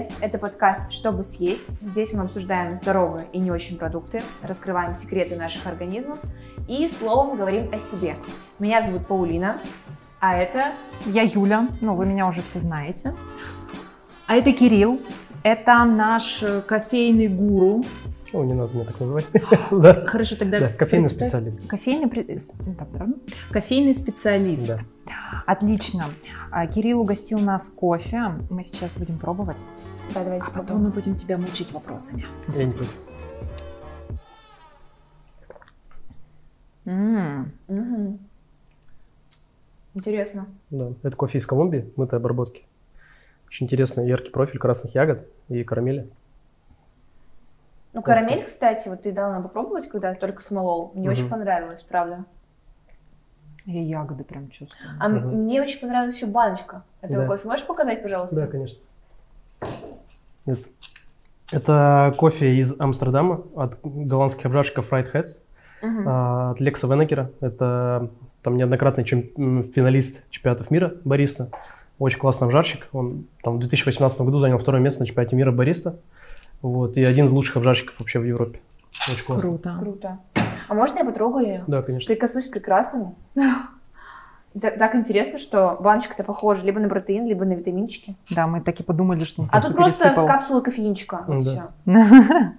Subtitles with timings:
[0.00, 0.12] привет!
[0.20, 1.80] Это подкаст «Чтобы съесть».
[1.80, 6.18] Здесь мы обсуждаем здоровые и не очень продукты, раскрываем секреты наших организмов
[6.68, 8.16] и словом говорим о себе.
[8.58, 9.58] Меня зовут Паулина,
[10.20, 10.68] а это...
[11.06, 13.14] Я Юля, ну вы меня уже все знаете.
[14.26, 15.00] А это Кирилл,
[15.42, 17.82] это наш э, кофейный гуру.
[18.32, 19.26] О, не надо меня так называть.
[19.70, 20.06] Да.
[20.06, 20.60] Хорошо, тогда...
[20.60, 21.66] Да, кофейный представь- специалист.
[21.66, 23.16] Кофейный, ну, правильно?
[23.50, 24.66] кофейный специалист.
[24.66, 24.80] Да.
[25.46, 26.04] Отлично.
[26.50, 28.34] А, Кирилл угостил нас кофе.
[28.50, 29.56] Мы сейчас будем пробовать.
[30.14, 32.26] Да, давайте А потом мы будем тебя мучить вопросами.
[32.54, 32.96] Я не против.
[36.86, 38.18] М, Мгм.
[39.94, 40.46] Интересно.
[40.70, 40.92] Да.
[41.02, 42.64] Это кофе из Колумбии, мытой обработки.
[43.48, 46.08] Очень интересный яркий профиль красных ягод и карамели.
[47.92, 50.92] Ну, карамель, кстати, вот ты дала нам попробовать, когда только смолол.
[50.94, 51.18] Мне Мгм.
[51.18, 52.24] очень понравилось, правда.
[53.66, 54.92] Я ягоды прям чувствую.
[55.00, 55.28] А м- Мгм.
[55.42, 57.26] мне очень понравилась еще баночка этого Да.
[57.28, 57.46] кофе.
[57.48, 58.36] Можешь показать, пожалуйста?
[58.36, 58.80] Да, конечно.
[60.46, 60.60] Это,
[61.52, 65.28] это кофе из Амстердама от голландских обжарщиков Fried Heads,
[66.06, 67.30] а, от Лекса Венекера.
[67.40, 68.08] Это
[68.42, 69.24] там неоднократный чем-
[69.74, 71.48] финалист чемпионатов мира бариста.
[71.98, 72.88] Очень классный обжарщик.
[72.92, 75.96] Он там в 2018 году занял второе место на чемпионате мира бариста.
[76.62, 78.60] Вот, и один из лучших обжарщиков вообще в Европе.
[79.10, 79.50] Очень классно.
[79.50, 79.76] Круто.
[79.80, 80.18] Круто.
[80.68, 81.64] А можно я потрогаю ее?
[81.66, 82.06] Да, конечно.
[82.12, 83.16] Прикоснусь к прекрасному.
[84.60, 88.16] Так, так интересно, что баночка-то похожа либо на протеин, либо на витаминчики.
[88.30, 90.26] Да, мы так и подумали, что он А тут просто пересыпал.
[90.26, 91.24] капсула кофеинчика.
[91.26, 91.50] Вот Да.
[91.50, 91.92] всё.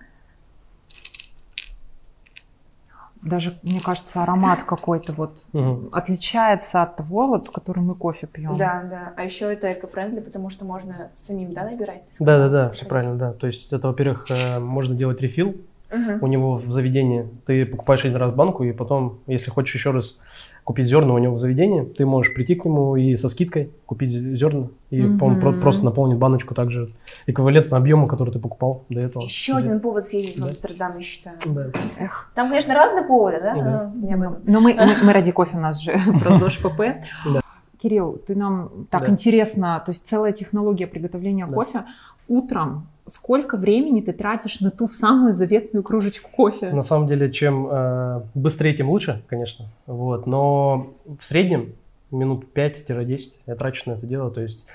[3.22, 5.44] Даже, мне кажется, аромат какой-то вот
[5.92, 8.58] отличается от того, вот, который мы кофе пьем.
[8.58, 9.14] Да, да.
[9.16, 12.02] А еще это эко-френдли, потому что можно самим, да, набирать?
[12.20, 13.34] Да, да, да, все правильно, да.
[13.34, 15.56] То есть это, во-первых, э, можно делать рефил
[15.92, 16.18] Мгм.
[16.24, 17.28] у него в заведении.
[17.46, 20.20] Ты покупаешь один раз банку, и потом, если хочешь еще раз
[20.64, 24.12] купить зерна у него в заведении, ты можешь прийти к нему и со скидкой купить
[24.12, 26.92] зерна, и он про- просто наполнит баночку также
[27.28, 29.24] эквивалентно объему, который ты покупал до этого.
[29.24, 30.48] Еще один повод съездить в Да.
[30.48, 31.38] Амстердам, я считаю.
[31.46, 31.68] Да.
[32.00, 32.32] Эх.
[32.36, 33.56] Там, конечно, разные поводы, да?
[33.56, 33.92] Да.
[33.96, 34.38] но этом.
[34.46, 36.80] Но мы, мы, мы ради кофе у нас же про ЗОЖ ПП.
[37.26, 37.42] Да.
[37.82, 39.10] Кирилл, ты нам так Да.
[39.10, 41.56] интересно, то есть целая технология приготовления Да.
[41.56, 41.84] кофе.
[42.28, 46.72] Утром сколько времени ты тратишь на ту самую заветную кружечку кофе?
[46.72, 49.66] На самом деле, чем э, быстрее, тем лучше, конечно.
[49.88, 50.28] Вот.
[50.28, 51.74] Но в среднем
[52.12, 54.32] минут 5-10 я трачу на это дело.
[54.32, 54.66] То есть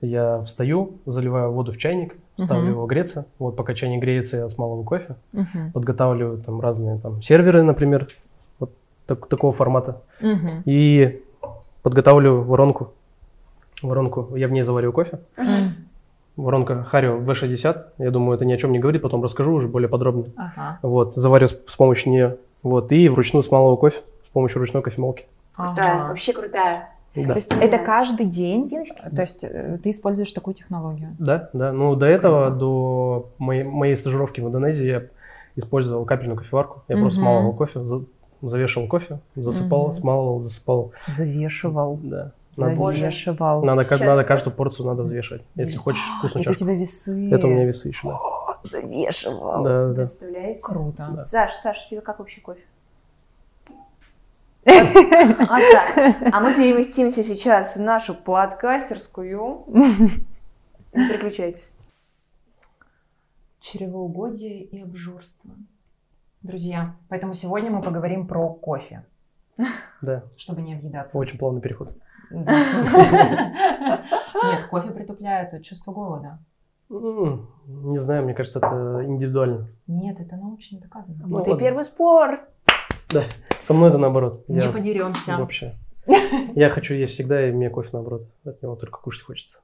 [0.00, 2.70] я встаю, заливаю воду в чайник, ставлю Мгм.
[2.72, 3.26] его греться.
[3.38, 5.16] Вот пока чайник греется, я смалываю кофе.
[5.32, 5.72] Мгм.
[5.72, 8.08] Подготавливаю там разные там серверы, например,
[8.58, 8.72] вот
[9.06, 10.02] так- такого формата.
[10.20, 10.62] Мгм.
[10.66, 11.22] И
[11.82, 12.92] подготавливаю воронку.
[13.82, 15.18] Воронку, я в ней завариваю кофе.
[15.36, 15.46] М.
[16.36, 17.84] Воронка Харио V60.
[17.98, 20.26] Я думаю, это ни о чем не говорит, потом расскажу уже более подробно.
[20.36, 20.78] Ага.
[20.82, 22.36] Вот, заварю с, с помощью нее.
[22.62, 25.26] Вот, и вручную смалываю кофе с помощью ручной кофемолки.
[25.54, 26.08] Крутая, Ага.
[26.08, 26.90] вообще крутая.
[27.14, 27.28] Да.
[27.28, 28.76] То есть это каждый день, то
[29.22, 31.16] есть э, ты используешь такую технологию?
[31.18, 31.72] Да, да.
[31.72, 35.02] Ну, до этого, до моей, моей стажировки в Индонезии я
[35.56, 36.82] использовал капельную кофеварку.
[36.88, 37.24] Я просто Мгм.
[37.28, 38.04] смалывал кофе, за-
[38.42, 39.92] завешивал кофе, засыпал, Мгм.
[39.94, 40.92] смалывал, засыпал.
[41.16, 41.98] Завешивал.
[42.02, 42.32] Да.
[42.56, 43.00] Надо, Боже.
[43.00, 43.62] Завешивал.
[43.64, 46.64] надо, Сейчас- надо каждую порцию надо взвешивать, если хочешь вкусную Это у чашку.
[46.64, 47.30] тебя весы.
[47.30, 48.18] Это у меня весы еще, да.
[48.64, 49.62] Завешивал.
[49.62, 49.94] Да, да, да.
[49.94, 50.60] Представляете?
[50.62, 51.08] Круто.
[51.12, 51.20] Да.
[51.20, 52.62] Саш, Саш, тебе как вообще кофе?
[54.66, 59.64] А так, а мы переместимся сейчас в нашу подкастерскую.
[59.68, 61.76] Не переключайтесь.
[63.60, 65.50] Чревоугодие и обжорство.
[66.42, 69.04] Друзья, поэтому сегодня мы поговорим про кофе,
[70.00, 71.16] Да, чтобы не объедаться.
[71.18, 71.90] очень плавный переход.
[72.30, 74.02] Да.
[74.44, 76.38] Нет, кофе притупляет чувство голода.
[76.88, 79.68] Не знаю, мне кажется, это индивидуально.
[79.86, 81.24] Нет, это научно доказано.
[81.26, 82.40] Ну, Вот и первый спор.
[83.60, 84.44] Со мной это наоборот.
[84.48, 85.36] Не Я подеремся.
[85.36, 85.74] Вообще.
[86.54, 88.28] Я хочу есть всегда, и мне кофе наоборот.
[88.44, 89.58] От него только кушать хочется.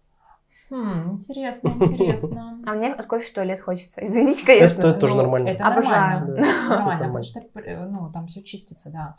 [0.73, 2.59] Хм, интересно, интересно.
[2.67, 4.01] А мне от кофе в туалет хочется.
[4.07, 4.81] Извините, конечно.
[4.81, 5.49] Это тоже Ну, нормально.
[5.49, 6.21] Это Обожаю.
[6.21, 6.37] нормально.
[6.37, 9.17] Да, Нормально, потому что э, ну, там все чистится, да.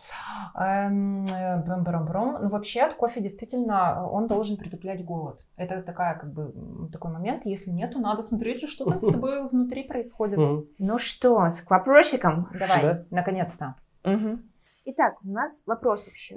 [0.56, 2.38] Эм, э, бром-бром-бром.
[2.42, 5.40] Ну, вообще, от кофе действительно он должен притуплять голод.
[5.56, 7.46] Это такая, как бы, такой момент.
[7.46, 10.40] Если нет, то надо смотреть, что там с тобой внутри происходит.
[10.80, 12.48] Ну что, с- к вопросикам.
[12.52, 13.06] Давай, Да.
[13.12, 13.76] наконец-то.
[14.86, 16.36] Итак, у нас вопрос вообще.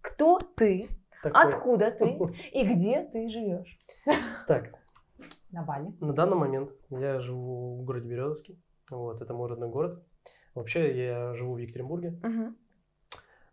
[0.00, 0.86] Кто ты?
[1.22, 1.42] Такой.
[1.42, 2.18] Откуда ты?
[2.52, 3.78] И где ты живешь?
[4.46, 4.70] Так,
[5.50, 5.92] На Бали.
[6.00, 8.62] на данный момент я живу в городе Березовский.
[8.90, 10.04] Вот, это мой родной город.
[10.54, 12.18] Вообще, я живу в Екатеринбурге.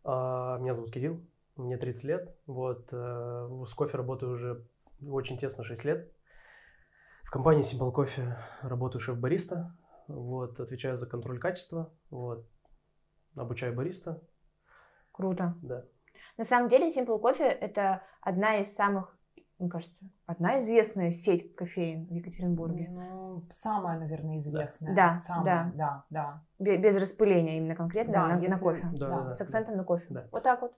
[0.03, 1.19] А, Меня зовут Кирилл,
[1.55, 2.37] мне 30 лет.
[2.45, 4.65] Вот, э, с кофе работаю уже
[5.05, 6.11] очень тесно 6 лет.
[7.23, 9.75] В компании Simple Coffee работаю шеф-бариста.
[10.07, 11.91] Вот, отвечаю за контроль качества.
[12.11, 12.47] Вот,
[13.35, 14.21] обучаю бариста.
[15.11, 15.55] Круто.
[15.63, 15.85] Да.
[16.37, 19.15] На самом деле Simple Coffee это одна из самых
[19.57, 22.89] мне кажется, одна известная сеть кофеин в Екатеринбурге.
[22.91, 24.93] Ну, самая, наверное, известная.
[24.93, 26.43] Да, самая, да, да.
[26.59, 28.81] Бе- Без распыления именно конкретно Да, на, на если- кофе.
[28.91, 29.35] Да, Да, да, да.
[29.37, 30.05] С акцентом на кофе.
[30.09, 30.27] Да.
[30.33, 30.73] Вот так вот.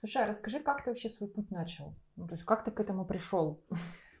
[0.00, 1.94] Слушай, а расскажи, как ты вообще свой путь начал?
[2.16, 3.62] Ну, то есть, как ты к этому пришел?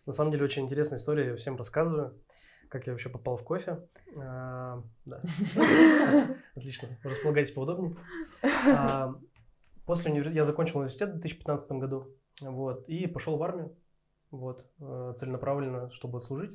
[0.06, 2.18] На самом деле очень интересная история, я всем рассказываю,
[2.70, 3.78] как я вообще попал в кофе.
[4.16, 5.20] А, Да.
[6.56, 7.94] Отлично, располагайтесь поудобнее.
[8.74, 9.14] А,
[9.88, 13.74] После университета я закончил университет в 2015 году, вот, и пошел в армию,
[14.30, 16.50] вот, э, целенаправленно, чтобы отслужить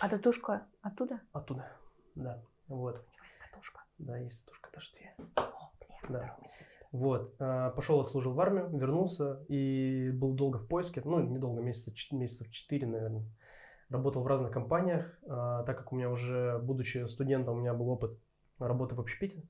[0.00, 1.20] А татушка оттуда?
[1.32, 1.66] оттуда,
[2.14, 3.80] да, вот, Есть татушка.
[3.98, 5.16] да, есть татушка, даже две.
[5.34, 6.36] О, привет, Да.
[6.92, 6.96] у.
[6.98, 11.90] Вот, а, пошел, отслужил в армию, вернулся и был долго в поиске, ну, недолго, месяца,
[12.14, 13.24] месяцев 4, наверное.
[13.88, 17.88] Работал в разных компаниях, а, так как у меня уже, будучи студентом, у меня был
[17.88, 18.16] опыт
[18.60, 19.42] работы в общепите.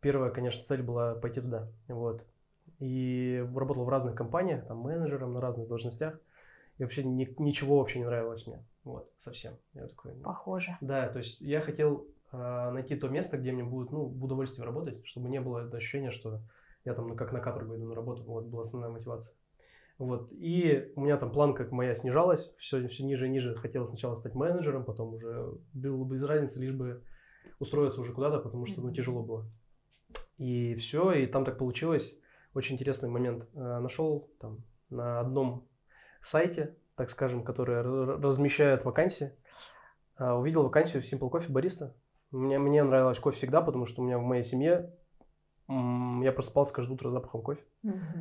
[0.00, 2.24] Первая, конечно, цель была пойти туда, вот.
[2.78, 6.18] И работал в разных компаниях, там, менеджером на разных должностях.
[6.78, 9.54] И вообще ни- ничего вообще не нравилось мне, вот, совсем.
[9.72, 10.76] Я такой, ну, Похоже.
[10.82, 14.66] да, то есть я хотел а, найти то место, где мне будет, ну, в удовольствие
[14.66, 16.40] работать, чтобы не было это ощущения, что
[16.84, 19.34] я там ну, как на каторгу иду на работу, вот, была основная мотивация.
[19.98, 24.14] Вот, и у меня там планка моя снижалась, все, все ниже и ниже, хотел сначала
[24.14, 27.02] стать менеджером, потом уже было без разницы, лишь бы
[27.58, 29.46] устроиться уже куда-то, потому что, ну, тяжело было.
[30.36, 32.18] И все, и там так получилось,
[32.56, 35.68] очень интересный момент, А, нашел там на одном
[36.20, 39.32] сайте, так скажем, который размещает вакансии,
[40.16, 41.94] а, увидел вакансию в Simple Coffee бариста.
[42.30, 44.92] Мне, мне нравилось кофе всегда, потому что у меня в моей семье
[45.68, 47.62] я просыпался каждое утро запахом кофе.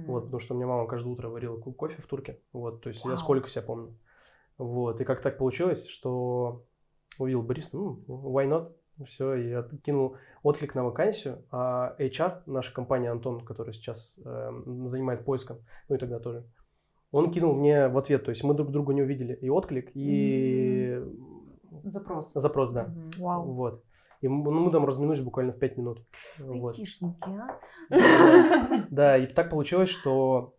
[0.08, 2.42] Вот, потому что у меня мама каждое утро варила ко- кофе в турке.
[2.54, 3.18] Вот, то есть я Вау.
[3.18, 3.98] сколько себя помню.
[4.58, 6.66] Вот, и как так получилось, что
[7.20, 8.74] увидел бариста, ну, why not?
[9.06, 14.88] Все, и я кинул отклик на вакансию, а HR, наша компания Антон, который сейчас эм,
[14.88, 15.57] занимается поиском,
[15.89, 16.45] ну и тогда тоже,
[17.12, 21.01] он кинул мне в ответ, то есть мы друг друга не увидели, и отклик, и
[21.83, 22.33] Запрос.
[22.33, 22.83] запрос, да.
[22.83, 23.12] Мгм.
[23.19, 23.53] Вау.
[23.53, 23.83] Вот.
[24.21, 26.06] И мы, ну, мы там разминулись буквально в 5 минут.
[26.39, 26.77] Вот.
[26.77, 28.86] Айтишники, а?
[28.91, 30.56] Да, и так получилось, что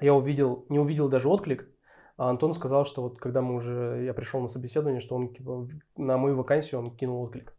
[0.00, 1.68] я увидел, не увидел даже отклик,
[2.16, 5.68] а Антон сказал, что вот когда мы уже, я пришел на собеседование, что он типа,
[5.96, 7.52] на мою вакансию он кинул отклик.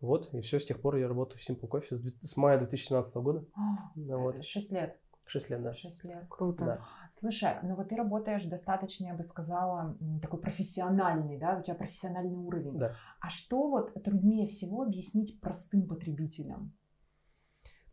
[0.00, 3.16] Вот, и все, с тех пор я работаю в Simple Coffee с, с мая 2017
[3.16, 3.44] года.
[3.94, 4.44] Ну, вот.
[4.44, 4.98] Шесть лет.
[5.24, 5.74] 6 лет, да.
[5.74, 6.24] Шесть лет.
[6.28, 6.64] Круто.
[6.64, 6.80] Да.
[7.18, 12.36] Слушай, ну вот ты работаешь достаточно, я бы сказала, такой профессиональный, да, у тебя профессиональный
[12.36, 12.78] уровень.
[12.78, 12.94] Да.
[13.20, 16.72] А что вот труднее всего объяснить простым потребителям?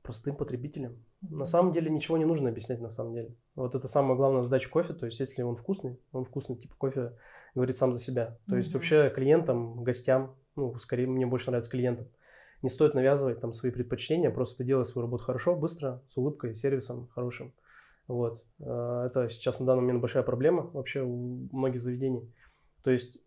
[0.03, 1.03] Простым потребителям.
[1.21, 1.45] На Мгм.
[1.45, 3.35] самом деле ничего не нужно объяснять на самом деле.
[3.55, 4.94] Вот это самая главная задача кофе.
[4.94, 7.13] То есть, если он вкусный, он вкусный, типа кофе
[7.55, 8.38] говорит сам за себя.
[8.50, 8.77] То есть, Мгм.
[8.79, 12.07] вообще клиентам, гостям, ну, скорее мне больше нравится клиентам,
[12.61, 16.55] не стоит навязывать там свои предпочтения, просто ты делай свою работу хорошо, быстро, с улыбкой,
[16.55, 17.53] сервисом хорошим.
[18.07, 18.44] Вот.
[18.59, 22.33] Э, Это сейчас на данный момент большая проблема вообще у многих заведений.
[22.83, 23.17] То есть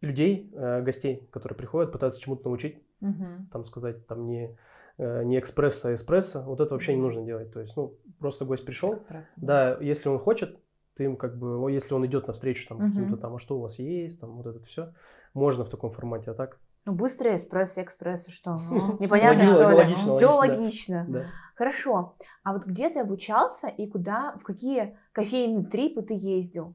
[0.00, 3.48] людей, э, гостей, которые приходят, пытаются чему-то научить, Мгм.
[3.52, 4.56] там сказать, там не,
[4.98, 7.52] э, не экспресса, а эспрессо, вот это вообще не нужно делать.
[7.52, 9.28] То есть, ну, просто гость пришел, Экспресс.
[9.36, 10.58] да, если он хочет,
[10.94, 12.90] ты им как бы, если он идет навстречу там Мгм.
[12.90, 14.94] каким-то там, а что у вас есть, там вот это все,
[15.36, 18.50] можно в таком формате, а так, Ну, быстрый эспрессо, экспрессо, что?
[18.70, 19.76] Ну, Непонятно, логично, что ли?
[19.76, 21.06] логично, Все логично, логично.
[21.08, 21.24] да.
[21.56, 22.16] Хорошо.
[22.44, 26.74] А вот где ты обучался и куда, в какие кофейные трипы ты ездил?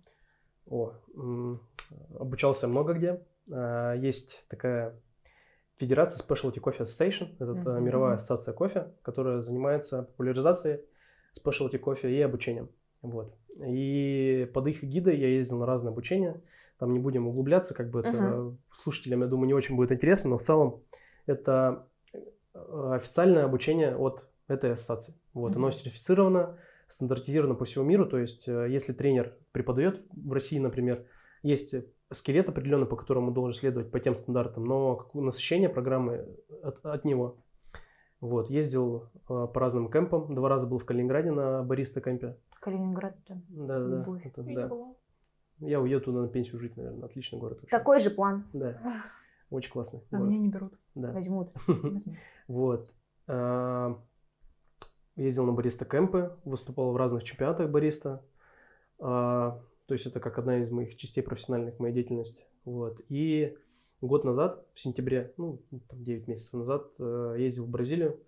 [0.68, 0.94] О,
[2.20, 3.22] обучался много где.
[3.52, 4.96] А, Есть такая
[5.78, 7.84] федерация Specialty Coffee Association, это Мгм.
[7.84, 10.82] мировая ассоциация кофе, которая занимается популяризацией
[11.38, 12.70] Specialty кофе и обучением.
[13.02, 13.34] Вот.
[13.66, 16.42] И под их гидой я ездил на разные обучения.
[16.82, 18.58] Там не будем углубляться, как бы это Мгм.
[18.74, 20.82] слушателям, я думаю, не очень будет интересно, но в целом
[21.28, 21.86] это
[22.56, 25.14] э, официальное обучение от этой ассоциации.
[25.36, 25.74] Вот, оно Мгм.
[25.74, 26.58] сертифицировано,
[26.88, 28.08] стандартизировано по всему миру.
[28.08, 31.06] То есть, э, если тренер преподает в России, например,
[31.44, 31.76] есть
[32.12, 37.38] скелет определенный, по которому должен следовать по тем стандартам, но насыщение программы от, от него.
[38.22, 42.38] Вот, ездил э, по разным кемпам, два раза был в Калининграде на бариста кемпе.
[42.60, 43.16] Калининград.
[43.28, 44.20] Да, да, да.
[44.24, 44.70] Это да.
[45.62, 47.06] Я уеду туда на пенсию жить, наверное.
[47.06, 47.60] Отличный город.
[47.62, 47.78] вообще.
[47.78, 48.46] Такой же план.
[48.54, 48.82] Да,
[49.50, 50.30] очень классный А город.
[50.30, 50.74] меня не берут.
[50.96, 51.12] Да.
[51.12, 51.52] Возьмут.
[51.68, 52.16] Возьму.
[52.48, 52.92] Вот.
[53.28, 53.98] А,
[55.16, 58.24] Ездил на бариста кемпы, выступал в разных чемпионатах бариста.
[59.00, 62.46] А, То есть это как одна из моих частей профессиональных моей деятельности.
[62.66, 63.00] Вот.
[63.10, 63.58] И
[64.02, 68.20] год назад, в сентябре, ну, там 9 месяцев назад, э, ездил в Бразилию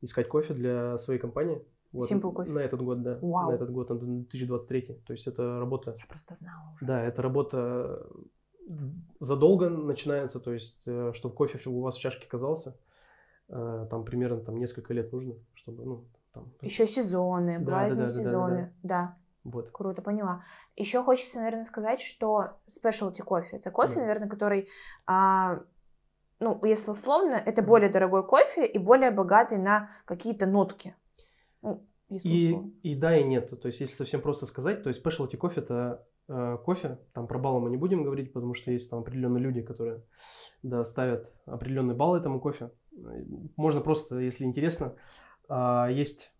[0.00, 1.62] искать кофе для своей компании.
[1.92, 2.10] Вот.
[2.10, 2.50] Simple Coffee.
[2.50, 3.18] На этот год, да.
[3.22, 3.50] Вау.
[3.50, 4.82] На этот год, на 2023.
[5.06, 6.84] То есть это работа Я просто знала уже.
[6.84, 8.06] да, эта работа
[9.20, 12.76] задолго начинается, то есть, чтобы кофе у вас в чашке оказался,
[13.48, 18.04] э, там примерно там несколько лет нужно, чтобы, ну, там, Еще сезоны, Да, бывают да,
[18.04, 18.72] да, да, да, сезоны.
[18.82, 19.16] Да.
[19.44, 19.70] Вот.
[19.72, 20.42] Круто, поняла.
[20.76, 24.00] Еще хочется, наверное, сказать, что specialty кофе, это кофе, да.
[24.02, 24.68] наверное, который,
[25.06, 25.60] а,
[26.40, 30.94] ну, если условно, это более дорогой кофе и более богатый на какие-то нотки.
[31.62, 33.50] Ну, и, и да, и нет.
[33.60, 37.38] То есть, если совсем просто сказать, то есть specialty кофе это э, кофе, там про
[37.38, 40.02] баллы мы не будем говорить, потому что есть там определенные люди, которые
[40.62, 42.70] да, ставят определенные баллы этому кофе.
[43.56, 44.94] Можно просто, если интересно,
[45.48, 46.32] э, есть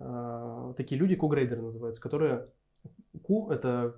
[0.00, 2.48] э, такие люди, Q-грейдеры называются, которые
[3.22, 3.94] Q это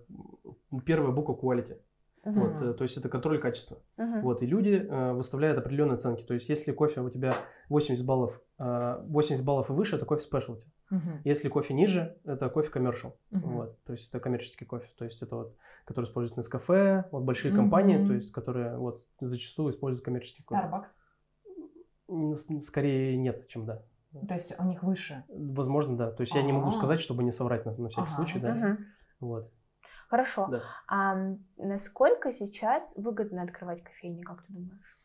[0.85, 1.79] первая буква quality.
[2.25, 2.33] Uh-huh.
[2.33, 3.79] Вот, э, то есть это контроль качества.
[3.99, 4.23] Uh-huh.
[4.23, 6.23] Вот, и люди э, выставляют определенные оценки.
[6.23, 7.37] То есть если кофе у тебя
[7.69, 10.65] 80 баллов, э, 80 баллов и выше, это кофе specialty.
[10.91, 11.21] Uh-huh.
[11.25, 13.13] Если кофе ниже, это кофе commercial.
[13.31, 13.41] Uh-huh.
[13.41, 14.89] Вот, то есть это коммерческий кофе.
[14.97, 17.57] То есть это вот, который используют Nescafe, вот большие uh-huh.
[17.57, 20.87] компании, то есть которые вот зачастую используют коммерческий Starbucks.
[22.07, 22.63] кофе.
[22.63, 23.83] Скорее нет, чем да.
[24.29, 25.25] То есть у них выше?
[25.29, 26.11] Возможно, да.
[26.11, 26.41] То есть А-а-а.
[26.41, 28.17] я не могу сказать, чтобы не соврать на, на всякий ага.
[28.17, 28.57] случай, да.
[28.57, 28.77] Uh-huh.
[29.21, 29.53] Вот.
[30.09, 30.49] Хорошо.
[30.51, 30.63] Да.
[30.89, 31.17] А
[31.57, 34.97] насколько сейчас выгодно открывать кофейни, как ты думаешь?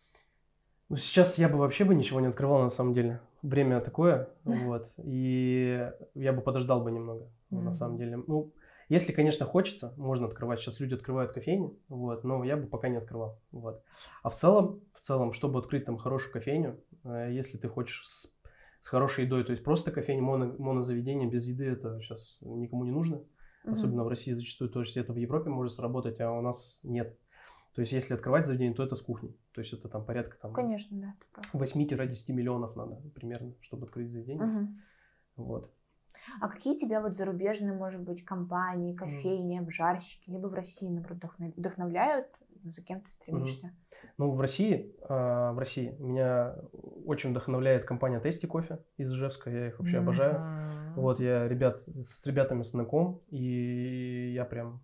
[0.90, 3.22] Ну, сейчас я бы вообще бы ничего не открывал, на самом деле.
[3.42, 4.92] Время такое, вот.
[4.98, 7.62] И я бы подождал бы немного, mm-hmm.
[7.62, 8.18] на самом деле.
[8.28, 8.52] Ну,
[8.90, 10.60] если, конечно, хочется, можно открывать.
[10.60, 13.84] Сейчас люди открывают кофейни, вот, но я бы пока не открывал, вот.
[14.24, 18.34] А в целом, в целом, чтобы открыть там хорошую кофейню, э, если ты хочешь с,
[18.82, 22.92] с хорошей едой, то есть просто кофейня, моно, монозаведение без еды, это сейчас никому не
[22.92, 23.22] нужно.
[23.70, 23.74] Mm-hmm.
[23.74, 27.18] Особенно в России зачастую, то есть это в Европе может сработать, а у нас нет.
[27.76, 29.36] То есть если открывать заведение, то это с кухни.
[29.54, 31.14] То есть это там порядка там, Конечно, да,
[31.54, 34.44] 8-10 миллионов надо примерно, чтобы открыть заведение.
[34.44, 34.68] Mm-hmm.
[35.38, 35.72] Вот.
[36.42, 42.28] А какие тебя вот зарубежные, может быть, компании, кофейни, обжарщики, либо в России, например, вдохновляют?
[42.64, 43.68] За кем ты стремишься?
[43.68, 44.10] Mm-hmm.
[44.18, 46.56] Ну, в России, э, в России меня
[47.06, 49.50] очень вдохновляет компания Tasty Кофе из Ижевска.
[49.50, 50.00] Я их вообще mm-hmm.
[50.00, 50.94] обожаю.
[50.96, 54.84] Вот я ребят с ребятами знаком, и я прям,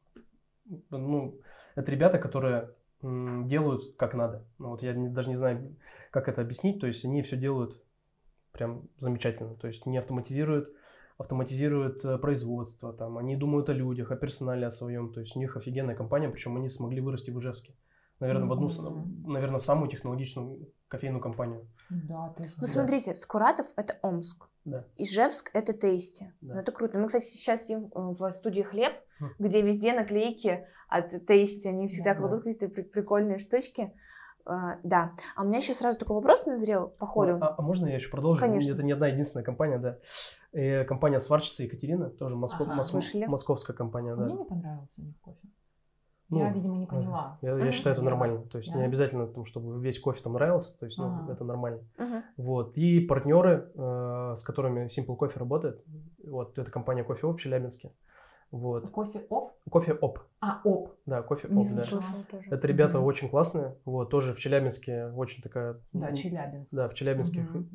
[0.89, 1.39] ну,
[1.75, 2.70] это ребята, которые
[3.01, 4.46] делают как надо.
[4.58, 5.75] Ну, вот я не, даже не знаю,
[6.12, 6.79] как это объяснить.
[6.79, 7.82] То есть они все делают
[8.51, 9.55] прям замечательно.
[9.55, 10.74] То есть не автоматизируют,
[11.17, 15.13] автоматизируют э, производство, там, они думают о людях, о персонале, о своем.
[15.13, 17.74] То есть у них офигенная компания, причем они смогли вырасти в Ижевске.
[18.19, 18.48] Наверное, mm-hmm.
[18.48, 21.67] в одну, наверное, в самую технологичную кофейную компанию.
[21.89, 22.57] Да, то есть...
[22.62, 22.74] Ну, да.
[22.74, 24.48] смотрите, Скуратов– это Омск.
[24.63, 24.86] Да.
[24.98, 26.34] Ижевск– это Тейсти.
[26.41, 26.55] Да.
[26.55, 26.98] Ну, это круто.
[26.98, 29.29] Мы, кстати, сейчас сидим в студии «Хлеб», хм.
[29.38, 31.67] где везде наклейки от Тейсти.
[31.67, 32.53] Они всегда да, кладут да.
[32.53, 33.93] какие-то прикольные штучки.
[34.48, 35.13] Uh, да.
[35.36, 37.39] А у меня еще сразу такой вопрос назрел по ходу.
[37.41, 38.39] А, а можно я еще продолжу?
[38.39, 38.74] Конечно.
[38.74, 39.98] Это не одна единственная компания, да.
[40.55, 43.15] И компания сварщица Екатерина, тоже Москов, ага, Моск...
[43.27, 44.25] московская компания, да.
[44.25, 45.47] Мне не понравился у них кофе.
[46.29, 47.38] Ну, я, видимо, не поняла.
[47.41, 48.41] Я, я считаю, это нормально.
[48.47, 48.79] То есть да.
[48.79, 50.77] не обязательно, там, чтобы весь кофе там нравился.
[50.79, 51.33] То есть, ну, ага.
[51.33, 51.83] это нормально.
[51.97, 52.24] Ага.
[52.38, 52.75] Вот.
[52.77, 55.83] И партнеры, э, с которыми Simple Coffee работает,
[56.24, 57.91] вот, это компания Кофе Оп в Челябинске.
[58.50, 58.89] Вот.
[58.89, 59.51] Кофе Оп?
[59.69, 60.19] Кофе Оп.
[60.39, 60.95] А, Оп.
[61.05, 61.85] Да, кофе Оп, да.
[62.31, 62.50] тоже.
[62.50, 63.07] Это ребята угу.
[63.07, 63.75] очень классные.
[63.85, 65.79] Вот, тоже в Челябинске очень такая...
[65.93, 66.74] Да, Челябинск.
[66.74, 67.65] Да, в Челябинске угу.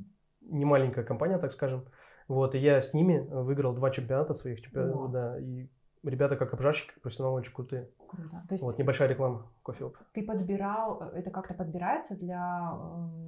[0.40, 1.84] не маленькая компания, так скажем.
[2.30, 5.68] Вот, и я с ними выиграл два чемпионата своих чемпионатов, да, и
[6.04, 7.90] ребята как обжарщики, как профессионалы очень крутые.
[8.08, 8.44] Круто.
[8.46, 12.70] То есть вот небольшая реклама кофе Ты подбирал, э, это как-то подбирается для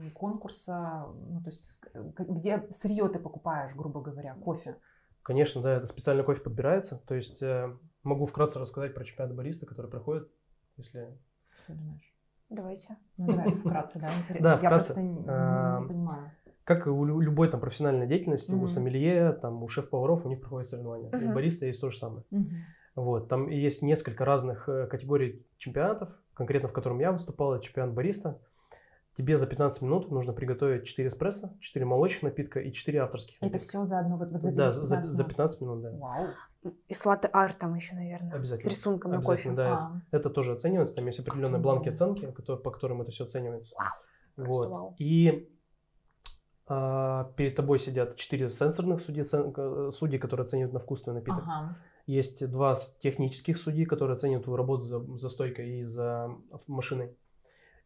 [0.05, 1.85] э, конкурса, ну то есть
[2.17, 4.77] где сырье ты покупаешь, грубо говоря, кофе?
[5.23, 7.05] Конечно, да, это специальный кофе подбирается.
[7.05, 10.31] То есть э, могу вкратце рассказать про чемпионат бариста, который проходит,
[10.77, 11.09] если...
[11.65, 12.15] Что думаешь?
[12.51, 12.97] Давайте.
[13.17, 14.49] Ну давай вкратце, да, интересно.
[14.49, 14.93] Да, вкратце.
[14.93, 16.31] Я просто не понимаю
[16.77, 18.63] как и у любой там профессиональной деятельности, mm-hmm.
[18.63, 21.11] у сомелье, там, у шеф-поваров у них проходят соревнования.
[21.11, 21.31] Mm-hmm.
[21.31, 22.25] У бариста есть то же самое.
[22.33, 22.51] Mm-hmm.
[22.95, 27.95] Вот, там есть несколько разных э, категорий чемпионатов, конкретно в котором я выступал, это чемпионат
[27.95, 28.39] бариста.
[29.17, 33.59] Тебе за 15 минут нужно приготовить 4 эспрессо, 4 молочных напитка и 4 авторских напитка.
[33.59, 35.91] Это все за одну, вот, вот за 15 Да, за, за 15 минут, да.
[35.93, 36.27] Вау.
[36.89, 38.33] И слаты арт там еще, наверное.
[38.33, 38.71] Обязательно.
[38.71, 39.51] С рисунком на кофе.
[39.51, 40.01] Да, а.
[40.11, 40.95] это, тоже оценивается.
[40.95, 43.75] Там есть определенные бланки оценки, по которым это все оценивается.
[43.77, 44.47] Вау.
[44.49, 44.71] Вот.
[44.71, 44.95] Вау.
[44.99, 45.52] И
[46.67, 49.25] перед тобой сидят четыре сенсорных судьи,
[49.91, 51.43] судьи, которые оценивают на вкус твой напиток.
[51.43, 51.77] Ага.
[52.07, 56.31] Есть два технических судьи, которые оценивают твою работу за, за стойкой и за
[56.67, 57.15] машиной.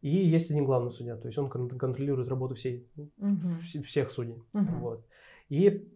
[0.01, 3.83] И есть один главный судья, то есть он контролирует работу всей, угу.
[3.83, 4.43] всех судей.
[4.53, 4.75] Угу.
[4.79, 5.05] Вот.
[5.49, 5.89] И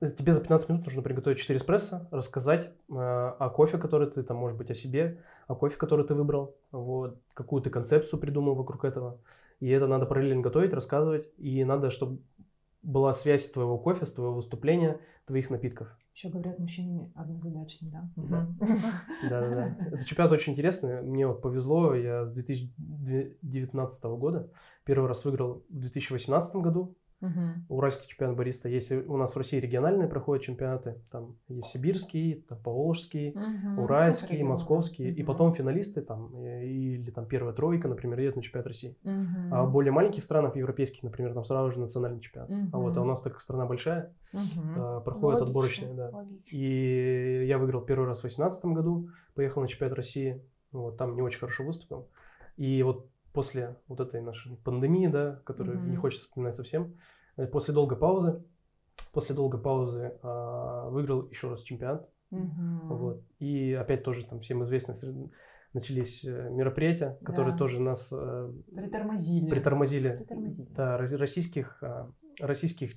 [0.00, 4.36] тебе за 15 минут нужно приготовить 4 эспрессо, рассказать э, о кофе, который ты, там,
[4.36, 8.84] может быть, о себе, о кофе, который ты выбрал, вот, какую ты концепцию придумал вокруг
[8.84, 9.18] этого.
[9.62, 11.28] И это надо параллельно готовить, рассказывать.
[11.38, 12.20] И надо, чтобы
[12.82, 15.96] была связь твоего кофе, с твоего выступления, твоих напитков.
[16.12, 18.10] Еще говорят, мужчины однозадачные, да?
[18.16, 18.48] Да.
[19.30, 19.76] да, да, да.
[19.86, 21.00] Это чемпионат очень интересный.
[21.02, 24.50] Мне вот повезло, я с 2019 года
[24.84, 26.96] первый раз выиграл в 2018 году.
[27.22, 27.76] Угу.
[27.76, 28.68] Уральский чемпионат бариста.
[28.68, 33.82] Если у нас в России региональные проходят чемпионаты, там есть сибирский, там, поволжский, угу.
[33.82, 35.20] уральский, московский, угу.
[35.20, 38.96] и потом финалисты там, или там первая тройка, например, едет на чемпионат России.
[39.04, 39.52] Угу.
[39.52, 42.50] А в более маленьких странах, европейских, например, там сразу же национальный чемпионат.
[42.50, 42.68] Угу.
[42.72, 45.00] А вот а у нас, так как страна большая, угу.
[45.04, 45.94] проходят отборочные.
[45.94, 46.26] Да.
[46.50, 51.22] И я выиграл первый раз в 2018 году, поехал на чемпионат России, вот, там не
[51.22, 52.08] очень хорошо выступил.
[52.56, 55.90] И вот после вот этой нашей пандемии, да, которую mm-hmm.
[55.90, 56.96] не хочется вспоминать совсем,
[57.36, 58.44] э, после долгой паузы,
[59.12, 62.08] после долгой паузы э, выиграл еще раз чемпионат.
[62.30, 62.88] Mm-hmm.
[62.88, 63.22] Вот.
[63.38, 64.94] И опять тоже там всем известно,
[65.72, 67.58] начались э, мероприятия, которые да.
[67.58, 69.50] тоже нас э, притормозили.
[69.50, 70.16] Притормозили.
[70.16, 70.68] притормозили.
[70.70, 72.06] Да, российских, э,
[72.40, 72.92] российских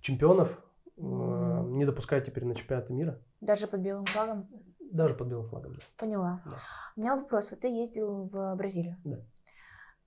[0.00, 0.62] чемпионов
[0.98, 1.68] mm-hmm.
[1.68, 3.20] э, не допускают теперь на чемпионаты мира.
[3.40, 4.48] Даже под белым флагом?
[4.92, 5.80] Даже под белым флагом, да.
[5.98, 6.42] Поняла.
[6.44, 6.56] Да.
[6.96, 7.50] У меня вопрос.
[7.50, 8.96] Вот ты ездил в Бразилию.
[9.04, 9.20] Да.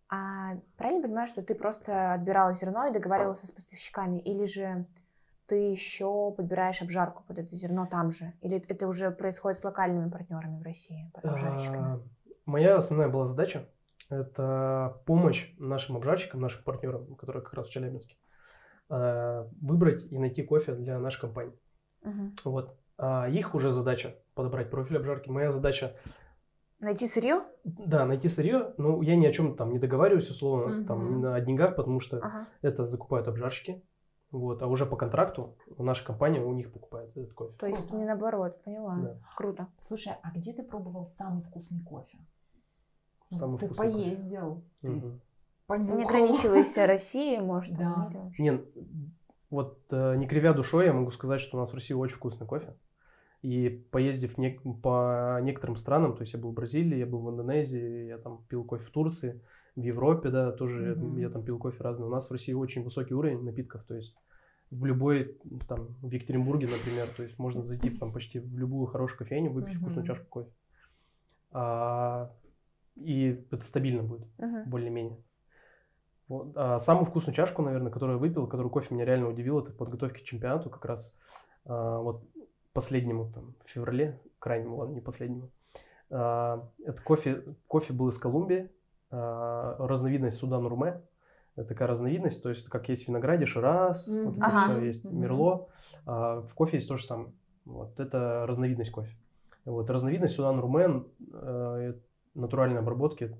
[0.09, 4.85] А правильно понимаю, что ты просто отбирал зерно и договаривался с поставщиками, или же
[5.47, 8.33] ты еще подбираешь обжарку под это зерно там же?
[8.41, 11.77] Или это уже происходит с локальными партнерами в России, обжарщиками?
[11.77, 12.01] А,
[12.45, 13.67] моя основная была задача–
[14.09, 18.17] это помощь нашим обжарщикам, нашим партнерам, которые как раз в Челябинске,
[18.89, 21.57] а, выбрать и найти кофе для нашей компании.
[22.03, 22.31] Угу.
[22.45, 22.77] Вот.
[22.97, 25.29] А их уже задача подобрать профиль обжарки.
[25.29, 25.95] Моя задача
[26.79, 27.43] Найти сырье?
[27.63, 28.73] Да, найти сырье.
[28.77, 30.85] Ну, я ни о чем там не договариваюсь, условно, угу.
[30.85, 32.47] там, о деньгах, потому что ага.
[32.61, 33.83] это закупают обжарщики.
[34.29, 37.55] Вот, а уже по контракту наша компания у них покупает этот кофе.
[37.57, 38.97] То есть не наоборот, поняла.
[38.97, 39.17] Да.
[39.37, 39.67] Круто.
[39.79, 42.17] Слушай, а где ты пробовал самый вкусный кофе?
[43.31, 45.01] Самый ты вкусный поездил, кофе.
[45.01, 45.19] ты
[45.65, 45.97] понюхал.
[45.97, 48.09] Не ограничивайся Россией, может, да.
[48.37, 48.61] Не,
[49.49, 52.45] вот э, не кривя душой, я могу сказать, что у нас в России очень вкусный
[52.45, 52.75] кофе.
[53.41, 57.29] И поездив не, по некоторым странам, то есть я был в Бразилии, я был в
[57.29, 59.41] Индонезии, я там пил кофе в Турции,
[59.75, 61.19] в Европе, да, тоже mm-hmm.
[61.19, 62.07] я, там пил кофе разный.
[62.07, 64.15] У нас в России очень высокий уровень напитков, то есть
[64.71, 69.19] в любой, там, в Екатеринбурге, например, то есть можно зайти там почти в любую хорошую
[69.19, 69.79] кофейню, выпить mm-hmm.
[69.79, 70.51] вкусную чашку кофе.
[71.51, 72.31] А,
[72.95, 74.65] и это стабильно будет, uh-huh.
[74.65, 75.17] более-менее.
[76.27, 76.51] Вот.
[76.55, 80.19] А самую вкусную чашку, наверное, которую я выпил, которую кофе меня реально удивил, это подготовки
[80.19, 81.17] к чемпионату как раз.
[81.65, 82.23] А, вот
[82.77, 85.49] последнему, там, в феврале, крайнему, ладно, не последнему.
[86.11, 88.69] А, это кофе, кофе был из Колумбии,
[89.09, 91.01] а, разновидность Судан Урме.
[91.55, 94.23] Это такая разновидность, то есть как есть в винограде Шираз, mm-hmm.
[94.25, 94.61] вот это ага.
[94.61, 95.15] все есть mm-hmm.
[95.15, 95.69] Мерло.
[96.05, 97.31] А, в кофе есть то же самое.
[97.65, 99.17] Вот это разновидность кофе.
[99.65, 101.93] Вот разновидность Судан Румен э,
[102.35, 103.35] натуральной обработки.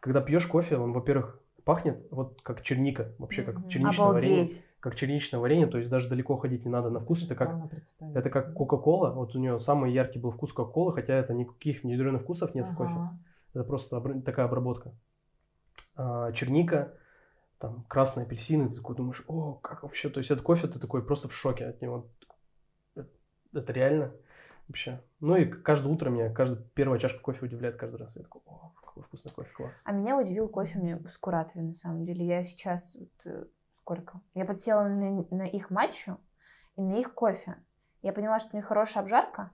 [0.00, 4.28] Когда пьешь кофе, он, во-первых, пахнет вот как черника, вообще как черничное Обалдеть.
[4.28, 7.24] варенье как черничное варенье, то есть даже далеко ходить не надо на вкус.
[7.24, 7.54] Это как,
[8.14, 9.10] это как Кока-Кола.
[9.10, 12.72] Вот у нее самый яркий был вкус Кока-Колы, хотя это никаких внедренных вкусов нет ага.
[12.72, 12.94] в кофе.
[13.52, 14.92] Это просто такая обработка.
[15.96, 16.94] А, черника,
[17.58, 21.04] там красные апельсины, ты такой думаешь, о, как вообще, то есть это кофе, ты такой
[21.04, 22.08] просто в шоке от него.
[22.94, 23.08] Это,
[23.52, 24.12] это реально
[24.66, 25.02] вообще.
[25.20, 28.16] Ну и каждое утро меня, каждая первая чашка кофе удивляет каждый раз.
[28.16, 29.82] Я такой, о, какой вкусный кофе, класс.
[29.84, 32.26] А меня удивил кофе мне с Куратове, на самом деле.
[32.26, 34.20] Я сейчас вот, э, сколько.
[34.34, 36.18] Я подсела на, на их матчу
[36.76, 37.56] и на их кофе.
[38.02, 39.52] Я поняла, что у них хорошая обжарка.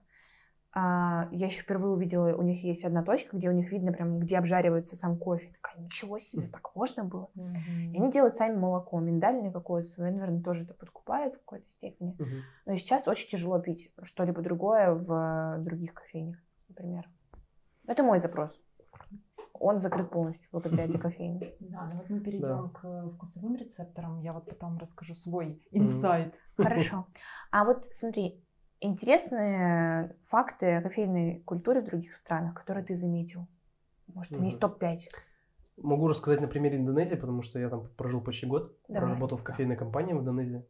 [0.73, 4.19] А, я еще впервые увидела, у них есть одна точка, где у них видно прям,
[4.19, 5.51] где обжаривается сам кофе.
[5.53, 7.31] Такая, ничего себе, так можно было?
[7.35, 7.93] Mm-hmm.
[7.93, 12.15] И они делают сами молоко, миндальное какое-то свое, наверное, тоже это подкупает в какой-то степени.
[12.15, 12.41] Mm-hmm.
[12.67, 17.09] Но и сейчас очень тяжело пить что-либо другое в других кофейнях, например.
[17.87, 18.61] Это мой запрос
[19.59, 21.53] он закрыт полностью благодаря этой кофейне.
[21.59, 22.79] Да, ну вот мы перейдем да.
[22.79, 24.19] к вкусовым рецепторам.
[24.19, 26.35] Я вот потом расскажу свой инсайт.
[26.55, 27.07] Хорошо.
[27.51, 28.43] А вот смотри,
[28.79, 33.47] интересные факты о кофейной культуре в других странах, которые ты заметил.
[34.07, 34.97] Может, у меня есть топ-5.
[35.77, 39.03] Могу рассказать на примере Индонезии, потому что я там прожил почти год, Давай.
[39.03, 40.65] проработал в кофейной компании в Индонезии.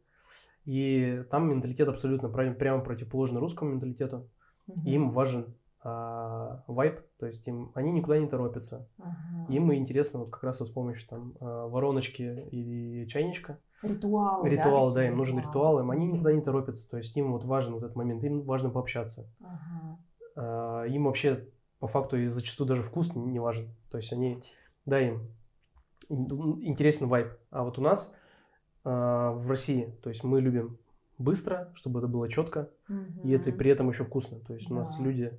[0.64, 4.28] И там менталитет абсолютно прямо противоположный русскому менталитету.
[4.66, 4.86] Угу.
[4.86, 8.88] Им важен вайп, то есть им, они никуда не торопятся.
[8.98, 9.46] Ага.
[9.48, 13.58] Им интересно вот как раз вот с помощью там а, вороночки и чайничка.
[13.82, 14.44] Ритуал.
[14.44, 17.44] Ритуал, да, да им нужен ритуал, им они никуда не торопятся, то есть им вот
[17.44, 19.30] важен вот этот момент, им важно пообщаться.
[19.40, 19.98] Ага.
[20.36, 24.42] А, им вообще по факту и зачастую даже вкус не, важен, то есть они,
[24.84, 25.28] да, им
[26.08, 27.28] интересен вайп.
[27.50, 28.16] А вот у нас
[28.82, 30.78] а, в России, то есть мы любим
[31.18, 33.28] быстро, чтобы это было четко, угу.
[33.28, 34.40] и это при этом еще вкусно.
[34.40, 34.74] То есть да.
[34.74, 35.38] у нас люди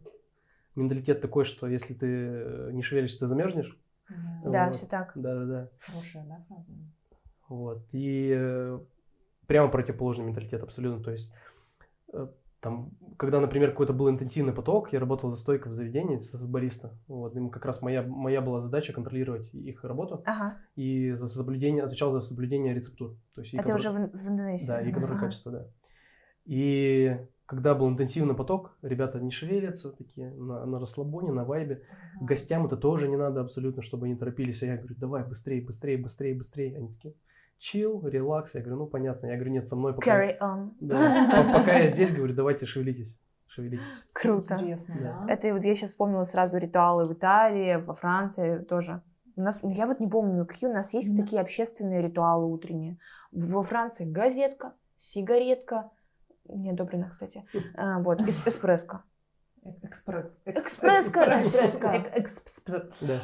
[0.80, 3.78] менталитет такой, что если ты э, не шевелишься, ты замерзнешь.
[4.10, 4.52] Mm-hmm.
[4.52, 5.12] Да, все так.
[5.16, 5.70] Да, да, да.
[5.80, 6.72] Хорошая, да, фраза?
[7.48, 7.86] Вот.
[7.92, 8.80] И э,
[9.48, 11.04] прямо противоположный менталитет абсолютно.
[11.04, 11.34] То есть
[12.14, 12.28] э,
[12.62, 16.48] там, когда, например, какой-то был интенсивный поток, я работал за стойкой в заведении с, с
[16.48, 16.98] бариста.
[17.08, 20.58] Вот, и как раз моя, моя была задача контролировать их работу ага.
[20.76, 23.16] и за соблюдение, отвечал за соблюдение рецептур.
[23.34, 24.68] То есть Это контроль, уже в, в Индонезии?
[24.68, 25.26] Да, и контроль ага.
[25.26, 25.68] качества, да.
[26.46, 27.18] И
[27.50, 31.82] когда был интенсивный поток, ребята не шевелятся, такие на, на расслабоне, на вайбе.
[32.22, 34.62] Гостям это тоже не надо абсолютно, чтобы они торопились.
[34.62, 36.78] А я говорю, давай быстрее, быстрее, быстрее, быстрее.
[36.78, 37.16] Они такие,
[37.58, 38.54] чил, релакс.
[38.54, 39.26] Я говорю, ну понятно.
[39.26, 40.12] Я говорю, нет, со мной пока...
[40.12, 40.74] Carry on.
[40.80, 43.18] Да, пока я здесь, говорю, давайте шевелитесь.
[43.48, 44.06] Шевелитесь.
[44.14, 44.54] Круто.
[44.54, 45.34] Интересно, да.
[45.34, 49.02] Это вот я сейчас вспомнила сразу ритуалы в Италии, во Франции тоже.
[49.36, 51.24] У нас, я вот не помню, какие у нас есть да.
[51.24, 53.00] такие общественные ритуалы утренние.
[53.32, 55.90] Во Франции газетка, сигаретка,
[56.56, 57.46] не одобрено, кстати.
[57.76, 59.02] А, вот, эспрессо.
[59.84, 60.40] Экспресс.
[60.46, 62.12] Экспресска.
[62.16, 62.90] Экспресс.
[63.02, 63.22] Да.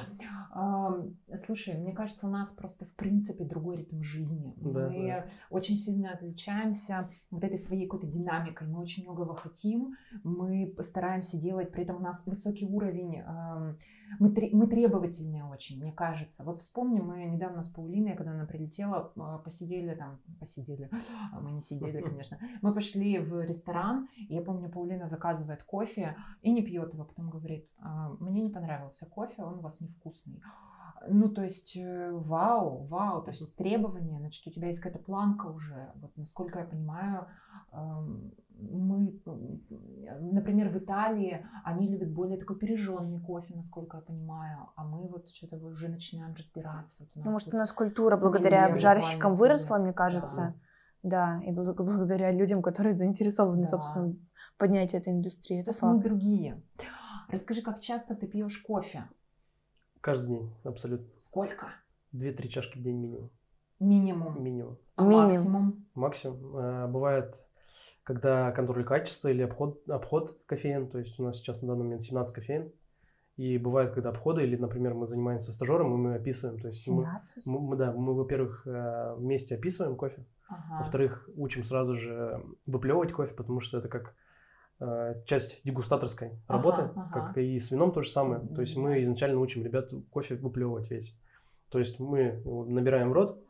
[1.46, 4.54] Слушай, мне кажется, у нас просто в принципе другой ритм жизни.
[4.58, 5.26] Да, мы да.
[5.50, 8.68] очень сильно отличаемся вот этой своей какой-то динамикой.
[8.68, 13.22] Мы очень многого хотим, мы постараемся делать, при этом у нас высокий уровень,
[14.20, 16.44] мы, мы требовательные очень, мне кажется.
[16.44, 20.90] Вот вспомни, мы недавно с Паулиной, когда она прилетела, а, посидели там, посидели,
[21.34, 26.16] а мы не сидели, конечно, мы пошли в ресторан, и я помню, Паулина заказывает кофе
[26.42, 30.42] и не пьет его, потом говорит, «А, мне не понравился кофе, он у вас невкусный.
[31.08, 35.48] Ну, то есть, э, вау, вау, то есть требования, значит, у тебя есть какая-то планка
[35.48, 35.92] уже.
[35.96, 37.28] Вот, насколько я понимаю,
[38.60, 39.20] мы,
[40.32, 45.30] например, в Италии, они любят более такой пережженный кофе, насколько я понимаю, а мы вот
[45.30, 47.04] что-то уже начинаем разбираться.
[47.04, 50.56] Вот у ну, может, у нас культура благодаря обжарщикам выросла, мне кажется.
[51.04, 51.40] Да.
[51.40, 53.68] да, и благодаря людям, которые заинтересованы, да.
[53.68, 54.16] собственно,
[54.58, 55.62] поднятии этой индустрии.
[55.62, 55.94] Это факт.
[55.94, 56.62] Мы другие.
[57.30, 59.06] Расскажи, как часто ты пьешь кофе?
[60.02, 61.08] Каждый день, абсолютно.
[61.20, 61.68] Сколько?
[62.12, 63.32] Две-три чашки в день минимум.
[63.80, 64.44] Минимум?
[64.44, 64.78] Минимум.
[64.96, 65.26] А минимум.
[65.26, 65.86] максимум?
[65.96, 66.58] Максимум.
[66.58, 67.36] А, бывает,
[68.06, 72.04] когда контроль качества или обход, обход кофеин, то есть у нас сейчас на данный момент
[72.04, 72.72] 17 кофеин,
[73.36, 76.58] и бывает, когда обходы, или, например, мы занимаемся стажером, и мы описываем.
[76.58, 77.46] То есть 17?
[77.46, 80.84] Мы, мы, да, мы, во-первых, э, вместе описываем кофе, ага.
[80.84, 84.16] во-вторых, учим сразу же выплевывать кофе, потому что это как
[84.78, 88.46] Э, часть дегустаторской работы, ага, как и с вином то же самое.
[88.46, 91.18] То есть мы изначально учим ребят кофе выплевывать весь.
[91.70, 93.42] То есть мы набираем в рот,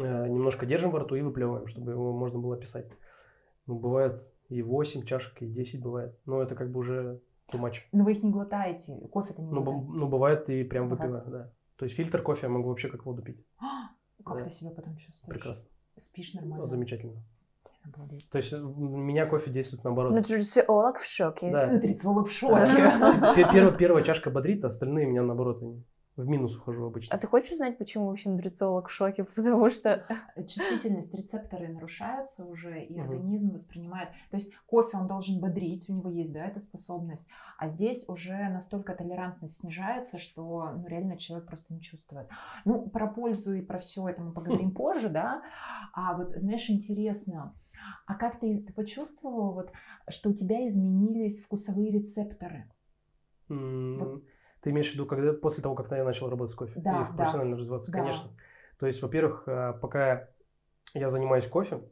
[0.00, 2.90] э, немножко держим во рту и выплевываем, чтобы его можно было писать.
[3.66, 6.18] Ну, бывает и 8 чашек, и 10 бывает.
[6.26, 7.20] Но это как бы уже
[7.52, 7.76] too much.
[7.92, 9.88] Но вы их не глотаете, кофе-то не ну, глотаете?
[9.92, 11.52] Ну, бывает и прям выпиваю, да.
[11.76, 13.44] То есть фильтр кофе я могу вообще как воду пить.
[14.24, 14.44] как да.
[14.44, 15.28] ты себя потом чувствуешь?
[15.28, 15.68] Прекрасно.
[15.98, 16.66] Спишь нормально?
[16.66, 17.22] Замечательно.
[18.30, 20.12] То есть у меня кофе действует наоборот.
[20.12, 21.50] Нутрициолог в шоке.
[21.50, 21.66] Да.
[21.66, 22.76] Нутрициолог в шоке.
[23.34, 25.84] Первая, первая чашка бодрит, а остальные меня наоборот они
[26.16, 27.14] в минус ухожу обычно.
[27.14, 29.24] А ты хочешь узнать, почему вообще нутрициолог в шоке?
[29.36, 30.04] Потому что...
[30.36, 34.10] Чувствительность, рецепторы нарушаются уже, и организм воспринимает...
[34.30, 37.26] То есть кофе, он должен бодрить, у него есть, да, эта способность.
[37.58, 42.28] А здесь уже настолько толерантность снижается, что ну, реально человек просто не чувствует.
[42.64, 45.42] Ну, про пользу и про все это мы поговорим позже, да.
[45.94, 47.54] А вот, знаешь, интересно,
[48.06, 49.72] а как ты, ты почувствовал, вот,
[50.08, 52.70] что у тебя изменились вкусовые рецепторы?
[53.48, 54.22] Вот.
[54.62, 57.16] Ты имеешь в виду, когда, после того, как я начал работать с кофе да, и
[57.16, 57.60] профессионально да.
[57.60, 57.90] развиваться?
[57.90, 57.98] Да.
[57.98, 58.30] Конечно.
[58.78, 60.28] То есть, во-первых, э, пока
[60.94, 61.82] я занимаюсь кофе,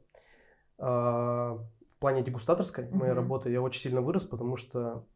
[0.78, 1.66] э, в
[1.98, 2.94] плане дегустаторской mm-hmm.
[2.94, 5.06] моей работы я очень сильно вырос, потому что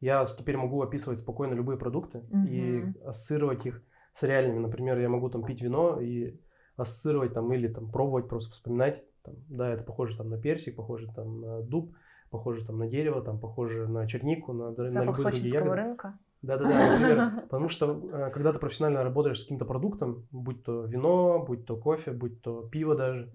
[0.00, 2.48] я теперь могу описывать спокойно любые продукты mm-hmm.
[2.48, 3.82] и ассоциировать их
[4.14, 4.58] с реальными.
[4.58, 6.38] Например, я могу там пить вино и
[6.76, 11.10] ассоциировать там или там пробовать, просто вспоминать там, да, это похоже там на персик, похоже
[11.12, 11.94] там на дуб,
[12.30, 15.74] похоже там на дерево, там похоже на чернику, на, Запах на любые другие ягоды.
[15.74, 16.18] рынка.
[16.42, 21.44] Да-да-да, например, потому что э, когда ты профессионально работаешь с каким-то продуктом, будь то вино,
[21.44, 23.32] будь то кофе, будь то пиво даже,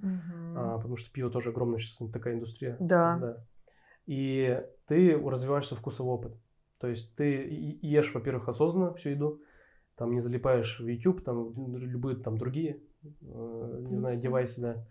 [0.56, 2.78] а, потому что пиво тоже огромная сейчас такая индустрия.
[2.80, 3.18] Да.
[3.18, 3.46] да.
[4.06, 6.34] И ты развиваешься вкусовой опыт.
[6.80, 9.42] То есть ты ешь, во-первых, осознанно всю еду,
[9.96, 14.88] там не залипаешь в YouTube, там любые там другие, э, не знаю, девайсы, да.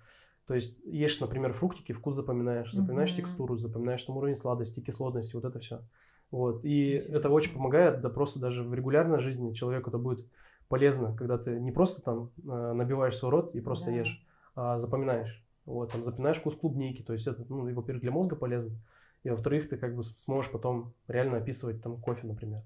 [0.47, 5.45] То есть ешь, например, фруктики, вкус запоминаешь, запоминаешь текстуру, запоминаешь там уровень сладости, кислотности, вот
[5.45, 5.83] это все.
[6.33, 6.65] Вот.
[6.65, 7.17] И Интересно.
[7.17, 10.27] это очень помогает, да просто даже в регулярной жизни человеку это будет
[10.69, 13.99] полезно, когда ты не просто там э, набиваешь свой рот и просто да.
[13.99, 15.45] ешь, а запоминаешь.
[15.67, 18.77] Вот, там запоминаешь вкус клубники, то есть это, ну, во-первых, для мозга полезно,
[19.23, 22.63] и во-вторых, ты как бы сможешь потом реально описывать там кофе, например.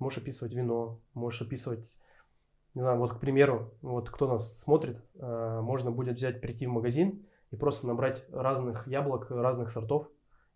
[0.00, 1.86] Можешь описывать вино, можешь описывать
[2.74, 6.70] не знаю, вот, к примеру, вот кто нас смотрит, э, можно будет взять, прийти в
[6.70, 10.08] магазин и просто набрать разных яблок, разных сортов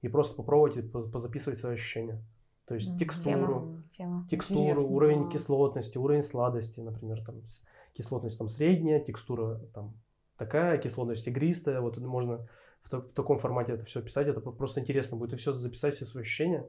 [0.03, 2.21] и просто попробовать и позаписывать свои ощущения.
[2.69, 4.27] То есть текстуру, тема, тема.
[4.29, 7.43] текстуру, Интересно, уровень кислотности, уровень сладости, например, там
[7.95, 9.95] кислотность там средняя, текстура там
[10.37, 12.47] такая, кислотность игристая, вот можно
[12.83, 15.33] в, в таком формате это все писать, это просто интересно будет.
[15.33, 16.69] И все записать, все свои ощущения.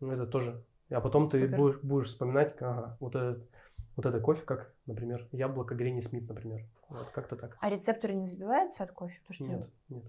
[0.00, 0.64] Ну, это тоже.
[0.90, 1.48] А потом Супер.
[1.48, 3.48] ты будешь, будешь вспоминать, ага, вот этот,
[3.94, 6.66] вот это кофе, как, например, яблоко Гренни Смит, например.
[6.88, 7.56] Вот как-то так.
[7.60, 9.20] А рецепторы не забиваются от кофе?
[9.26, 9.58] Потому что...
[9.58, 10.04] Нет, нет.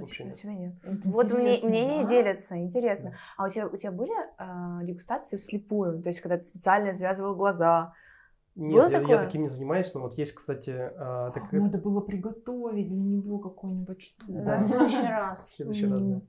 [0.00, 0.34] Вообще нет.
[0.34, 0.74] У тебя нет.
[1.04, 2.08] вот мне, мнения да?
[2.08, 3.10] делятся, интересно.
[3.10, 3.16] Да.
[3.36, 6.02] А у тебя, у тебя были э, дегустации вслепую?
[6.02, 7.94] То есть, когда ты специально завязывал глаза,
[8.56, 9.16] нет, Было я, такое?
[9.16, 10.70] я таким не занимаюсь, но вот есть, кстати...
[10.70, 11.52] А, так...
[11.52, 14.32] Надо было приготовить для него какое-нибудь что-то.
[14.32, 15.48] Да, в следующий раз.
[15.52, 16.20] В следующий раз, да.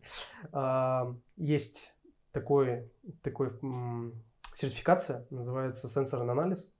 [0.53, 1.93] А, есть
[2.31, 2.91] такой,
[3.23, 6.73] такой м, сертификация, называется сенсорный анализ.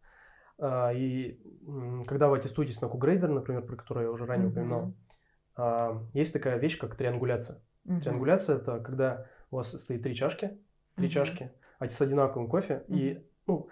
[0.60, 1.40] А, и
[2.08, 4.52] когда вы аттестуетесь на QGrader, например, про который я уже ранее uh-huh.
[4.52, 4.94] упоминал, а,
[6.14, 7.62] есть такая вещь, как триангуляция.
[7.86, 8.02] Uh-huh.
[8.02, 10.58] Триангуляция это когда у вас стоит три чашки,
[10.96, 11.12] три uh-huh.
[11.12, 12.98] чашки, а с одинаковым кофе, uh-huh.
[12.98, 13.68] и ну,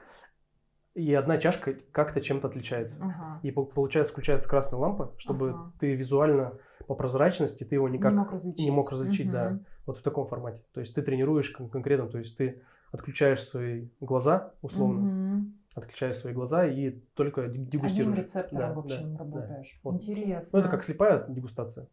[0.95, 3.03] и одна чашка как-то чем-то отличается.
[3.03, 3.39] Ага.
[3.43, 5.71] И получается, включается красная лампа, чтобы ага.
[5.79, 6.53] ты визуально
[6.87, 9.33] по прозрачности ты его никак не мог различить, не мог различить угу.
[9.33, 10.63] да, вот в таком формате.
[10.73, 15.45] То есть ты тренируешь конкретно, то есть ты отключаешь свои глаза условно, угу.
[15.75, 18.13] Отключаешь свои глаза и только дегустируешь.
[18.13, 19.71] Одним рецептором, да, в общем, да, работаешь.
[19.73, 19.79] Да.
[19.83, 19.95] Вот.
[19.95, 20.49] Интересно.
[20.53, 21.87] Ну это как слепая дегустация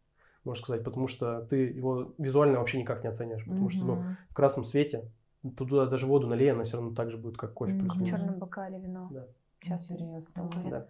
[0.46, 3.70] можно сказать, потому что ты его визуально вообще никак не оценишь, потому угу.
[3.70, 5.10] что ну, в красном свете
[5.56, 7.72] туда даже воду налей, она все равно так же будет, как кофе.
[7.72, 7.88] Mm-hmm.
[7.88, 9.08] В черном бокале вино.
[9.10, 9.26] Да.
[9.60, 10.48] Часто Интересно.
[10.70, 10.86] Да.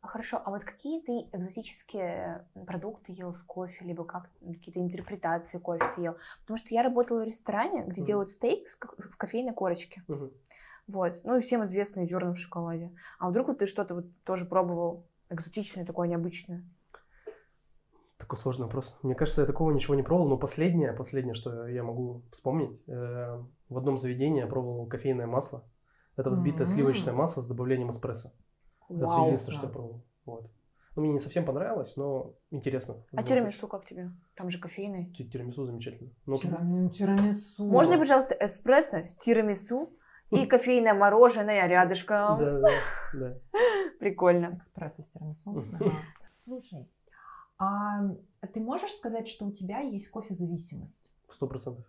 [0.00, 5.58] А хорошо, а вот какие ты экзотические продукты ел с кофе, либо как какие-то интерпретации
[5.58, 6.16] кофе ты ел?
[6.42, 8.04] Потому что я работала в ресторане, где mm-hmm.
[8.04, 8.68] делают стейк
[8.98, 10.02] в кофейной корочке.
[10.08, 10.32] Mm-hmm.
[10.88, 12.92] Вот, ну и всем известные зерна в шоколаде.
[13.18, 16.64] А вдруг вот ты что-то вот тоже пробовал экзотичное, такое необычное?
[18.18, 18.96] Такой сложный вопрос.
[19.02, 23.42] Мне кажется, я такого ничего не пробовал, но последнее, последнее, что я могу вспомнить, э,
[23.68, 25.68] в одном заведении я пробовал кофейное масло.
[26.16, 26.70] Это взбитое mm-hmm.
[26.70, 28.30] сливочное масло с добавлением эспрессо.
[28.88, 30.06] Вау, это единственное, что я пробовал.
[30.24, 30.50] Вот.
[30.94, 33.04] Ну, мне не совсем понравилось, но интересно.
[33.12, 34.12] А тирамису как тебе?
[34.34, 35.12] Там же кофейный.
[35.12, 36.10] Тирамису замечательно.
[36.24, 37.66] Но Тирами, тирамису.
[37.66, 39.92] Можно, пожалуйста, эспрессо с тирамису
[40.30, 42.38] и кофейное мороженое рядышком?
[42.38, 42.68] Да, да,
[43.14, 43.34] да.
[44.00, 44.60] Прикольно.
[44.62, 45.64] Эспрессо с тирамису.
[46.44, 46.88] Слушай,
[47.58, 48.00] а
[48.52, 51.12] ты можешь сказать, что у тебя есть кофезависимость?
[51.30, 51.84] Сто процентов.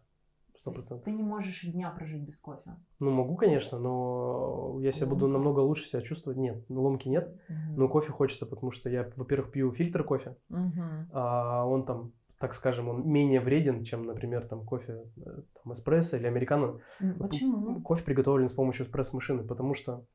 [0.55, 1.03] Сто процентов.
[1.03, 2.75] Ты не можешь дня прожить без кофе?
[2.99, 6.39] Ну, могу, конечно, но я себя буду намного лучше себя чувствовать.
[6.39, 7.57] Нет, ломки нет, угу.
[7.75, 10.81] но кофе хочется, потому что я, во-первых, пью фильтр кофе, угу.
[11.11, 16.17] а он там так скажем, он менее вреден, чем, например, там кофе э, там, эспрессо
[16.17, 16.79] или американо.
[17.19, 17.81] Почему?
[17.81, 20.05] Кофе приготовлен с помощью эспрессо-машины, потому что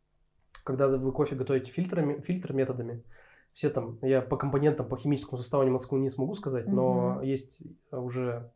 [0.64, 3.02] когда вы кофе готовите фильтрами, фильтр методами,
[3.52, 7.58] все там, я по компонентам, по химическому составу не, не смогу сказать, но есть
[7.90, 8.50] уже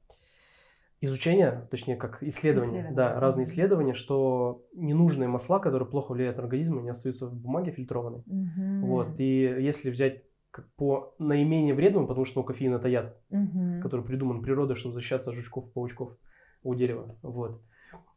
[1.00, 2.96] изучения, точнее, как исследования, исследования.
[2.96, 7.72] да, разные исследования, что ненужные масла, которые плохо влияют на организм, они остаются в бумаге
[7.72, 8.20] фильтрованной.
[8.20, 8.86] Угу.
[8.86, 10.22] Вот, и если взять
[10.56, 13.82] как по наименее вредному, потому что ну, кофеин это яд, угу.
[13.82, 16.16] который придуман природой, чтобы защищаться от жучков, паучков
[16.62, 17.60] у дерева, вот.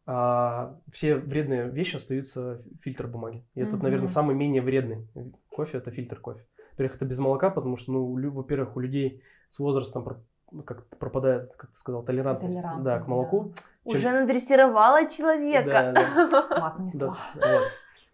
[0.06, 3.46] А все вредные вещи остаются фильтр бумаги.
[3.56, 3.76] И угу.
[3.76, 5.06] это, наверное, самый менее вредный
[5.50, 6.46] кофе, это фильтр кофе.
[6.72, 10.24] Во-первых, это без молока, потому что, ну, во-первых, у людей с возрастом
[10.66, 13.54] как пропадает, как ты сказал, толерантность, толерантность да, к молоку.
[13.54, 13.92] Да.
[13.92, 14.00] Чем...
[14.00, 15.92] Уже надрессировала человека.
[15.94, 16.76] Да, да.
[16.94, 17.64] да, вот.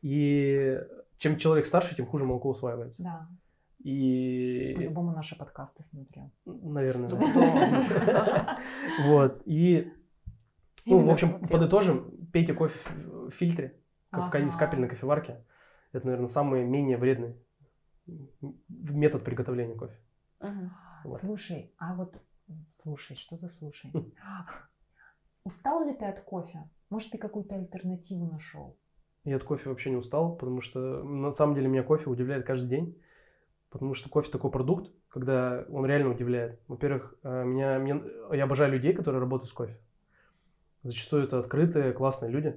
[0.01, 0.79] И
[1.19, 3.03] чем человек старше, тем хуже молоко усваивается.
[3.03, 3.27] Да.
[3.85, 4.73] И...
[4.75, 6.31] По-любому наши подкасты смотрел.
[6.45, 8.59] Наверное, да.
[9.05, 9.43] Вот.
[9.45, 9.93] И,
[10.87, 13.79] ну, в общем, подытожим, пейте кофе в фильтре,
[14.11, 15.35] из капельной кофеварки.
[15.91, 17.35] Это, наверное, самый менее вредный
[18.69, 19.99] метод приготовления кофе.
[21.19, 22.19] Слушай, а вот
[22.73, 23.91] слушай, что за слушай?
[25.43, 26.67] Устал ли ты от кофе?
[26.89, 28.79] Может, ты какую-то альтернативу нашел?
[29.25, 32.69] Я от кофе вообще не устал, потому что на самом деле меня кофе удивляет каждый
[32.69, 32.99] день.
[33.75, 36.61] Потому что кофе такой продукт, когда он реально удивляет.
[36.69, 39.77] Во-первых, э, меня, меня, я обожаю людей, которые работают с кофе.
[40.83, 42.55] Зачастую это открытые, классные люди,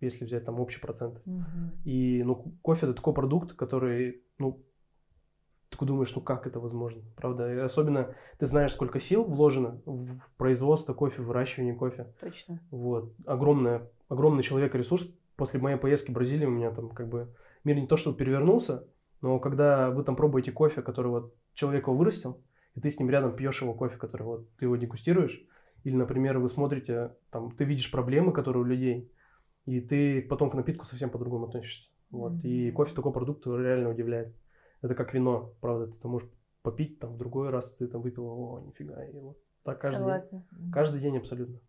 [0.00, 1.20] если взять там общий процент.
[1.26, 1.42] Угу.
[1.84, 4.62] И ну, кофе это такой продукт, который ну,
[5.68, 7.52] ты думаешь, ну как это возможно, правда?
[7.52, 12.06] И особенно ты знаешь, сколько сил вложено в производство кофе, в выращивание кофе.
[12.20, 12.60] Точно.
[12.70, 13.12] Вот.
[13.26, 15.12] Огромное, огромный человек ресурс.
[15.34, 18.86] После моей поездки в Бразилию у меня там как бы мир не то, что перевернулся,
[19.20, 22.42] но когда вы там пробуете кофе, который вот человек его вырастил,
[22.74, 25.42] и ты с ним рядом пьешь его кофе, который вот ты его дегустируешь,
[25.84, 29.12] или, например, вы смотрите, там, ты видишь проблемы, которые у людей,
[29.64, 31.90] и ты потом к напитку совсем по-другому относишься.
[32.10, 32.32] Вот.
[32.32, 32.42] Mm-hmm.
[32.48, 34.34] И кофе такой продукт реально удивляет.
[34.82, 36.28] Это как вино, правда, ты там можешь
[36.62, 40.44] попить, там в другой раз ты там выпил, о, нифига, и вот так каждый Согласна.
[40.52, 40.72] день.
[40.72, 41.60] Каждый день абсолютно.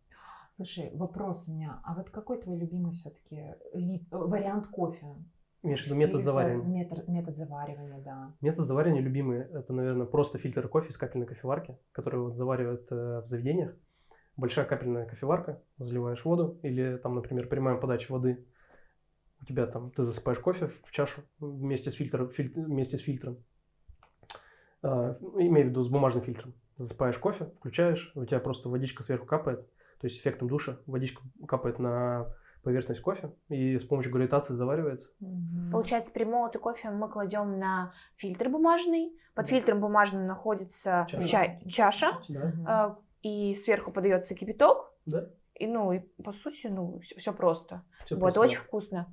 [0.55, 5.05] Слушай, вопрос у меня, а вот какой твой любимый все-таки вид, вариант кофе?
[5.63, 6.83] Имеешь в виду метод Фильтр, заваривания?
[6.83, 8.33] Метод, метод заваривания, да.
[8.41, 13.21] Метод заваривания любимый, это, наверное, просто фильтр кофе из капельной кофеварки, который вот заваривают э,
[13.21, 13.75] в заведениях.
[14.35, 18.45] Большая капельная кофеварка, заливаешь воду, или там, например, прямая подача воды.
[19.41, 23.43] У тебя там, ты засыпаешь кофе в чашу вместе с, фильтром, фильтр, вместе с фильтром.
[24.83, 26.53] Э, имею в виду с бумажным фильтром.
[26.77, 29.67] Засыпаешь кофе, включаешь, у тебя просто водичка сверху капает,
[29.99, 35.09] то есть эффектом душа водичка капает на поверхность кофе и с помощью гравитации заваривается.
[35.21, 35.71] Угу.
[35.71, 39.17] Получается, перемолотый кофе мы кладем на фильтр бумажный.
[39.35, 39.49] Под да.
[39.51, 42.97] фильтром бумажным находится чаша, чай, чаша да.
[43.23, 44.91] э, и сверху подается кипяток.
[45.05, 45.29] Да.
[45.59, 47.83] И, ну, и по сути, ну, все, все просто.
[48.05, 48.39] Все вот, просто.
[48.41, 49.07] очень вкусно.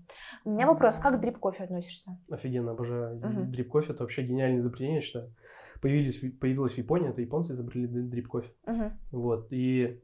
[0.44, 2.18] У меня вопрос, как к дрип кофе относишься?
[2.30, 3.16] Офигенно, обожаю.
[3.16, 3.44] Угу.
[3.52, 5.34] Дрип кофе это вообще гениальное изобретение, я считаю.
[5.80, 8.50] Появились, появилось в Японии, это японцы изобрели дрип кофе.
[8.66, 8.92] Угу.
[9.12, 10.02] Вот, и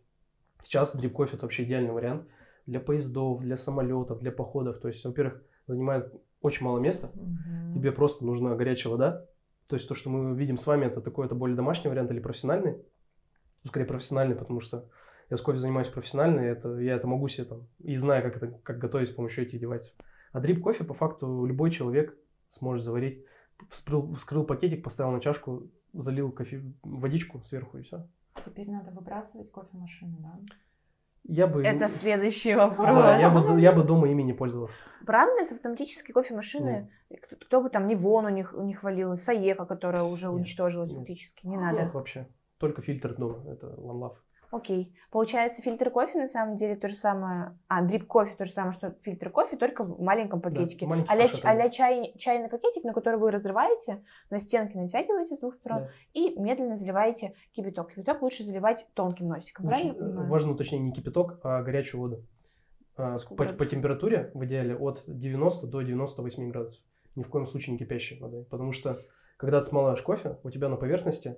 [0.64, 2.26] сейчас дрип кофе это вообще идеальный вариант
[2.70, 4.78] для поездов, для самолетов, для походов.
[4.78, 7.08] То есть, во-первых, занимает очень мало места.
[7.08, 7.74] Угу.
[7.74, 9.26] Тебе просто нужна горячая вода.
[9.66, 12.20] То есть то, что мы видим с вами, это такой это более домашний вариант или
[12.20, 12.72] профессиональный.
[12.72, 14.88] Ну, скорее профессиональный, потому что
[15.30, 18.36] я с кофе занимаюсь профессионально, и это, я это могу себе там, и знаю, как
[18.36, 19.94] это как готовить с помощью этих девайсов.
[20.32, 22.16] А дрип кофе, по факту, любой человек
[22.50, 23.24] сможет заварить.
[23.68, 28.08] Вскрыл, вскрыл пакетик, поставил на чашку, залил кофе, водичку сверху и все.
[28.44, 30.38] Теперь надо выбрасывать кофемашину, да?
[31.24, 31.62] Я бы...
[31.64, 32.86] Это следующий вопрос.
[32.86, 34.78] Да, я, бы, я бы дома ими не пользовался.
[35.06, 37.20] Правда, с автоматической кофемашины, Нет.
[37.22, 40.34] кто, кто бы там ни Вону не, не хвалил, Саека, которая уже Нет.
[40.34, 40.98] уничтожилась Нет.
[40.98, 41.82] фактически, не надо.
[41.82, 42.26] Нет, вообще.
[42.58, 44.16] Только фильтр дома, это One Love.
[44.50, 44.92] Окей.
[45.10, 47.56] Получается, фильтр кофе на самом деле то же самое.
[47.68, 50.86] А, дрип кофе то же самое, что фильтр кофе, только в маленьком пакетике.
[50.86, 55.54] Да, а-ля, а чай, чайный пакетик, на который вы разрываете, на стенки натягиваете с двух
[55.54, 55.90] сторон да.
[56.14, 57.92] и медленно заливаете кипяток.
[57.92, 60.28] Кипяток лучше заливать тонким носиком, лучше, правильно?
[60.28, 62.24] Важно уточнить не кипяток, а горячую воду.
[62.96, 66.82] А, по, по температуре в идеале от 90 до 98 градусов.
[67.14, 68.44] Ни в коем случае не кипящей воды.
[68.50, 68.96] Потому что
[69.36, 71.36] когда ты смолаешь кофе, у тебя на поверхности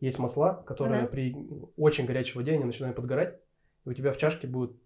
[0.00, 1.08] есть масла, которые mm-hmm.
[1.08, 1.36] при
[1.76, 3.40] очень горячей воде они начинают подгорать,
[3.84, 4.76] и у тебя в чашке будет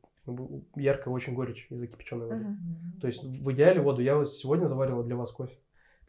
[0.77, 2.45] яркая очень горечь из-за кипяченой воды.
[2.45, 3.01] Mm-hmm.
[3.01, 5.57] То есть в идеале воду я вот сегодня заваривал для вас кофе.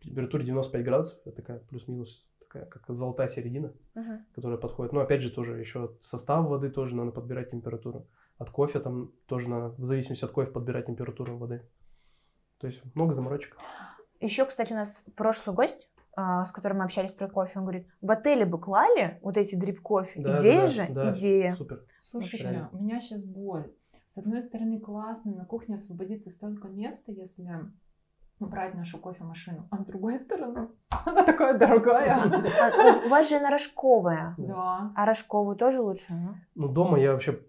[0.02, 4.20] Температура 95 градусов, это такая плюс-минус такая как золотая середина, uh-huh.
[4.36, 4.94] которая подходит.
[4.94, 8.08] Но опять же тоже еще состав воды тоже надо подбирать температуру.
[8.38, 11.62] От кофе там тоже надо, в зависимости от кофе, подбирать температуру воды.
[12.60, 13.58] То есть много заморочек.
[14.20, 18.12] Еще, кстати, у нас прошлый гость с которым мы общались про кофе, он говорит, в
[18.12, 20.22] отеле бы клали вот эти дрип-кофе.
[20.22, 21.54] Да, Идея да, же, да, идея.
[21.54, 21.86] Супер.
[22.00, 22.70] Слушайте, Правильно.
[22.72, 23.74] у меня сейчас боль.
[24.10, 27.50] С одной стороны, классно, на кухне освободится столько места, если
[28.40, 29.68] убрать нашу кофемашину.
[29.72, 30.70] А с другой стороны,
[31.06, 32.22] она такая дорогая.
[32.22, 34.36] А, у вас же она рожковая.
[34.38, 34.92] Да.
[34.96, 36.14] А рожковую тоже лучше?
[36.56, 37.42] Ну, дома я вообще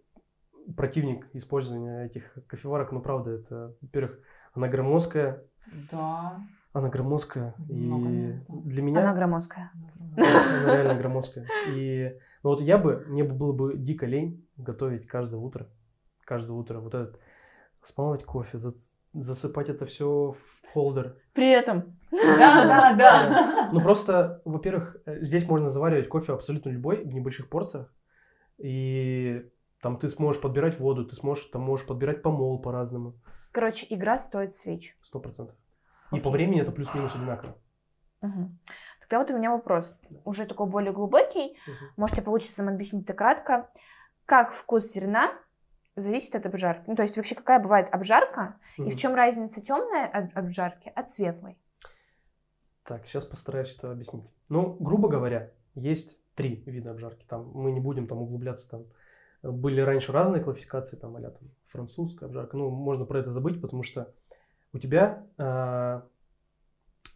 [0.76, 2.92] противник использования этих кофеварок.
[2.92, 4.18] Ну, правда, это, во-первых,
[4.54, 5.42] она громоздкая.
[5.90, 6.40] Да.
[6.74, 7.54] Она громоздкая.
[7.68, 9.00] и для меня...
[9.00, 9.70] Она громоздкая.
[10.16, 11.46] Она реально громоздкая.
[11.68, 15.68] И ну вот я бы, мне бы было бы дико лень готовить каждое утро.
[16.24, 17.20] Каждое утро вот этот
[17.84, 18.58] смалывать кофе,
[19.12, 21.16] засыпать это все в холдер.
[21.32, 21.96] При этом.
[22.10, 23.70] Да, да, да.
[23.72, 27.94] Ну просто, во-первых, здесь можно заваривать кофе абсолютно любой в небольших порциях.
[28.58, 29.48] И
[29.80, 33.14] там ты сможешь подбирать воду, ты сможешь, там можешь подбирать помол по-разному.
[33.52, 34.96] Короче, игра стоит свеч.
[35.02, 35.54] Сто процентов.
[36.12, 37.56] И по времени это плюс-минус одинаково.
[38.22, 38.50] Угу.
[39.00, 41.52] Тогда вот у меня вопрос, уже такой более глубокий.
[41.66, 41.76] Угу.
[41.96, 43.70] Можете получится вам объяснить это кратко.
[44.24, 45.32] Как вкус зерна
[45.96, 46.84] зависит от обжарки?
[46.86, 48.88] Ну, то есть вообще какая бывает обжарка, угу.
[48.88, 51.58] и в чем разница темной обжарки от светлой?
[52.84, 54.24] Так, сейчас постараюсь это объяснить.
[54.48, 57.24] Ну, грубо говоря, есть три вида обжарки.
[57.28, 58.84] Там мы не будем там углубляться там.
[59.42, 62.56] Были раньше разные классификации, там, а там французская обжарка.
[62.56, 64.12] Ну, можно про это забыть, потому что
[64.74, 66.02] у тебя э,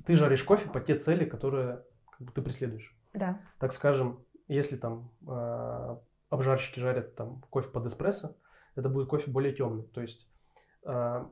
[0.07, 2.97] ты жаришь кофе по те цели, которые как бы, ты преследуешь.
[3.13, 3.41] Да.
[3.59, 5.97] Так скажем, если там э,
[6.31, 8.37] обжарщики жарят там кофе под эспрессо,
[8.77, 9.83] это будет кофе более темный.
[9.83, 10.31] То есть
[10.87, 11.25] э,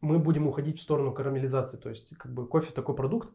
[0.00, 1.76] мы будем уходить в сторону карамелизации.
[1.76, 3.30] То есть как бы кофе такой продукт,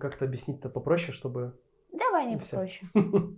[0.00, 1.60] как-то объяснить-то попроще, чтобы...
[1.92, 2.90] Давай не попроще.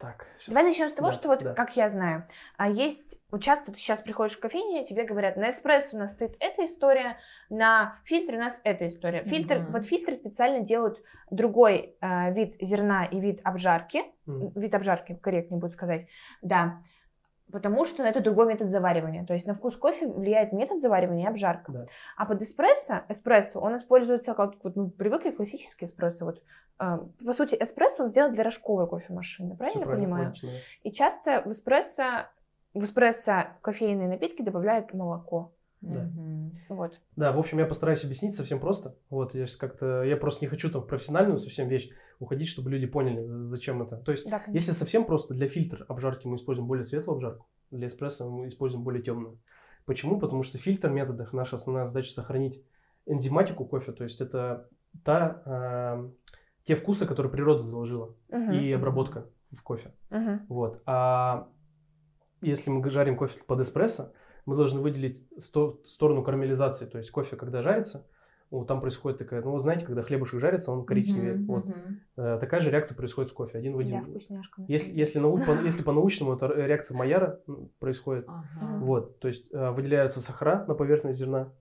[0.00, 0.54] Так, сейчас.
[0.54, 1.52] Давай начнем с того, да, что вот, да.
[1.52, 5.50] как я знаю, а есть, вот часто ты сейчас приходишь в кофейню, тебе говорят, на
[5.50, 7.18] эспрессо у нас стоит эта история,
[7.50, 9.24] на фильтре у нас эта история.
[9.24, 9.72] Фильтр, mm-hmm.
[9.72, 14.52] под фильтр специально делают другой э, вид зерна и вид обжарки, mm-hmm.
[14.58, 16.06] вид обжарки, корректнее будет сказать,
[16.40, 16.82] да,
[17.52, 19.26] потому что это другой метод заваривания.
[19.26, 21.72] То есть на вкус кофе влияет метод заваривания и обжарка.
[21.72, 21.86] Да.
[22.16, 26.24] А под эспрессо, эспрессо, он используется как вот мы привыкли классический эспрессо.
[26.24, 26.42] Вот,
[27.24, 30.32] по сути, эспрессо он сделан для рожковой кофемашины, правильно я понимаю?
[30.32, 30.50] Точно.
[30.82, 32.26] И часто в эспрессо
[32.74, 35.52] в эспрессо кофейные напитки добавляют молоко.
[35.80, 36.02] Да.
[36.02, 36.50] Угу.
[36.68, 37.00] Вот.
[37.16, 38.94] Да, в общем, я постараюсь объяснить совсем просто.
[39.08, 42.86] Вот, я как-то, я просто не хочу там в профессиональную совсем вещь уходить, чтобы люди
[42.86, 43.96] поняли, зачем это.
[43.96, 47.88] То есть, да, если совсем просто для фильтра обжарки мы используем более светлую обжарку, для
[47.88, 49.38] эспрессо мы используем более темную.
[49.86, 50.20] Почему?
[50.20, 52.62] Потому что в фильтр методах наша основная задача сохранить
[53.06, 54.68] энзиматику кофе, то есть это
[55.02, 56.10] та, э,
[56.70, 58.52] те вкусы, которые природа заложила, угу.
[58.52, 59.92] и обработка в кофе.
[60.12, 60.38] Угу.
[60.48, 60.80] Вот.
[60.86, 61.48] А
[62.42, 64.12] если мы жарим кофе под эспрессо,
[64.46, 66.86] мы должны выделить сто, сторону карамелизации.
[66.86, 68.06] То есть кофе, когда жарится,
[68.52, 71.38] вот там происходит такая, ну вот знаете, когда хлебушек жарится, он коричневее.
[71.38, 71.64] Mm-hmm, вот.
[72.16, 73.58] Э, такая же реакция происходит с кофе.
[73.58, 73.96] Один в один.
[73.96, 74.62] Я вкусняшка.
[74.68, 77.40] Если, если, нау, по, если по-научному, это реакция Майяра
[77.80, 78.26] происходит.
[78.28, 78.78] Ага.
[78.78, 81.52] Вот, то есть э, выделяются сахара на поверхность зерна.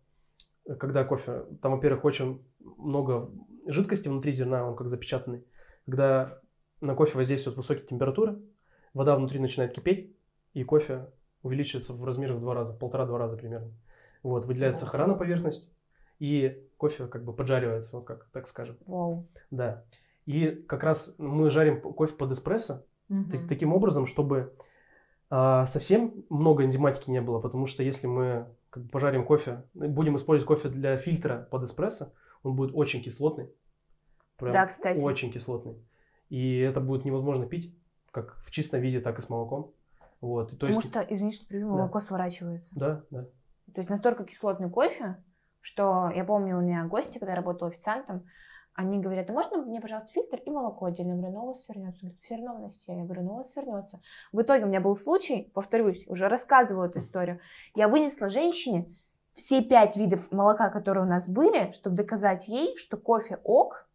[0.79, 2.43] Когда кофе, там, во-первых, очень
[2.77, 3.31] много
[3.71, 5.45] жидкости внутри зерна, он как запечатанный.
[5.85, 6.39] Когда
[6.81, 8.39] на кофе воздействуют высокие температуры,
[8.93, 10.15] вода внутри начинает кипеть,
[10.53, 11.07] и кофе
[11.43, 13.71] увеличивается в размерах в два раза, полтора-два раза примерно.
[14.23, 15.73] Вот, выделяется сахара на поверхность,
[16.19, 18.77] и кофе как бы поджаривается, вот как, так скажем.
[18.85, 19.27] Вау.
[19.51, 19.85] Да.
[20.25, 24.53] И как раз мы жарим кофе под эспрессо так- таким образом, чтобы
[25.29, 30.17] а, совсем много энзиматики не было, потому что если мы как бы пожарим кофе, будем
[30.17, 32.13] использовать кофе для фильтра под эспрессо,
[32.43, 33.49] он будет очень кислотный.
[34.39, 34.99] Прям Да, кстати.
[35.03, 35.75] очень кислотный.
[36.29, 37.75] И это будет невозможно пить,
[38.11, 39.73] как в чистом виде, так и с молоком.
[40.21, 40.49] Вот.
[40.53, 41.73] и То Потому есть, что, извини, что перебью, Да.
[41.75, 42.73] молоко сворачивается.
[42.77, 43.23] да, да.
[43.73, 45.23] То есть настолько кислотный кофе,
[45.61, 48.25] что я помню, у меня гости, когда я работала официантом,
[48.73, 51.11] они говорят, а можно мне, пожалуйста, фильтр и молоко отдельно?
[51.11, 51.99] Я говорю, ну у вас свернется.
[52.01, 52.93] Говорит, все равно, Настя.
[52.93, 53.99] Я говорю, ну у вас свернется.
[54.31, 57.39] В итоге у меня был случай, повторюсь, уже рассказывала эту историю.
[57.75, 58.95] Я вынесла женщине
[59.33, 63.87] все пять видов молока, которые у нас были, чтобы доказать ей, что кофе ок,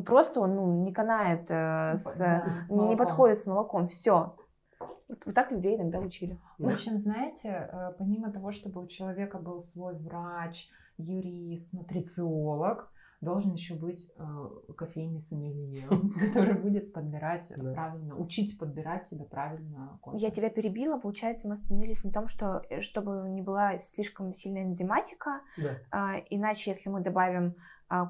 [0.00, 3.86] просто он ну, не канает, э, с, Да, с не подходит с молоком.
[3.86, 4.34] Все.
[4.80, 6.40] Вот, вот так людей иногда учили.
[6.58, 12.90] В общем, знаете, э, помимо того, чтобы у человека был свой врач, юрист, нутрициолог,
[13.22, 15.86] должен еще быть э, кофейный сомелье,
[16.20, 17.70] который будет подбирать Да.
[17.70, 20.18] правильно, учить подбирать тебе правильно кофе.
[20.18, 24.64] Я тебя перебила, получается, мы остановились на том, что э, чтобы не была слишком сильная
[24.64, 25.78] энзиматика, да.
[25.92, 27.54] а, иначе если мы добавим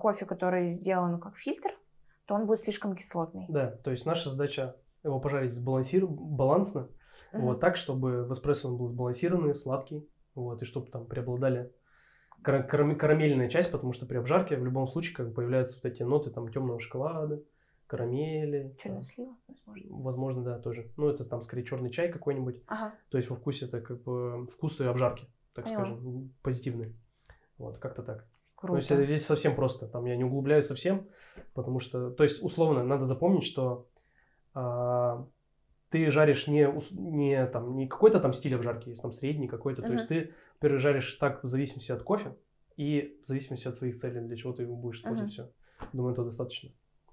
[0.01, 1.71] кофе, который сделан как фильтр,
[2.27, 3.47] то он будет слишком кислотный.
[3.49, 6.07] Да, то есть наша задача его пожарить сбалансир...
[6.07, 6.89] балансно,
[7.33, 7.43] Мгм.
[7.47, 11.73] вот так, чтобы в эспрессо он был сбалансированный, сладкий, вот, и чтобы там преобладали
[12.43, 15.93] кара- карам- карамельная часть, потому что при обжарке в любом случае как бы появляются вот
[15.93, 17.43] эти ноты там темного шоколада,
[17.87, 18.75] карамели.
[18.83, 19.87] Там, слива, возможно.
[19.91, 20.91] возможно, да, тоже.
[20.97, 22.63] Ну, это там скорее черный чай какой-нибудь.
[22.67, 22.95] Ага.
[23.11, 25.85] То есть во вкусе это как бы вкусы обжарки, так Поняла.
[25.85, 26.95] скажем, позитивные.
[27.59, 28.27] Вот, как-то так.
[28.63, 28.75] Круто.
[28.75, 29.89] То есть это здесь совсем просто.
[29.89, 31.09] Там я не углубляюсь совсем,
[31.53, 33.89] потому что, то есть условно надо запомнить, что
[34.55, 35.27] а,
[35.91, 39.83] ты жаришь не, не, там, не какой-то там стиль обжарки, есть там средний какой-то.
[39.83, 42.37] То есть ты, во-первых, жаришь так в зависимости от кофе
[42.77, 45.49] и в зависимости от своих целей, для чего ты его будешь использовать Мгм.
[45.49, 45.89] все.
[45.93, 46.71] Думаю, это достаточно.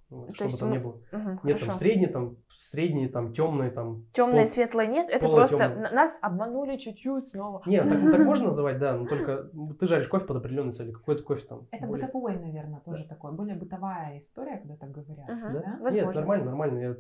[0.09, 1.01] Вот, То чтобы есть там мы- не было.
[1.11, 1.65] Мгм, Нет, хорошо.
[1.67, 4.05] там средний, там средний, там темный, там.
[4.13, 7.61] Темное пол- светлое нет, это просто н- нас обманули чуть-чуть снова.
[7.67, 10.93] Нет, так, так можно называть, да, но только ты жаришь кофе под определенной целью.
[10.93, 11.67] Какой-то кофе там.
[11.71, 15.29] Это более- бытовой, наверное, тоже такой, более бытовая история, когда так говорят.
[15.29, 15.53] Мгм.
[15.53, 15.79] Да?
[15.83, 15.89] Да?
[15.91, 16.79] Нет, нормально, нормально.
[16.79, 16.95] Я,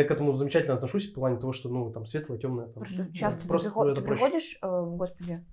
[0.00, 2.66] я к этому замечательно отношусь в плане того, что, ну, там, светлое, темное.
[2.66, 2.74] Там.
[2.84, 3.12] Просто Мгм.
[3.12, 5.44] часто ты, Просто приход- это ты приходишь, э, господи,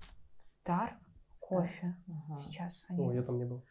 [0.42, 0.96] Стар
[1.40, 2.38] кофе Ага.
[2.40, 2.84] сейчас.
[2.88, 3.64] О, они- я там не был.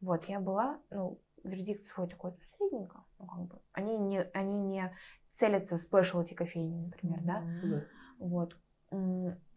[0.00, 2.32] Вот, я была, ну, вердикт свой такой
[2.74, 3.60] средненько, ну, как бы.
[3.72, 4.92] Они не, они не
[5.30, 7.42] целятся в спешлти кофейни, например, да?
[7.62, 7.84] Да.
[8.18, 8.56] Вот.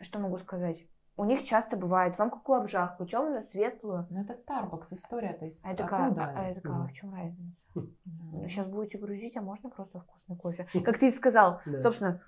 [0.02, 0.88] Что могу сказать?
[1.20, 4.06] У них часто бывает, вам какую обжарку, темную, светлую.
[4.12, 6.26] Ну это Starbucks, история-то из А я такая, оттуда.
[6.26, 6.88] а, а я такая, а Мгм.
[6.88, 7.66] в чем разница?
[8.06, 8.48] Да.
[8.48, 10.68] Сейчас будете грузить, а можно просто вкусный кофе?
[10.86, 11.82] Как ты и сказал, Да.
[11.82, 12.22] собственно,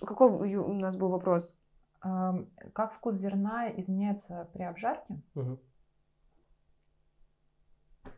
[0.00, 1.58] какой у нас был вопрос?
[2.00, 5.20] Как вкус зерна изменяется при обжарке?
[5.34, 5.60] Мгм.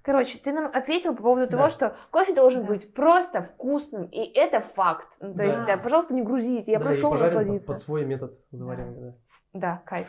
[0.03, 1.57] Короче, ты нам ответил по поводу Да.
[1.57, 2.69] того, что кофе должен Да.
[2.69, 5.17] быть просто вкусным, и это факт.
[5.21, 5.45] Ну, то Да.
[5.45, 7.73] есть, да, пожалуйста, не грузите, я Да, прошу пожарим под- насладиться.
[7.73, 9.15] Под, свой метод заваривания, да.
[9.53, 10.09] Да, кайф.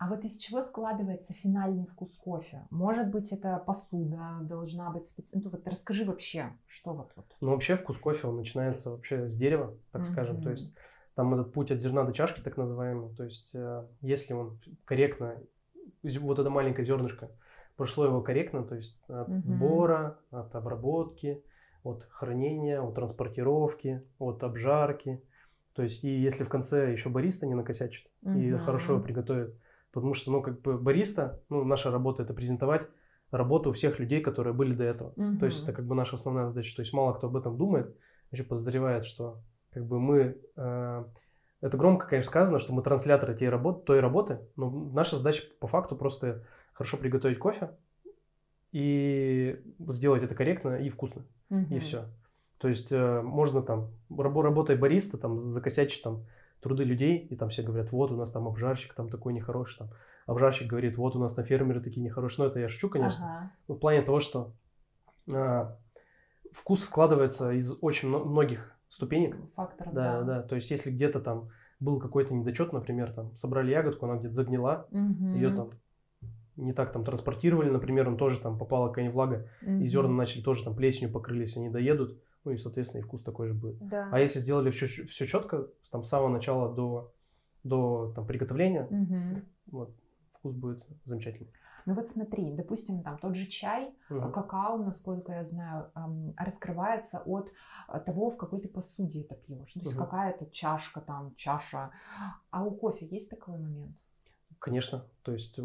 [0.00, 2.66] А вот из чего складывается финальный вкус кофе?
[2.70, 5.44] Может быть, это посуда должна быть специальная?
[5.46, 7.10] Ну, вот расскажи вообще, что вот.
[7.40, 10.40] Ну, вообще вкус кофе, он начинается вообще с дерева, так скажем.
[10.40, 10.72] То есть
[11.16, 13.12] там этот путь от зерна до чашки, так называемый.
[13.16, 15.34] То есть э, если он корректно,
[16.04, 17.30] вот это маленькое зернышко,
[17.78, 19.42] прошло его корректно, то есть от Мгм.
[19.42, 21.42] сбора, от обработки,
[21.84, 25.22] от хранения, от транспортировки, от обжарки.
[25.74, 28.58] То есть и если в конце еще бариста не накосячит и Мгм.
[28.64, 29.54] хорошо его приготовит,
[29.92, 32.82] потому что, ну, как бы бариста, ну, наша работа это презентовать
[33.30, 35.12] работу всех людей, которые были до этого.
[35.38, 36.74] То есть это как бы наша основная задача.
[36.74, 37.96] То есть мало кто об этом думает,
[38.30, 41.04] вообще подозревает, что как бы мы э,
[41.60, 45.68] это громко, конечно, сказано, что мы трансляторы той работы, той работы, но наша задача по
[45.68, 46.44] факту просто
[46.78, 47.70] хорошо приготовить кофе
[48.70, 51.76] и сделать это корректно и вкусно, mm-hmm.
[51.76, 52.04] и все.
[52.58, 56.24] То есть э, можно там, работая бариста, там, закосячить там
[56.60, 59.88] труды людей, и там все говорят, вот у нас там обжарщик там такой нехороший, там,
[60.26, 62.44] обжарщик говорит, вот у нас на фермеры такие нехорошие.
[62.44, 63.26] Ну, это я шучу, конечно.
[63.26, 63.52] Ага.
[63.66, 64.52] Но в плане того, что
[65.32, 65.66] э,
[66.52, 69.36] вкус складывается из очень многих ступенек.
[69.56, 70.22] Факторов, да, да.
[70.22, 71.50] Да, то есть если где-то там
[71.80, 75.32] был какой-то недочет, например, там собрали ягодку, она где-то загнила, угу.
[75.34, 75.72] ее там
[76.58, 79.70] не так там транспортировали, например, он тоже там попала какая-нибудь влага, угу.
[79.80, 83.48] и зерна начали тоже там плесенью покрылись, они доедут, ну и, соответственно, и вкус такой
[83.48, 83.78] же будет.
[83.78, 84.08] Да.
[84.12, 87.12] А если сделали все, все четко, там с самого начала до,
[87.62, 89.42] до там, приготовления, угу.
[89.70, 89.94] вот,
[90.32, 91.52] вкус будет замечательный.
[91.86, 94.30] Ну вот смотри, допустим, там тот же чай, угу.
[94.30, 95.90] какао, насколько я знаю,
[96.36, 97.50] раскрывается от
[97.88, 99.72] э, того, в какой ты посуде это пьешь.
[99.72, 100.04] То есть угу.
[100.04, 101.90] какая-то чашка там, чаша.
[102.50, 103.96] А у кофе есть такой момент?
[104.58, 105.04] Конечно.
[105.22, 105.58] То есть,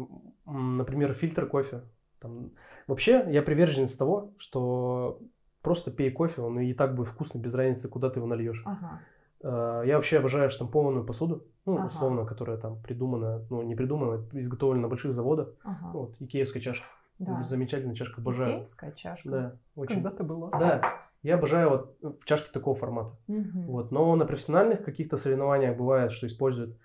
[0.46, 1.82] например, фильтр кофе.
[2.20, 2.50] Там...
[2.86, 5.20] Вообще, я приверженец того, что
[5.62, 8.62] просто пей кофе, он и так будет вкусный, без разницы, куда ты его нальешь.
[8.66, 9.00] Ага.
[9.42, 11.86] Э, я вообще обожаю штампованную посуду, ну, ага.
[11.86, 15.54] условно, которая там придумана, ну, не придумана, изготовлена на больших заводах.
[15.64, 15.90] Ага.
[15.92, 16.86] Вот, икеевская чашка.
[17.18, 17.44] Да.
[17.44, 18.54] Замечательная чашка, обожаю.
[18.54, 19.28] Икеевская чашка?
[19.30, 19.56] Да.
[19.76, 19.94] Очень.
[19.96, 20.50] Когда ты была?
[20.50, 20.82] Да.
[21.22, 23.16] Я обожаю вот э, чашки такого формата.
[23.28, 23.60] Угу.
[23.66, 23.90] Вот.
[23.92, 26.76] Но на профессиональных каких-то соревнованиях бывает, что используют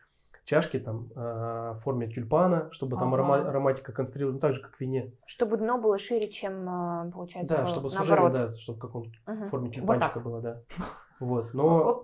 [0.50, 3.06] чашки там э, в форме тюльпана, чтобы ага.
[3.06, 5.14] там арома, ароматика концентрировалась, ну, так же, как в вине.
[5.28, 9.46] Чтобы дно было шире, чем, получается, Да, чтобы сужение, да, чтобы как он угу.
[9.46, 10.62] в форме тюльпанчика вот было, да.
[11.20, 12.04] Вот, но...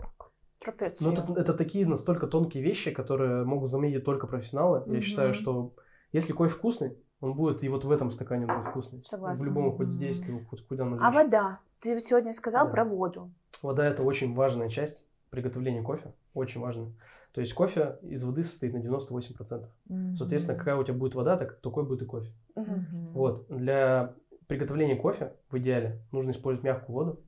[0.99, 4.81] Но это, это такие настолько тонкие вещи, которые могут заметить только профессионалы.
[4.81, 4.93] Угу.
[4.93, 5.73] Я считаю, что
[6.11, 9.01] если кофе вкусный, он будет и вот в этом стакане будет вкусный.
[9.01, 9.43] Согласна.
[9.43, 11.59] В любом, хоть здесь, хоть куда А вода?
[11.79, 12.71] Ты сегодня сказал да.
[12.71, 13.31] про воду.
[13.63, 16.13] Вода– это очень важная часть приготовления кофе.
[16.33, 16.91] Очень важная.
[17.35, 19.67] То есть кофе из воды состоит на 98%.
[19.89, 20.15] Mm-hmm.
[20.15, 22.31] Соответственно, какая у тебя будет вода, так такой будет и кофе.
[22.55, 23.11] Mm-hmm.
[23.11, 23.47] Вот.
[23.49, 24.15] Для
[24.47, 27.23] приготовления кофе в идеале нужно использовать мягкую воду.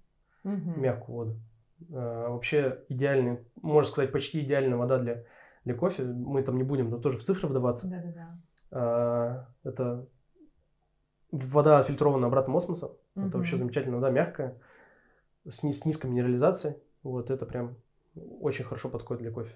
[0.46, 0.80] Mm-hmm.
[0.80, 1.40] Мягкую воду.
[1.92, 5.26] А, вообще идеальный, можно сказать, почти идеальная вода для,
[5.66, 6.04] для кофе.
[6.06, 7.90] Мы там не будем но тоже в цифры вдаваться.
[7.90, 8.40] Да-да-да.
[8.72, 10.08] А, это
[11.34, 12.92] вода фильтрованная обратным осмосом.
[12.92, 13.28] Mm-hmm.
[13.28, 14.58] Это вообще замечательная вода, мягкая,
[15.46, 16.78] с, с низкой минерализацией.
[17.04, 17.76] Вот это прям
[18.16, 19.54] очень хорошо подходит для кофе.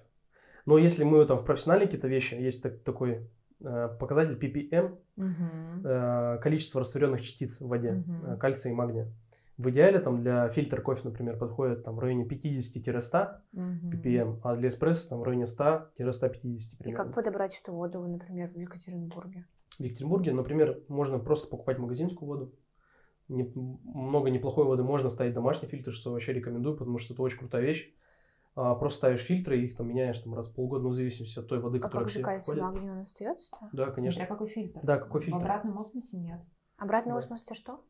[0.65, 3.27] Но если мы там в профессиональные какие-то вещи, есть так, такой
[3.59, 5.87] э, показатель ppm, угу.
[5.87, 8.33] э, количество растворенных частиц в воде, угу.
[8.33, 9.11] э, кальция и магния.
[9.57, 13.63] В идеале там для фильтра кофе, например, подходит там в районе 50-100 угу.
[13.93, 16.57] ppm, а для эспрессо там в районе 100-150 примерно.
[16.83, 19.45] И как подобрать эту воду, например, в Екатеринбурге?
[19.77, 22.53] В Екатеринбурге, например, можно просто покупать магазинскую воду.
[23.27, 27.37] Не, много неплохой воды можно ставить домашний фильтр, что вообще рекомендую, потому что это очень
[27.37, 27.93] крутая вещь
[28.55, 31.39] а, просто ставишь фильтры и их там меняешь там раз в полгода, ну, в зависимости
[31.39, 33.55] от той воды, а которая как же кальций магний он остается?
[33.55, 33.67] -то?
[33.71, 34.13] Да, конечно.
[34.13, 34.79] Смотря какой фильтр.
[34.83, 35.37] Да, какой фильтр.
[35.37, 36.41] В обратном осмосе нет.
[36.77, 37.17] Обратный да.
[37.19, 37.85] осмос это что?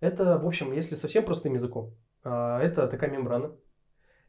[0.00, 1.94] Это, в общем, если совсем простым языком,
[2.24, 3.56] а, это такая мембрана,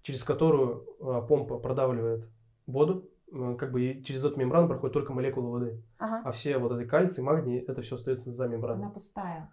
[0.01, 2.29] через которую а, помпа продавливает
[2.65, 5.83] воду, как бы через эту мембрану проходит только молекулы воды.
[5.99, 6.21] Ага.
[6.25, 8.83] А все вот эти кальций, магний, это все остается за мембраной.
[8.83, 9.51] Она пустая.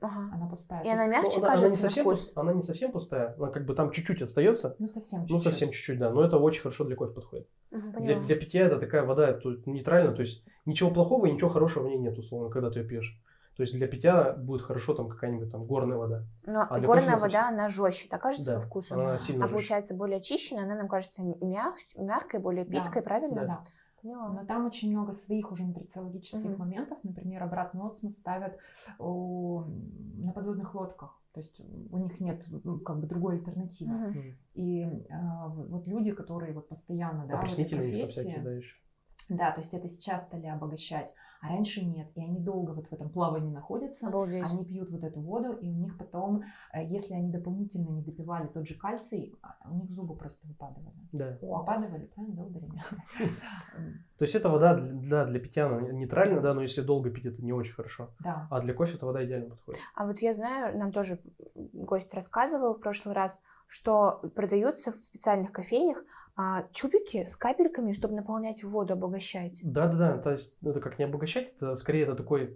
[0.00, 0.30] Ага.
[0.34, 0.82] Она пустая.
[0.84, 2.32] И она мягче ну, кажется она не совсем вкус?
[2.34, 4.74] она не совсем пустая, она как бы там чуть-чуть остается.
[4.78, 5.30] Ну совсем чуть-чуть.
[5.30, 6.10] Ну совсем чуть-чуть, да.
[6.10, 7.48] Но это очень хорошо для кофе подходит.
[7.70, 11.50] Угу, для, для питья это такая вода тут нейтральная, то есть ничего плохого и ничего
[11.50, 13.20] хорошего в ней нет, условно, когда ты ее пьешь.
[13.56, 16.24] То есть для питья будет хорошо там какая-нибудь там горная вода.
[16.44, 18.94] Но а горная вода, она жестче, так кажется да, по вкусу?
[18.94, 19.52] Она сильно а жестче.
[19.52, 21.74] получается более очищенная, она нам кажется мяг...
[21.96, 23.46] мягкой, более питкой, да, правильно?
[23.46, 23.58] Да.
[24.06, 24.28] Поняла.
[24.28, 26.58] Но там очень много своих уже нутрициологических угу.
[26.58, 26.98] моментов.
[27.02, 28.56] Например, обратный осмос ставят
[28.98, 29.64] о,
[30.16, 31.20] на подводных лодках.
[31.32, 32.44] То есть у них нет
[32.84, 34.08] как бы другой альтернативы.
[34.08, 34.20] Угу.
[34.54, 38.76] И а, вот люди, которые вот постоянно, да, в этой профессии, да, еще.
[39.28, 42.08] да, то есть это сейчас стали обогащать а раньше нет.
[42.14, 44.44] И они долго вот в этом плавании находятся, Обалдеть.
[44.52, 48.46] они пьют вот эту воду, и у них потом, э, если они дополнительно не допивали
[48.46, 50.94] тот же кальций, а, у них зубы просто выпадывали.
[51.12, 51.38] Да.
[51.40, 52.84] Выпадывали, правильно, да, ударение?
[54.18, 57.52] То есть это вода для, для питья нейтральная, да, но если долго пить, это не
[57.52, 58.10] очень хорошо.
[58.20, 58.48] Да.
[58.50, 59.80] А для кофе эта вода идеально подходит.
[59.94, 61.20] А вот я знаю, нам тоже
[61.54, 66.02] гость рассказывал в прошлый раз, что продаются в специальных кофейнях
[66.36, 69.60] а, чубики с капельками, чтобы наполнять воду, обогащать.
[69.62, 72.46] Да-да-да, то есть это как не обогащать, это скорее это такой,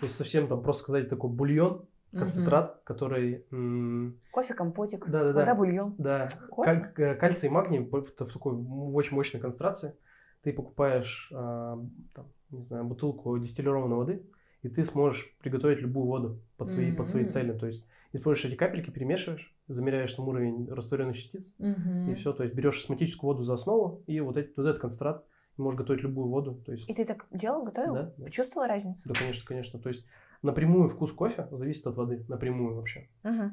[0.00, 2.80] то есть совсем там просто сказать такой бульон, концентрат, угу.
[2.84, 3.44] который...
[3.50, 5.94] М- Кофе, компотик, да, да, вода, бульон.
[5.98, 6.92] Да, Кофе?
[6.94, 9.94] Как, кальций и магний в такой очень мощной концентрации.
[10.42, 11.78] Ты покупаешь, а,
[12.14, 14.22] там, не знаю, бутылку дистиллированной воды,
[14.62, 16.96] и ты сможешь приготовить любую воду под свои, mm-hmm.
[16.96, 17.52] под свои цели.
[17.56, 22.10] То есть используешь эти капельки, перемешиваешь, замеряешь там уровень растворенных частиц, угу.
[22.10, 22.32] и все.
[22.32, 25.24] То есть берешь осмотическую воду за основу, и вот, эти, вот этот концентрат,
[25.56, 26.54] можешь готовить любую воду.
[26.64, 26.88] То есть...
[26.88, 27.94] И ты так делал, готовил?
[27.94, 28.24] Да, да.
[28.24, 29.08] Почувствовала разницу?
[29.08, 29.78] Да, конечно, конечно.
[29.78, 30.06] То есть
[30.42, 33.08] напрямую вкус кофе зависит от воды, напрямую вообще.
[33.24, 33.50] Угу.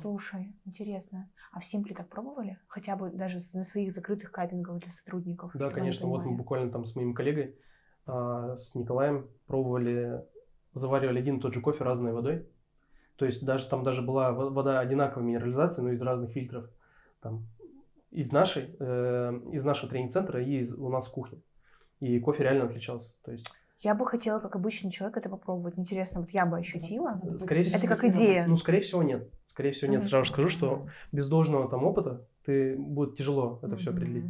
[0.00, 1.30] Слушай, интересно.
[1.52, 2.58] А в Симпле так пробовали?
[2.66, 5.52] Хотя бы даже на своих закрытых капингах для сотрудников?
[5.54, 6.06] Да, конечно.
[6.06, 7.56] Вот мы буквально там с моим коллегой,
[8.06, 10.22] а, с Николаем, пробовали,
[10.74, 12.46] заваривали один и тот же кофе разной водой.
[13.16, 16.68] То есть даже там даже была вода одинаковой минерализации, но из разных фильтров.
[17.20, 17.46] Там,
[18.14, 21.42] из нашей, э, из нашего тренинг-центра и из, у нас кухни.
[22.00, 23.22] И кофе реально отличался.
[23.24, 23.46] То есть
[23.80, 25.78] я бы хотела, как обычный человек, это попробовать.
[25.78, 27.20] Интересно, вот я бы ощутила.
[27.38, 28.46] Скорее это как идея.
[28.46, 29.28] Ну, скорее всего, нет.
[29.46, 30.04] Скорее всего, нет.
[30.04, 34.24] Сразу скажу, что без должного там опыта ты будет тяжело это все определить.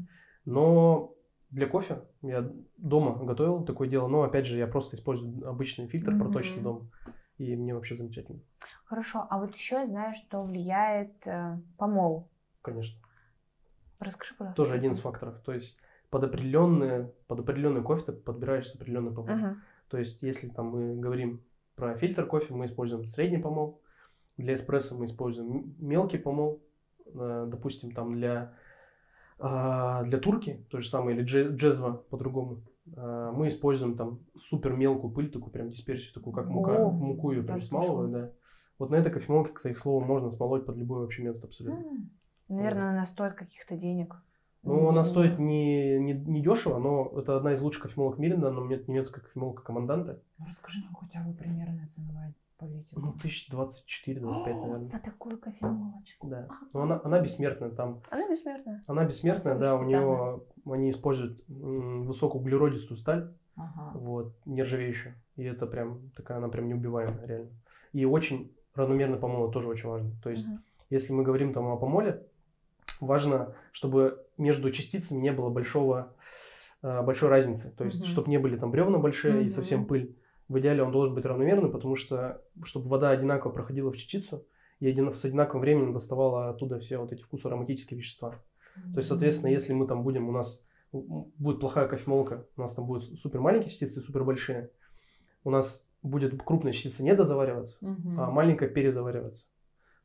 [0.45, 1.15] Но
[1.51, 6.19] для кофе я дома готовил такое дело, но опять же я просто использую обычный фильтр
[6.19, 6.91] проточный дома.
[7.39, 8.41] И мне вообще замечательно.
[8.85, 12.29] Хорошо, а вот еще я знаю, что влияет э, помол.
[12.63, 12.97] Конечно.
[14.05, 14.63] Расскажи, пожалуйста.
[14.63, 15.41] Тоже один из факторов.
[15.45, 15.79] То есть
[16.11, 19.37] под определенные, под определенный кофе ты подбираешь определенный помол.
[19.37, 19.55] Uh-huh.
[19.89, 21.43] То есть, если там мы говорим
[21.77, 23.81] про фильтр кофе, мы используем средний помол.
[24.37, 26.63] Для эспрессо мы используем мелкий помол.
[27.07, 28.55] Э, допустим, там для,
[29.39, 32.63] а, для турки, то же самое, или джезва по-другому.
[32.97, 37.31] Э, мы используем там супер мелкую пыль, такую прям дисперсию, такую как мука, О, муку
[37.31, 38.31] ее прям смалывают, да.
[38.79, 41.85] Вот на этой кофемолке, кстати, к слову, можно смолоть под любой вообще метод абсолютно.
[42.49, 44.17] Наверное, она стоит каких-то денег.
[44.65, 48.65] Ну, она стоит не, не, не дешево, но это одна из лучших кофемолок мире, но
[48.67, 50.21] нет немецкая кофемолка команданта.
[50.39, 52.99] Ну, расскажи нам хотя бы примерная ценовая политика.
[52.99, 54.87] Ну, 1024-25, наверное.
[54.87, 56.29] За такую кофемолочку.
[56.29, 56.49] Да.
[56.73, 58.01] Но она, она бессмертная там.
[58.11, 58.83] Она бессмертная?
[58.87, 63.99] Она бессмертная, да, у нее, они используют высокоуглеродистую сталь, ага.
[63.99, 65.15] вот, нержавеющую.
[65.37, 67.51] И это прям, такая, она прям неубиваемая, реально.
[67.93, 70.13] И очень равномерно помол тоже очень важно.
[70.23, 70.59] То есть, угу.
[70.91, 72.27] если мы говорим там о помоле,
[73.01, 76.13] важно, чтобы между частицами не было большого,
[76.83, 77.75] э, большой разницы.
[77.77, 78.09] То есть, mm-hmm.
[78.09, 79.47] чтобы не были там бревна большие mm-hmm.
[79.47, 80.17] и совсем пыль.
[80.49, 84.45] В идеале он должен быть равномерный, потому что, чтобы вода одинаково проходила в частицу
[84.81, 88.35] и с одинаковым временем доставала оттуда все вот эти вкусоароматические вещества.
[88.77, 88.93] Mm-hmm.
[88.93, 92.87] То есть, соответственно, если мы там будем, у нас будет плохая кофемолка, у нас там
[92.87, 94.71] будут супер маленькие частицы, супер большие,
[95.43, 98.15] у нас будет крупная частица не дозавариваться, mm-hmm.
[98.19, 99.47] а маленькая перезавариваться.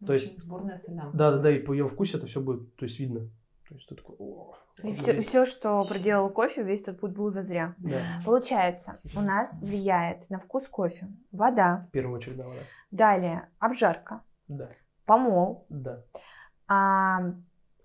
[0.06, 1.16] То есть, сборная солянка.
[1.16, 3.30] Да, да, да, и по ее вкусу это все будет, то есть видно.
[3.68, 7.30] То есть ты такой, о, и все, все, что проделал кофе, весь этот путь был
[7.30, 7.76] зазря.
[7.80, 8.02] Да.
[8.26, 11.88] Получается, у нас влияет на вкус кофе вода.
[11.90, 12.62] В первую очередь, да, вода.
[12.92, 14.24] Далее обжарка.
[14.48, 14.70] Да.
[15.06, 15.66] Помол.
[15.70, 16.04] Да.
[16.68, 17.34] А...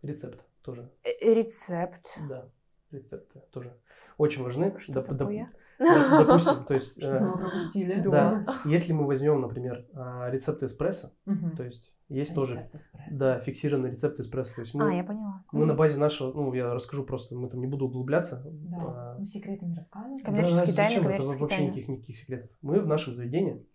[0.03, 0.91] Рецепт тоже.
[1.03, 2.19] Э, рецепт.
[2.29, 2.49] Да,
[2.91, 3.77] рецепты тоже
[4.17, 4.79] очень важны.
[4.79, 5.51] Что доп, такое?
[5.79, 7.03] Допустим, то есть...
[7.03, 8.01] Что мы пропустили.
[8.01, 8.47] Да.
[8.64, 11.09] Если мы возьмем, например, а, рецепт эспрессо,
[11.57, 13.18] то есть есть тоже, эспрессо.
[13.18, 14.57] да, фиксированный рецепт эспрессо.
[14.57, 15.43] То есть мы, а, я поняла.
[15.53, 18.43] Мы на базе нашего, ну, я расскажу просто, мы там не буду углубляться.
[18.45, 20.22] Да, а, секреты не рассказываем.
[20.22, 21.70] Коммерческие да, тайны, коммерческие Это вообще тайны.
[21.70, 22.51] никаких, никаких секретов.
[22.61, 23.66] Мы в нашем заведении,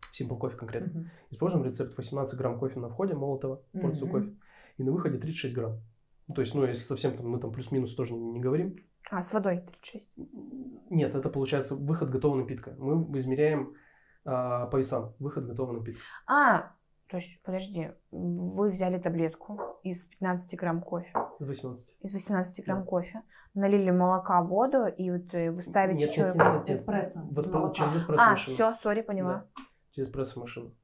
[0.00, 4.34] в Simple Coffee конкретно, используем рецепт 18 грамм кофе на входе, молотого, порцию кофе,
[4.76, 5.80] и на выходе 36 грамм.
[6.34, 8.76] То есть, ну, если совсем там, мы там плюс-минус тоже не, не говорим.
[9.10, 10.10] А, с водой 36?
[10.90, 12.74] Нет, это получается выход готового напитка.
[12.78, 13.74] Мы измеряем
[14.24, 16.02] а, по весам выход готового напитка.
[16.26, 16.72] А,
[17.12, 21.12] то есть, подожди, вы взяли таблетку из 15 грамм кофе.
[21.40, 21.98] Из 18.
[22.00, 22.86] Из 18 грамм да.
[22.86, 23.22] кофе.
[23.52, 26.38] Налили молока, воду, и вот э, вы ставите нет, человеку...
[26.38, 27.20] Нет, нет, нет, эспрессо.
[27.30, 27.72] Воспро...
[27.74, 29.32] Через эспрессо А, все, сори, поняла.
[29.32, 29.62] Да.
[29.90, 30.74] Через эспрессо машину.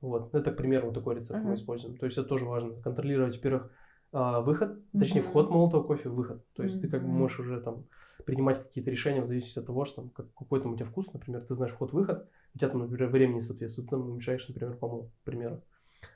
[0.00, 0.34] Вот.
[0.34, 1.48] Это, к примеру, вот такой рецепт uh-huh.
[1.48, 1.96] мы используем.
[1.98, 2.82] То есть это тоже важно.
[2.82, 3.70] Контролировать, во-первых,
[4.12, 5.28] а, выход, точнее, uh-huh.
[5.28, 6.44] вход молотого кофе, выход.
[6.54, 6.82] То есть uh-huh.
[6.82, 7.84] ты как бы можешь уже там
[8.24, 11.12] принимать какие-то решения в зависимости от того, что там, как, какой там у тебя вкус,
[11.12, 15.10] например, ты знаешь вход-выход, у тебя там, например, времени соответствует, ты там мешаешь, например, помол,
[15.22, 15.62] к примеру.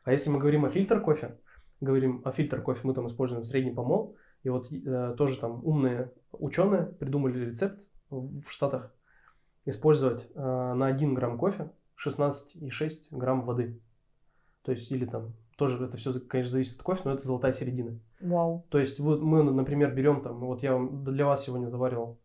[0.04, 1.38] А если мы говорим о фильтр кофе,
[1.80, 6.12] говорим о фильтр кофе, мы там используем средний помол, и вот э, тоже там умные
[6.32, 8.94] ученые придумали рецепт в Штатах
[9.66, 11.70] использовать э, на 1 грамм кофе
[12.04, 13.80] 16,6 грамм воды.
[14.62, 18.00] То есть, или там, тоже это все, конечно, зависит от кофе, но это золотая середина.
[18.18, 18.66] Вау.
[18.70, 22.18] То есть, вот мы, например, берем там, вот я для вас сегодня заваривал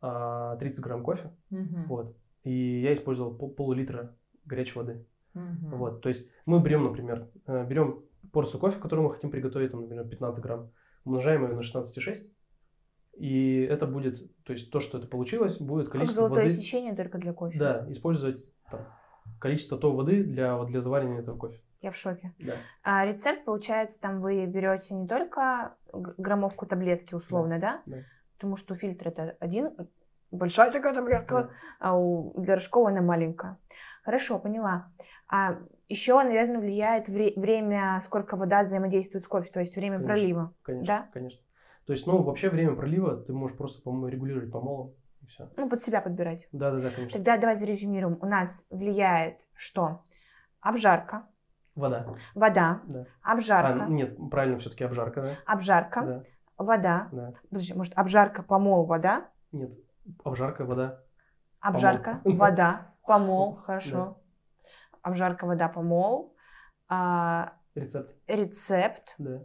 [0.00, 1.76] э, 30 грамм кофе, угу.
[1.88, 4.14] вот, и я использовал пол, пол-литра
[4.44, 5.04] горячей воды.
[5.34, 5.76] Угу.
[5.78, 9.80] Вот, то есть мы берем, например, э, берем порцию кофе, которую мы хотим приготовить, там,
[9.80, 10.70] например, 15 грамм,
[11.04, 12.30] умножаем ее на 16,6,
[13.14, 16.56] и это будет, то есть то, что это получилось, будет количество как золотое воды.
[16.56, 17.58] сечение только для кофе.
[17.58, 18.40] Да, использовать
[18.70, 18.86] там,
[19.40, 21.60] количество той воды для, вот, для заваривания этого кофе.
[21.80, 22.34] Я в шоке.
[22.38, 22.52] Да.
[22.82, 27.80] А рецепт, получается, там вы берете не только граммовку таблетки условно, да?
[27.86, 27.96] Да.
[27.96, 28.02] да.
[28.36, 29.70] Потому что фильтр это один,
[30.30, 31.50] большая такая таблетка, да.
[31.78, 33.58] а у, для рожковой она маленькая.
[34.02, 34.92] Хорошо, поняла.
[35.28, 35.58] А
[35.88, 40.06] Еще, наверное, влияет вре- время, сколько вода взаимодействует с кофе, то есть время Конечно.
[40.14, 40.54] пролива.
[40.62, 41.08] Конечно, Да?
[41.12, 41.40] конечно.
[41.86, 45.50] То есть, ну, вообще время пролива ты можешь просто, по-моему, регулировать помолом, и все.
[45.56, 46.46] Ну, под себя подбирать.
[46.52, 47.12] Да-да-да, конечно.
[47.12, 48.18] Тогда давай зарезюмируем.
[48.20, 50.02] У нас влияет что?
[50.60, 51.26] Обжарка,
[51.80, 52.06] Вода.
[52.34, 53.06] вода, Да.
[53.22, 55.30] обжарка, А, нет, правильно, все-таки обжарка, да?
[55.46, 56.22] обжарка, Да,
[56.58, 57.08] вода.
[57.12, 57.32] да.
[57.48, 59.28] Подожди, может, обжарка, помол, вода?
[59.52, 59.72] Нет,
[60.24, 61.02] обжарка, вода.
[61.60, 62.38] Обжарка, Помол.
[62.38, 64.20] вода, помол, хорошо.
[65.02, 66.34] Обжарка, вода, помол.
[66.88, 68.16] А, Рецепт.
[68.26, 69.42] рецепт, Да.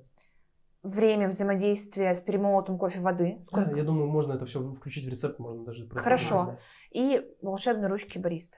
[0.84, 3.38] время взаимодействия с перемолотым кофе воды.
[3.40, 3.76] Да, Сколько?
[3.76, 5.88] я думаю, можно это все включить в рецепт, можно даже.
[5.90, 6.46] Хорошо.
[6.46, 6.58] да.
[6.92, 8.58] И волшебные ручки бариста.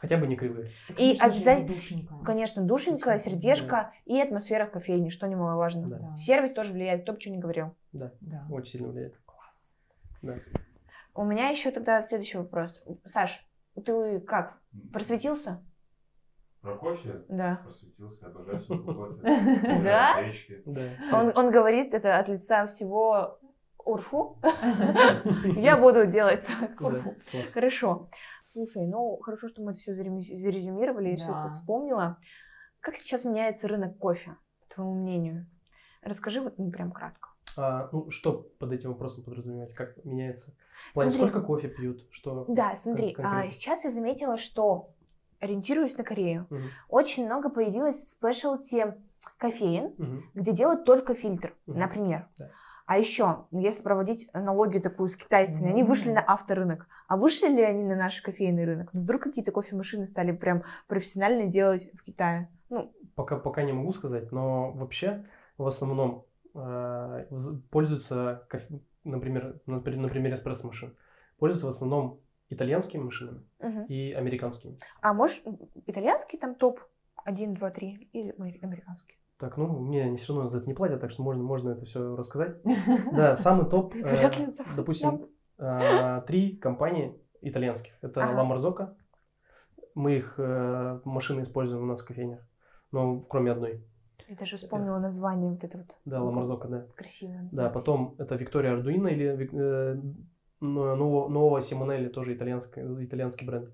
[0.00, 0.70] Хотя бы не кривые.
[0.90, 2.14] И Конечно обязательно- душенька.
[2.24, 5.88] Конечно, душенька, Душенька, сердечко и атмосфера в кофейне, что немаловажно.
[5.88, 5.98] Да.
[5.98, 6.16] Да.
[6.16, 7.74] Сервис тоже влияет, кто бы что ни говорил.
[7.92, 8.46] Да, Да.
[8.50, 9.18] очень сильно влияет.
[9.26, 9.74] Класс.
[10.22, 10.36] Да.
[11.14, 12.84] У меня еще тогда следующий вопрос.
[13.06, 13.44] Саш,
[13.84, 14.60] ты как,
[14.92, 15.64] просветился?
[16.60, 17.60] Про кофе Да.
[17.64, 19.20] просветился, обожаю все кофе.
[19.82, 20.16] Да?
[20.66, 20.90] Да.
[21.12, 23.38] Он, он говорит это от лица всего
[23.84, 24.38] Урфу.
[25.56, 27.16] Я буду делать так, Урфу.
[27.32, 27.38] Да.
[27.52, 28.08] Хорошо.
[28.58, 31.38] Слушай, ну хорошо, что мы это все зарезюмировали, я все Да.
[31.38, 32.18] это вспомнила.
[32.80, 35.46] Как сейчас меняется рынок кофе, по твоему мнению?
[36.02, 37.28] Расскажи вот ну, прям кратко.
[37.56, 39.74] А, ну, что под этим вопросом подразумевать?
[39.74, 40.56] Как меняется?
[40.92, 41.28] Плане, Смотри.
[41.30, 42.04] сколько кофе пьют?
[42.10, 42.46] Что?
[42.48, 44.90] Да, смотри, а, сейчас я заметила, что,
[45.38, 48.92] ориентируясь на Корею, Мгм, очень много появилось спешлти
[49.36, 50.30] кофеин, мгм.
[50.34, 51.78] где делают только фильтр, Мгм.
[51.78, 52.28] например.
[52.38, 52.50] Да.
[52.88, 55.90] А еще, если проводить аналогию такую с китайцами, они Мгм.
[55.90, 56.88] вышли на авторынок.
[57.06, 58.88] А вышли ли они на наш кофейный рынок?
[58.94, 62.48] Ну, вдруг какие-то кофемашины стали прям профессионально делать в Китае?
[62.70, 65.26] Ну, Пока, пока не могу сказать, но вообще
[65.58, 66.24] в основном
[66.54, 67.26] э,
[67.70, 70.96] пользуются, кофе- например, на, на примере эспрессо-машин,
[71.38, 73.84] пользуются в основном итальянскими машинами мгм.
[73.84, 74.78] и американскими.
[75.02, 75.42] А можешь
[75.84, 76.80] итальянский там топ
[77.26, 79.18] 1, 2, 3 или амери- американский?
[79.38, 82.16] Так, ну, мне все равно за это не платят, так что можно, можно это все
[82.16, 82.56] рассказать.
[83.12, 84.30] Да, самый топ, э,
[84.76, 85.28] допустим,
[85.58, 87.92] э, три компании итальянских.
[88.02, 88.20] Это.
[88.20, 88.96] Ла Марзока.
[89.94, 92.40] Мы их э, машины используем у нас в кофейнях,
[92.90, 93.84] но кроме одной.
[94.28, 95.96] Я даже вспомнила название вот это вот.
[96.04, 96.86] Да, Ла Марзока, да.
[96.96, 97.48] Красивое.
[97.52, 100.00] Да, потом это Виктория Ардуино или э,
[100.60, 103.70] Нового Симонелли, тоже итальянский, итальянский бренд.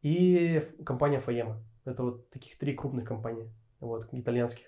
[0.00, 1.62] И компания Фаема.
[1.84, 4.66] Это вот таких три крупных компании, вот, итальянских.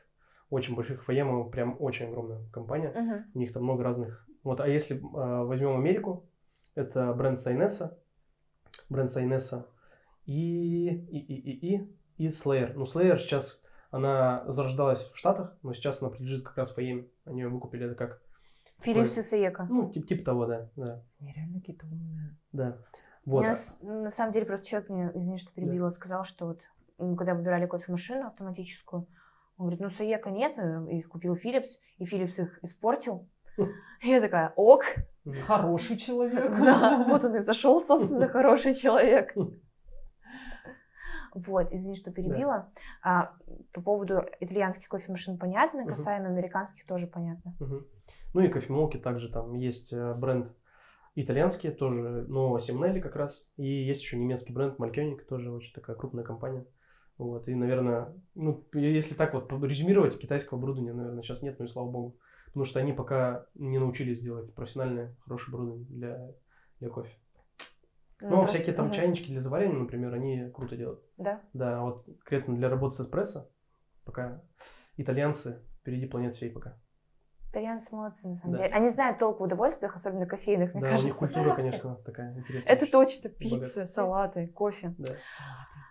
[0.50, 1.04] Очень больших.
[1.04, 2.90] Фаема прям очень огромная компания.
[2.94, 3.24] Мгм.
[3.34, 4.26] У них там много разных.
[4.42, 6.28] Вот, а если э, возьмем Америку,
[6.74, 7.98] это бренд Сайнеса,
[8.88, 9.68] бренд Сайнеса
[10.24, 12.72] и, и, и, и, и, и Slayer.
[12.74, 17.06] Ну, Slayer сейчас, она зарождалась в Штатах, но сейчас она принадлежит как раз Фаеме.
[17.24, 18.20] Они ее выкупили это как,
[18.82, 19.66] Филипс и Саека.
[19.68, 22.36] ну, тип, типа того, да, да, Нереально какие-то умные.
[22.52, 22.78] да.
[23.26, 23.42] Вот.
[23.42, 26.60] меня с- на самом деле просто человек мне, извини, что перебила, сказал, что вот
[27.18, 29.06] когда выбирали кофемашину автоматическую,
[29.60, 33.28] он говорит, ну Саека нет, э, их купил Philips, и Philips их испортил.
[34.02, 34.84] Я такая, ок.
[35.46, 36.50] Хороший человек.
[36.64, 39.34] да, вот он и зашел, собственно, хороший человек.
[41.32, 42.72] Вот, извини, что перебила.
[43.04, 43.34] А,
[43.72, 45.90] по поводу итальянских кофемашин понятно, Мгм.
[45.90, 47.54] касаемо американских тоже понятно.
[47.60, 47.86] Мгм.
[48.34, 50.52] Ну и кофемолки также там есть э, бренд
[51.14, 53.48] итальянский, тоже Нового Симонелли как раз.
[53.56, 56.66] И есть еще немецкий бренд Малькёник, тоже очень такая крупная компания.
[57.20, 61.68] Вот, и, наверное, ну, если так вот резюмировать, китайского оборудования, наверное, сейчас нет, ну и
[61.68, 62.16] слава богу.
[62.46, 66.30] Потому что они пока не научились делать профессиональное, хорошее оборудование для,
[66.78, 67.12] для кофе.
[68.22, 68.94] Ну, Ну, просто- всякие там мгм.
[68.94, 71.02] чайнички для заваривания, например, они круто делают.
[71.18, 71.42] Да.
[71.52, 73.50] Да, а вот конкретно для работы с эспрессо,
[74.06, 74.42] пока
[74.96, 76.78] итальянцы впереди планет всей пока.
[77.50, 78.62] Итальянцы молодцы, на самом Да.
[78.62, 78.74] деле.
[78.74, 81.18] Они знают толк в удовольствиях, особенно кофейных, мне да, у них кажется.
[81.18, 82.72] культура, конечно, такая интересная.
[82.72, 83.28] Это точно.
[83.28, 84.94] Пицца, салаты, кофе.
[84.98, 85.10] Да.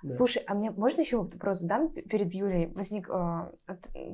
[0.04, 0.16] Да.
[0.16, 2.68] Слушай, а мне можно еще вопрос задам перед Юлей?
[2.68, 3.52] Возник э,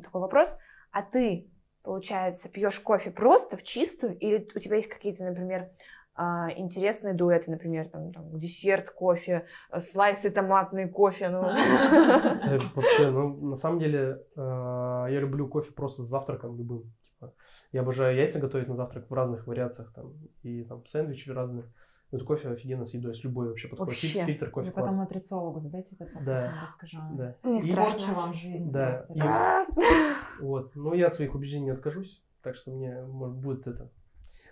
[0.04, 0.58] такой вопрос.
[0.92, 1.50] А ты,
[1.84, 5.70] получается, пьешь кофе просто в чистую, или у тебя есть какие-то, например,
[6.18, 11.42] а, интересные дуэты, например, там, там, десерт кофе, э, слайсы томатный кофе, ну.
[11.44, 16.94] Э, Вообще, ну, на самом деле, э, я люблю кофе просто с завтраком любым.
[17.04, 17.34] Типа,
[17.74, 21.66] я обожаю яйца готовить на завтрак в разных вариациях, там, и там сэндвичи разные.
[22.12, 23.90] Вот кофе офигенно с едой, с любой вообще подходит.
[23.94, 24.24] Вообще.
[24.26, 25.00] Фильтр, кофе потом класс.
[25.00, 26.42] нутрициологу задайте этот вопрос, Да.
[26.46, 26.98] я расскажу.
[27.14, 27.36] Да.
[27.44, 28.14] Не И страшно.
[28.14, 29.14] вам жизнь Да, просто.
[29.14, 30.72] и- Вот.
[30.76, 33.90] Ну, я от своих убеждений не откажусь, так что мне, может, будет это.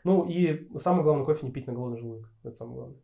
[0.04, 2.30] Ну, и самое главное, кофе не пить на голодный желудок.
[2.44, 2.98] Это самое главное.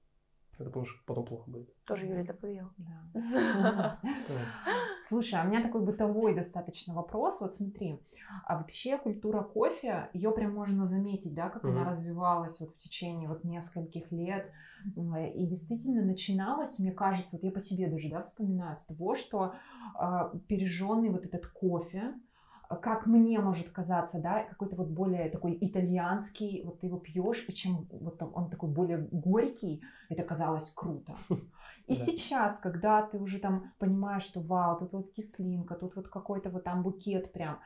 [0.59, 1.73] Это потому что потом плохо будет.
[1.85, 2.69] Тоже Юля добавил.
[2.77, 3.99] Да.
[5.07, 7.39] Слушай, а у меня такой бытовой достаточно вопрос.
[7.39, 7.99] Вот смотри,
[8.45, 13.29] а вообще культура кофе, ее прям можно заметить, да, как она развивалась вот в течение
[13.29, 14.51] вот нескольких лет.
[14.95, 19.55] И действительно начиналось, мне кажется, вот я по себе даже, да, вспоминаю, с того, что
[19.99, 22.13] э, пережженный вот этот кофе,
[22.75, 27.53] как мне может казаться, да, какой-то вот более такой итальянский, вот ты его пьешь, и
[27.53, 31.15] чем вот он такой более горький, это казалось круто.
[31.87, 32.03] И да.
[32.03, 36.63] сейчас, когда ты уже там понимаешь, что вау, тут вот кислинка, тут вот какой-то вот
[36.63, 37.59] там букет прям,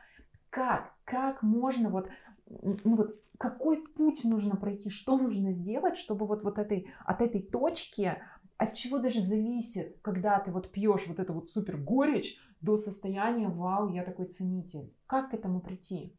[0.48, 2.08] как, как можно вот,
[2.48, 7.42] ну вот, какой путь нужно пройти, что нужно сделать, чтобы вот, вот этой, от этой
[7.42, 8.16] точки,
[8.56, 13.48] от чего даже зависит, когда ты вот пьешь вот эту вот супер горечь, до состояния
[13.48, 14.92] «Вау, я такой ценитель».
[15.06, 16.16] Как к этому прийти?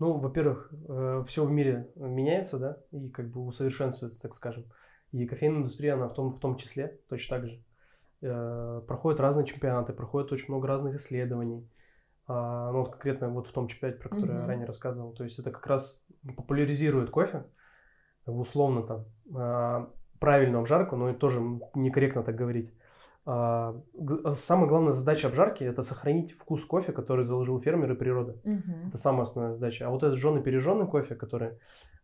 [0.00, 4.64] Ну, во-первых, э, все в мире меняется, да, и как бы усовершенствуется, так скажем.
[5.12, 7.62] И кофейная индустрия, она в том, в том числе точно так же.
[8.22, 11.68] Э, проходят разные чемпионаты, проходит очень много разных исследований.
[12.26, 14.40] А, ну, вот конкретно вот в том чемпионате, про который mm-hmm.
[14.40, 15.12] я ранее рассказывал.
[15.12, 16.04] То есть это как раз
[16.36, 17.44] популяризирует кофе,
[18.26, 19.04] условно там,
[19.36, 21.40] а, правильную обжарку, но тоже
[21.74, 22.72] некорректно так говорить.
[23.26, 23.80] А,
[24.34, 28.36] самая главная задача обжарки– это сохранить вкус кофе, который заложил фермер и природа.
[28.44, 28.88] Угу.
[28.88, 29.86] Это самая основная задача.
[29.86, 31.52] А вот этот жженый пережженный кофе, который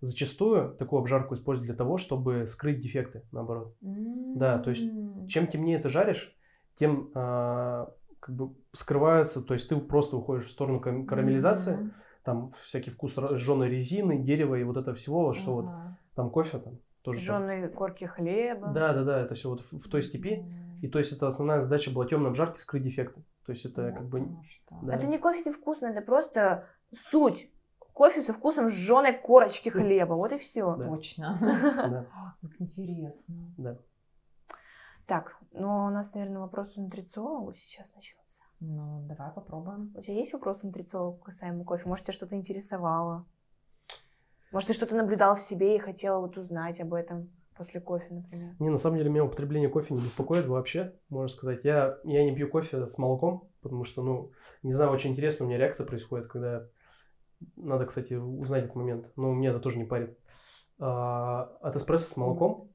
[0.01, 3.75] зачастую такую обжарку используют для того, чтобы скрыть дефекты, наоборот.
[3.83, 4.37] Mm-hmm.
[4.37, 4.91] Да, то есть
[5.29, 6.35] чем темнее ты жаришь,
[6.79, 11.91] тем а, как бы скрывается, то есть ты просто уходишь в сторону карамелизации, mm-hmm.
[12.25, 15.63] там всякий вкус жженой резины, дерева и вот это всего, что uh-huh.
[15.63, 15.71] вот
[16.15, 17.21] там кофе там тоже.
[17.21, 18.69] Жженые корки хлеба.
[18.69, 20.45] Да, да, да, это все вот в, в той степи.
[20.83, 23.23] И то есть это основная задача была темной обжарки скрыть дефекты.
[23.45, 24.29] То есть это вот как бы...
[24.83, 24.95] Да.
[24.95, 27.51] Это не кофе невкусно, это просто суть.
[27.93, 30.15] Кофе со вкусом сжженной корочки хлеба.
[30.15, 30.75] Вот и все.
[30.77, 30.89] Да.
[30.89, 32.07] Точно.
[32.41, 33.35] Как интересно.
[33.59, 33.79] Да.
[35.07, 38.45] Так, ну у нас, наверное, вопросы нутрициологу сейчас начнутся.
[38.61, 39.93] Ну, давай попробуем.
[39.97, 41.89] У тебя есть вопросы нутрициологу касаемо кофе?
[41.89, 43.27] Может, тебя что-то интересовало?
[44.53, 47.31] Может, ты что-то наблюдал в себе и хотела вот узнать об этом?
[47.61, 48.55] после кофе, например?
[48.59, 51.61] Не, на самом деле меня употребление кофе не беспокоит вообще, можно сказать.
[51.63, 54.33] Я, я не пью кофе с молоком, потому что, ну,
[54.63, 56.67] не знаю, очень интересно, у меня реакция происходит, когда...
[57.57, 60.19] Надо, кстати, узнать этот момент, но меня это тоже не парит.
[60.79, 62.70] А, от эспрессо с молоком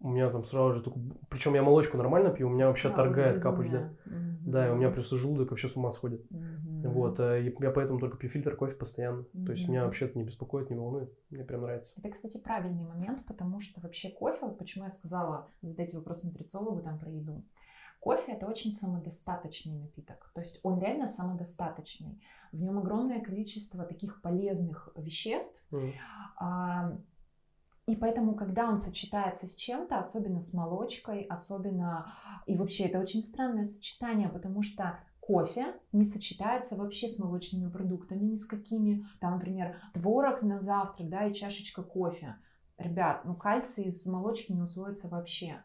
[0.00, 0.98] у меня там сразу же только...
[1.28, 3.92] Причем я молочку нормально пью, у меня вообще а, торгает капуч, да.
[4.06, 4.50] Угу.
[4.50, 6.24] Да, и у меня просто желудок вообще с ума сходит.
[6.30, 6.90] Угу.
[6.90, 9.24] Вот, э, и я поэтому только пью фильтр кофе постоянно.
[9.32, 9.46] Угу.
[9.46, 11.12] То есть меня вообще это не беспокоит, не волнует.
[11.30, 11.94] Мне прям нравится.
[11.98, 16.80] Это, кстати, правильный момент, потому что вообще кофе, вот почему я сказала, задайте вопрос нутрициологу
[16.80, 17.42] там про еду.
[17.98, 22.22] Кофе это очень самодостаточный напиток, то есть он реально самодостаточный.
[22.52, 25.60] В нем огромное количество таких полезных веществ.
[25.72, 25.92] Mm.
[26.38, 26.96] А,
[27.86, 32.12] и поэтому, когда он сочетается с чем-то, особенно с молочкой, особенно...
[32.46, 38.24] И вообще, это очень странное сочетание, потому что кофе не сочетается вообще с молочными продуктами,
[38.24, 39.06] ни с какими.
[39.20, 42.36] Там, например, творог на завтрак, да, и чашечка кофе.
[42.76, 45.62] Ребят, ну кальций из молочки не усвоится вообще.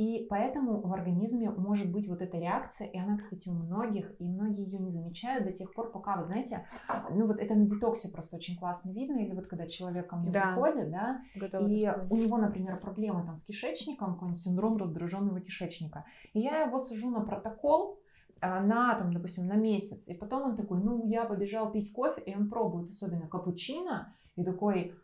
[0.00, 4.24] И поэтому в организме может быть вот эта реакция, и она, кстати, у многих, и
[4.24, 6.66] многие ее не замечают до тех пор, пока, вы знаете,
[7.10, 10.30] ну вот это на детоксе просто очень классно видно, или вот когда человек ко мне
[10.30, 10.54] да.
[10.54, 16.06] приходит, да, Готова и у него, например, проблемы там с кишечником, какой-нибудь синдром раздраженного кишечника,
[16.32, 17.98] и я его сажу на протокол,
[18.40, 22.22] а, на, там, допустим, на месяц, и потом он такой, ну, я побежал пить кофе,
[22.22, 24.94] и он пробует, особенно капучино, и такой,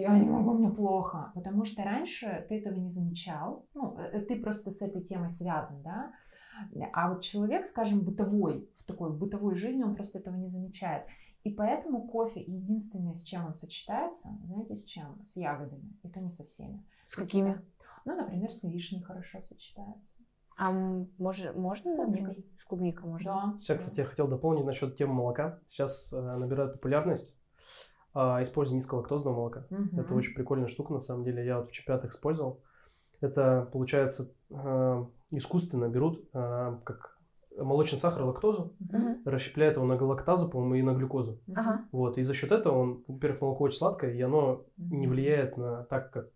[0.00, 1.32] я не могу, мне плохо.
[1.34, 3.66] Потому что раньше ты этого не замечал.
[3.74, 6.12] Ну, э, ты просто с этой темой связан, да.
[6.92, 11.04] А вот человек, скажем, бытовой, в такой бытовой жизни, он просто этого не замечает.
[11.44, 15.22] И поэтому кофе единственное, с чем он сочетается, знаете, с чем?
[15.22, 15.96] С ягодами.
[16.02, 16.84] И то не со всеми.
[17.08, 17.60] С какими?
[18.04, 20.04] Ну, например, с вишней хорошо сочетается.
[20.56, 21.92] А может, можно?
[21.92, 22.46] С клубникой.
[22.58, 23.32] С клубникой можно.
[23.32, 23.58] Да.
[23.60, 25.60] Сейчас, кстати, я хотел дополнить насчет темы молока.
[25.68, 27.36] Сейчас э, набирает популярность
[28.18, 29.66] а, использование низколактозного молока.
[29.70, 30.00] Угу.
[30.00, 31.44] Это очень прикольная штука, на самом деле.
[31.44, 32.62] Я вот в чемпионатах использовал.
[33.20, 37.18] Это, получается, э, искусственно берут э, как
[37.58, 39.18] молочный сахар, лактозу, угу.
[39.26, 41.40] расщепляют его на галактазу, по-моему, и на глюкозу.
[41.54, 41.84] Ага.
[41.92, 45.84] Вот, и за счет этого он, во-первых, молоко очень сладкое, и оно не влияет на
[45.84, 46.30] так, как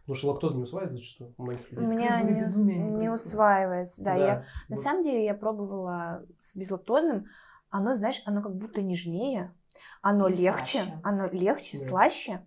[0.00, 1.86] Потому что лактоза не усваивается зачастую у многих людей.
[1.86, 4.14] У меня не, не усваивается, да.
[4.14, 4.26] да.
[4.26, 4.44] Я, вот.
[4.70, 7.26] На самом деле я пробовала с безлактозным,
[7.68, 9.52] оно, знаешь, оно как будто нежнее,
[10.02, 11.00] оно и легче, слаще.
[11.02, 11.84] оно легче, да.
[11.84, 12.46] слаще,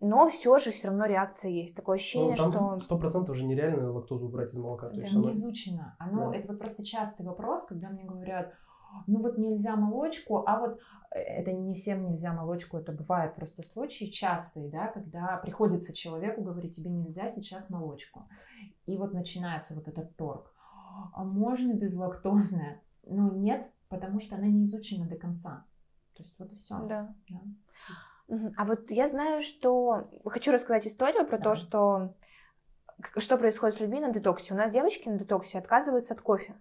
[0.00, 1.76] но все же все равно реакция есть.
[1.76, 2.84] Такое ощущение, ну, там что...
[2.86, 4.88] Сто процентов уже нереально лактозу убрать из молока.
[4.88, 5.30] Да, не оно...
[5.30, 5.96] изучено.
[5.98, 6.36] Оно, да.
[6.36, 8.52] Это вот просто частый вопрос, когда мне говорят,
[9.06, 10.80] ну вот нельзя молочку, а вот
[11.14, 16.42] э, это не всем нельзя молочку, это бывает просто случаи частые, да, когда приходится человеку
[16.42, 18.28] говорить, тебе нельзя сейчас молочку.
[18.86, 20.52] И вот начинается вот этот торг.
[21.14, 22.82] А можно безлактозное?
[23.04, 25.64] Ну нет, потому что она не изучена до конца.
[26.22, 26.78] То есть вот и все.
[26.86, 27.14] Да.
[27.28, 28.52] да.
[28.56, 30.08] А вот я знаю, что...
[30.24, 31.44] Хочу рассказать историю про да.
[31.44, 32.14] то, что
[33.16, 34.54] что происходит с людьми на детоксе.
[34.54, 36.54] У нас девочки на детоксе отказываются от кофе.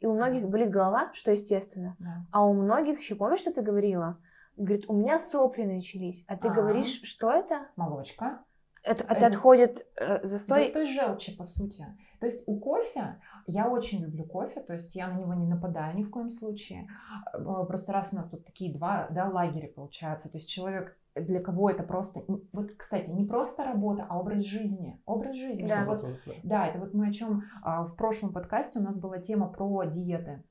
[0.00, 1.96] И у многих болит голова, что естественно.
[2.00, 2.26] Да.
[2.32, 4.18] А у многих еще, помнишь, что ты говорила?
[4.56, 6.24] Говорит, у меня сопли начались.
[6.26, 6.54] А ты А-а-а.
[6.54, 7.68] говоришь, что это?
[7.76, 8.44] Молочка.
[8.88, 10.64] Это, это отходит э, застой?
[10.64, 11.84] Застой желчи, по сути.
[12.20, 15.96] То есть у кофе, я очень люблю кофе, то есть я на него не нападаю
[15.96, 16.88] ни в коем случае.
[17.32, 21.40] Э, просто раз у нас тут такие два да, лагеря получается, то есть человек для
[21.40, 25.00] кого это просто, вот, кстати, не просто работа, а образ жизни.
[25.06, 25.66] Образ жизни.
[25.66, 26.04] Да, вот,
[26.42, 29.84] да это вот мы о чем а, в прошлом подкасте у нас была тема про
[29.84, 30.44] диеты.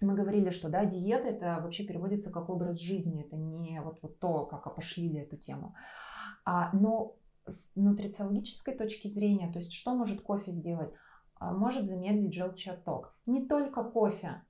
[0.00, 4.18] Мы говорили, что да, диета это вообще переводится как образ жизни, это не вот, вот
[4.18, 5.74] то, как опошлили эту тему.
[6.44, 7.16] А, но
[7.46, 10.92] с нутрициологической точки зрения, то есть что может кофе сделать?
[11.36, 13.14] А, может замедлить желчеотток.
[13.26, 14.42] Не только кофе,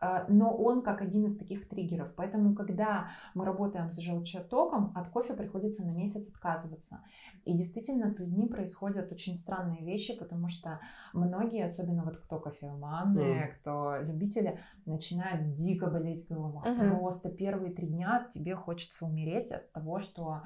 [0.00, 2.14] а, но он как один из таких триггеров.
[2.16, 7.00] Поэтому, когда мы работаем с желчетоком, от кофе приходится на месяц отказываться.
[7.44, 10.80] И действительно с людьми происходят очень странные вещи, потому что
[11.12, 13.48] многие, особенно вот кто кофеманы, mm.
[13.60, 16.62] кто любители, начинают дико болеть голова.
[16.66, 16.98] Mm-hmm.
[16.98, 20.42] Просто первые три дня тебе хочется умереть от того, что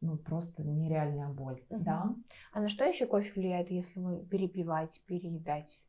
[0.00, 1.82] ну, просто нереальная боль, угу.
[1.82, 2.14] да.
[2.52, 5.80] А на что еще кофе влияет, если вы перепивать, переедать?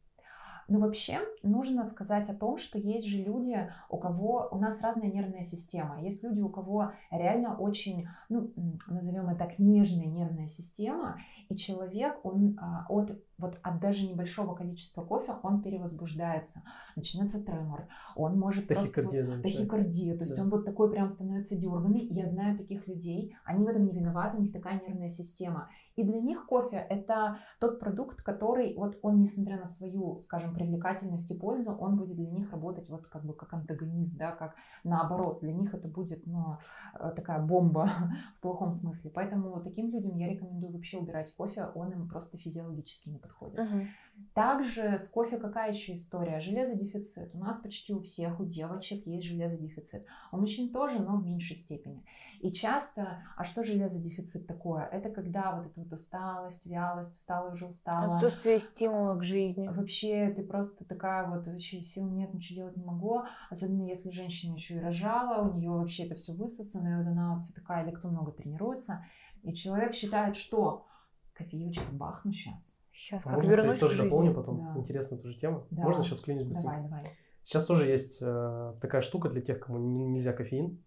[0.69, 5.11] Ну, вообще, нужно сказать о том, что есть же люди, у кого у нас разная
[5.11, 5.99] нервная система.
[5.99, 8.53] Есть люди, у кого реально очень, ну,
[8.85, 14.53] назовем это так, нежная нервная система, и человек, он а, от вот от даже небольшого
[14.53, 16.61] количества кофе он перевозбуждается,
[16.95, 19.41] начинается тремор, он может тахикардия, просто...
[19.41, 20.43] тахикардия, то есть да.
[20.43, 22.05] он вот такой прям становится дерганный.
[22.07, 25.69] Я знаю таких людей, они в этом не виноваты, у них такая нервная система.
[25.99, 31.29] И для них кофе это тот продукт, который вот он, несмотря на свою, скажем, привлекательность
[31.29, 35.41] и пользу, он будет для них работать вот как бы как антагонист, да, как наоборот.
[35.41, 36.57] Для них это будет, ну,
[36.97, 37.89] э, такая бомба
[38.37, 39.11] в плохом смысле.
[39.13, 43.59] Поэтому таким людям я рекомендую вообще убирать кофе, он им просто физиологически не подходит.
[43.59, 43.87] Угу.
[44.33, 46.41] Также с кофе какая еще история?
[46.41, 47.33] Железодефицит.
[47.33, 50.05] У нас почти у всех, у девочек есть железодефицит.
[50.31, 52.03] У мужчин тоже, но в меньшей степени.
[52.41, 54.85] И часто, а что железодефицит такое?
[54.85, 58.15] Это когда вот эта вот усталость, вялость, устала уже устала.
[58.15, 59.67] Отсутствие стимула к жизни.
[59.67, 63.23] Вообще ты просто такая вот, вообще сил нет, ничего делать не могу.
[63.49, 67.35] Особенно если женщина еще и рожала, у нее вообще это все высосано, и вот она
[67.35, 69.05] вот вся такая, или кто много тренируется.
[69.43, 70.85] И человек считает, что
[71.33, 74.59] кофеечка бахну сейчас Сейчас а как можно, вернусь кстати, тоже дополню потом.
[74.59, 74.79] Да.
[74.81, 75.65] Интересная тоже тема.
[75.71, 75.83] Да.
[75.83, 76.63] Можно сейчас клянусь быстрее?
[76.63, 77.05] Давай, давай.
[77.45, 80.83] Сейчас тоже есть э, такая штука для тех, кому нельзя кофеин.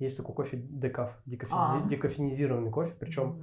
[0.00, 1.52] Есть такой кофе декаф, декофи...
[1.54, 1.88] а.
[1.88, 2.94] декофенизированный кофе.
[2.98, 3.40] Причем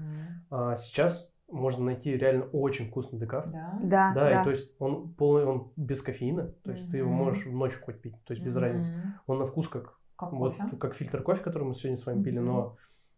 [0.52, 0.74] mm-hmm.
[0.74, 3.50] э, сейчас можно найти реально очень вкусный декаф.
[3.50, 3.80] Да.
[3.82, 4.12] Да.
[4.14, 4.42] Да, да.
[4.42, 6.54] и то есть он полный, он без кофеина.
[6.66, 6.92] То есть mm-hmm.
[6.92, 8.60] ты его можешь ночью хоть пить, то есть без mm-hmm.
[8.60, 8.94] разницы.
[9.26, 10.76] Он на вкус как, как вот, кофе.
[10.76, 12.24] как фильтр кофе, который мы сегодня с вами mm-hmm.
[12.24, 12.76] пили, но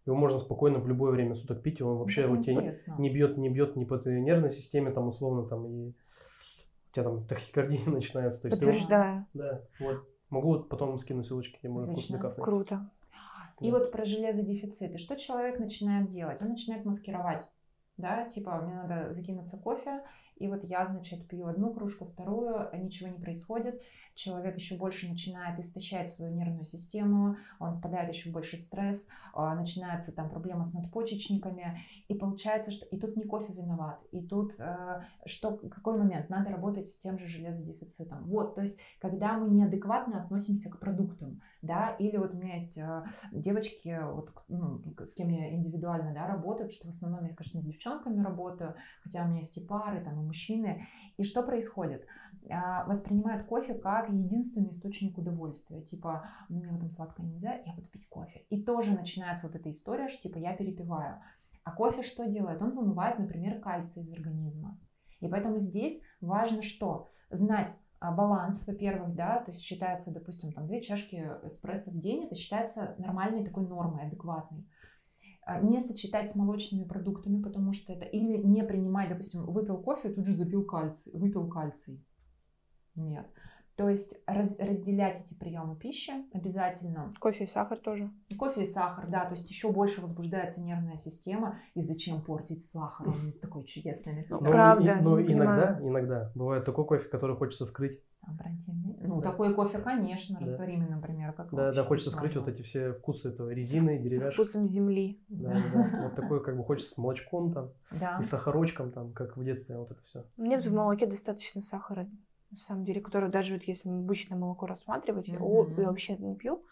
[0.07, 3.09] его можно спокойно в любое время суток пить, и он вообще Это у тебя не
[3.09, 5.93] бьет, не бьет ни по твоей нервной системе, там условно там и у
[6.93, 8.41] тебя там тахикардия начинается.
[8.43, 9.25] То есть Подтверждаю.
[9.33, 10.07] Ты, да, вот.
[10.29, 12.41] Могу вот потом скинуть ссылочки, где можно вкусный кафе.
[12.41, 12.89] Круто.
[13.61, 13.79] И да.
[13.79, 14.95] вот про железодефицит.
[14.95, 16.41] И что человек начинает делать?
[16.41, 17.49] Он начинает маскировать.
[17.95, 20.03] Да, типа, мне надо закинуться кофе,
[20.39, 23.81] и вот я, значит, пью одну кружку, вторую, ничего не происходит.
[24.17, 29.53] Человек еще больше начинает истощать свою нервную систему, он впадает еще в больший стресс, а,
[29.53, 34.55] начинается там проблема с надпочечниками, и получается, что и тут не кофе виноват, и тут
[34.57, 38.23] э, что, какой момент, надо работать с тем же железодефицитом.
[38.23, 42.79] Вот, то есть, когда мы неадекватно относимся к продуктам, да, или вот у меня есть
[42.79, 47.35] э, девочки, вот, ну, с кем я индивидуально, да, работаю, потому что в основном я,
[47.35, 48.73] конечно, с девчонками работаю,
[49.03, 50.85] хотя у меня есть и пары, там, мужчины,
[51.17, 52.05] и что происходит?
[52.49, 55.81] А, воспринимают кофе как единственный источник удовольствия.
[55.81, 58.45] Типа, мне в этом сладкое нельзя, я буду пить кофе.
[58.49, 61.21] И тоже начинается вот эта история, что типа я перепиваю.
[61.63, 62.61] А кофе что делает?
[62.61, 64.79] Он вымывает, например, кальций из организма.
[65.19, 67.09] И поэтому здесь важно что?
[67.29, 72.25] Знать а, баланс, во-первых, да, то есть считается, допустим, там две чашки эспрессо в день,
[72.25, 74.65] это считается нормальной такой нормой, адекватной
[75.61, 80.25] не сочетать с молочными продуктами, потому что это или не принимать, допустим, выпил кофе, тут
[80.25, 82.03] же запил кальций, выпил кальций.
[82.95, 83.27] Нет.
[83.77, 87.11] То есть раз, разделять эти приемы пищи обязательно.
[87.19, 88.09] Кофе и сахар тоже.
[88.35, 89.25] Кофе и сахар, да.
[89.25, 91.59] То есть еще больше возбуждается нервная система.
[91.75, 93.07] И зачем портить сахар?
[93.07, 94.25] Он такой чудесный.
[94.27, 94.97] Ну, Правда.
[94.99, 98.01] Но, иногда, иногда бывает такой кофе, который хочется скрыть.
[98.27, 98.97] Абрантивный.
[98.99, 99.31] Ну, да.
[99.31, 100.45] такой кофе, конечно, да.
[100.45, 104.31] растворимый, например, как Да, да, хочется скрыть вот эти все вкусы этого резины, деревяшки.
[104.31, 105.21] С вкусом земли.
[105.29, 106.03] Да, да, да.
[106.03, 108.17] Вот такой, как бы, хочется с молочком там, да.
[108.19, 110.25] и сахарочком там, как в детстве, вот это все.
[110.35, 112.09] Мне в молоке достаточно сахара,
[112.51, 115.75] на самом деле, который даже вот если обычное молоко рассматривать, mm-hmm.
[115.77, 116.63] я, я вообще не пью.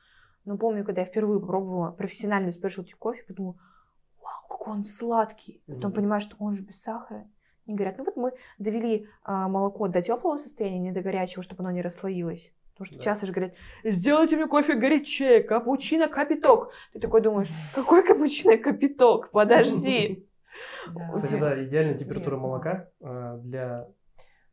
[0.43, 3.55] Но помню, когда я впервые попробовала профессиональный спешлти кофе, подумала,
[4.21, 5.63] вау, какой он сладкий.
[5.67, 5.95] Потом mm-hmm.
[5.95, 7.27] понимаю, что он же без сахара.
[7.65, 11.63] И говорят, ну вот мы довели а, молоко до теплого состояния, не до горячего, чтобы
[11.63, 12.53] оно не расслоилось.
[12.73, 13.03] Потому что да.
[13.03, 13.53] часто же говорят,
[13.83, 16.71] сделайте мне кофе горячее, капучино капиток.
[16.93, 19.31] Ты такой думаешь, какой капучино капиток?
[19.31, 20.27] Подожди.
[21.15, 23.87] Кстати, да, идеальная температура молока а, для,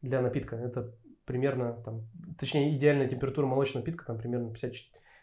[0.00, 0.56] для напитка.
[0.56, 0.94] Это
[1.24, 2.02] примерно, там,
[2.38, 4.52] точнее, идеальная температура молочного напитка, там, примерно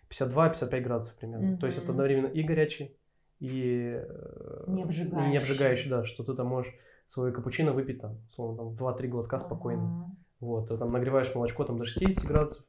[0.09, 1.57] 52-55 градусов примерно.
[1.57, 2.95] То есть это одновременно и горячий,
[3.39, 5.31] и э, не обжигающий.
[5.31, 6.73] не обжигающий, да, что ты там можешь
[7.09, 9.81] свой капучино выпить там, условно, там 2-3 глотка спокойно.
[9.81, 10.15] Uh-huh.
[10.39, 12.65] Вот, ты там нагреваешь молочко там до 60 градусов,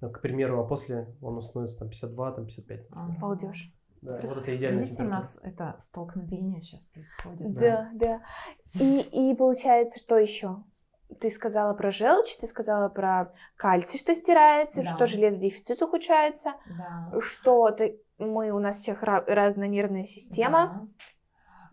[0.00, 2.90] ну, к примеру, а после он становится там 52, там 55.
[2.90, 3.18] Uh-huh.
[3.18, 3.72] Балдеж.
[4.02, 7.52] Да, Просто, вот это идеальная Видите, у нас это столкновение сейчас происходит.
[7.52, 8.20] Да, да.
[8.74, 8.80] да.
[8.80, 10.62] И, и получается, что еще?
[11.20, 14.94] Ты сказала про желчь, ты сказала про кальций, что стирается, да.
[14.94, 17.18] что железодефицит ухудшается, да.
[17.20, 20.86] что ты, мы у нас всех разная нервная система.
[20.86, 21.04] Да.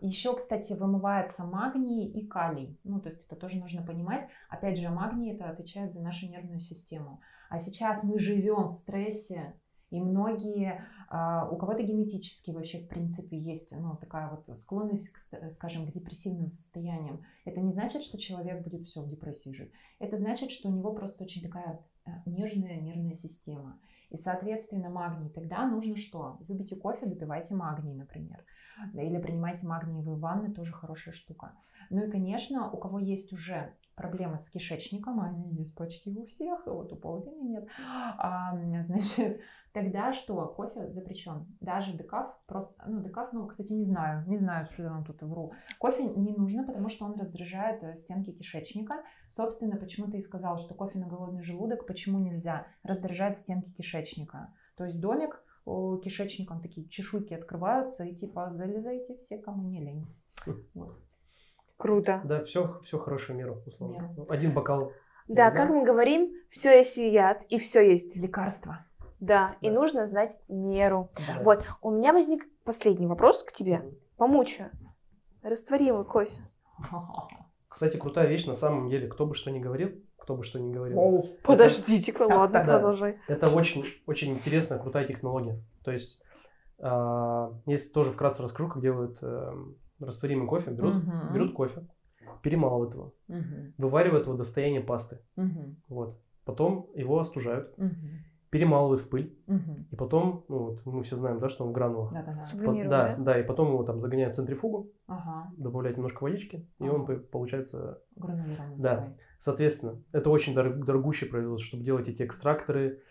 [0.06, 2.78] Еще, кстати, вымывается магний и калий.
[2.84, 4.28] Ну, то есть это тоже нужно понимать.
[4.48, 7.20] Опять же, магний это отвечает за нашу нервную систему.
[7.50, 9.54] А сейчас мы живем в стрессе,
[9.90, 15.12] и многие, а, у кого-то генетически вообще, в принципе, есть ну, такая вот склонность,
[15.54, 17.24] скажем, к депрессивным состояниям.
[17.44, 19.72] Это не значит, что человек будет все в депрессии жить.
[19.98, 23.80] Это значит, что у него просто очень такая э, нежная нервная система.
[24.10, 25.30] И, соответственно, магний.
[25.30, 26.38] Тогда нужно что?
[26.46, 28.44] Любите кофе, допивайте магний, например.
[28.94, 31.52] Или принимайте магниевые ванны, тоже хорошая штука.
[31.90, 36.26] Ну и, конечно, у кого есть уже проблемы с кишечником, а они есть почти у
[36.26, 37.66] всех, вот у Паулины нет,
[38.18, 38.54] а,
[38.84, 39.40] значит,
[39.72, 40.46] тогда что?
[40.48, 41.46] Кофе запрещен.
[41.60, 45.22] Даже декаф, просто, ну, декаф, ну, кстати, не знаю, не знаю, что я вам тут
[45.22, 45.52] вру.
[45.78, 49.02] Кофе не нужно, потому что он раздражает э, стенки кишечника.
[49.34, 52.66] Собственно, почему ты и сказал, что кофе на голодный желудок, почему нельзя?
[52.82, 54.52] Раздражает стенки кишечника.
[54.76, 55.42] То есть домик
[56.02, 60.06] кишечником такие чешуйки открываются, и типа залезайте все, кому не лень.
[60.74, 60.98] Вот.
[61.76, 62.22] Круто.
[62.24, 64.08] Да, все, все хорошую меру, условно.
[64.08, 64.26] Меру.
[64.30, 64.92] Один бокал.
[65.28, 68.86] Да, как мы говорим, все есть яд, и все есть лекарство.
[69.18, 71.10] Да, да, и нужно знать меру.
[71.16, 71.42] Да.
[71.42, 73.82] Вот, у меня возник последний вопрос к тебе.
[74.16, 74.70] Помучаю.
[75.42, 76.36] Растворимый кофе.
[77.68, 79.90] Кстати, крутая вещь на самом деле, кто бы что ни говорил,
[80.26, 80.98] кто бы что ни говорил.
[80.98, 83.18] Оу, подождите-ка, ладно, продолжай.
[83.28, 85.62] Это очень, очень интересная, крутая технология.
[85.84, 86.20] То есть,
[86.80, 89.52] э, если тоже вкратце расскажу, как делают э,
[90.00, 90.72] растворимый кофе.
[90.72, 91.32] Берут, угу.
[91.32, 91.86] берут кофе,
[92.42, 93.72] перемалывают его, угу.
[93.78, 95.20] вываривают его до состояния пасты.
[95.36, 95.76] Угу.
[95.90, 96.20] Вот.
[96.44, 97.72] Потом его остужают.
[97.78, 97.92] Угу
[98.50, 99.86] перемалывают в пыль, угу.
[99.90, 102.12] и потом, ну вот мы все знаем, да, что он в гранулах.
[102.12, 102.64] Да, да, да.
[102.64, 105.50] По, да, да, и потом его там загоняют в центрифугу, ага.
[105.58, 106.88] добавляют немножко водички, ага.
[106.88, 108.00] и он получается...
[108.14, 108.76] Гранулированный.
[108.78, 113.02] Да, соответственно, это очень дорог, дорогущее производство, чтобы делать эти экстракторы,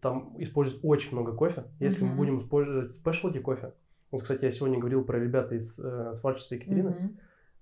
[0.00, 1.64] там используют очень много кофе.
[1.80, 2.10] Если угу.
[2.10, 3.74] мы будем использовать спешлти кофе,
[4.10, 7.16] вот, кстати, я сегодня говорил про ребята из э, сварщицы Екатерины, угу.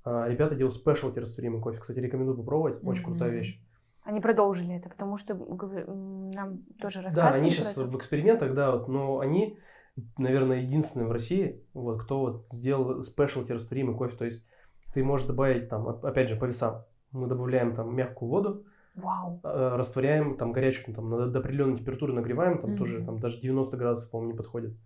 [0.05, 3.13] а, ребята делают спешлти растворимый кофе, кстати, рекомендую попробовать, очень угу.
[3.13, 3.59] крутая вещь.
[4.05, 7.37] Они продолжили это, потому что нам тоже рассказывали.
[7.37, 7.87] Да, они сейчас это.
[7.87, 9.59] в экспериментах, да, вот, но они,
[10.19, 14.17] наверное, единственные в России, вот, кто вот сделал спешлти растворимый кофе.
[14.17, 14.45] То есть
[14.93, 16.85] ты можешь добавить там, опять же, по весам.
[17.13, 19.41] Мы добавляем там мягкую воду, Вау.
[19.43, 22.77] Э, растворяем там горячую, там до, определенной температуры нагреваем, там mm-hmm.
[22.77, 24.77] тоже там даже 90 градусов, по-моему, не подходит.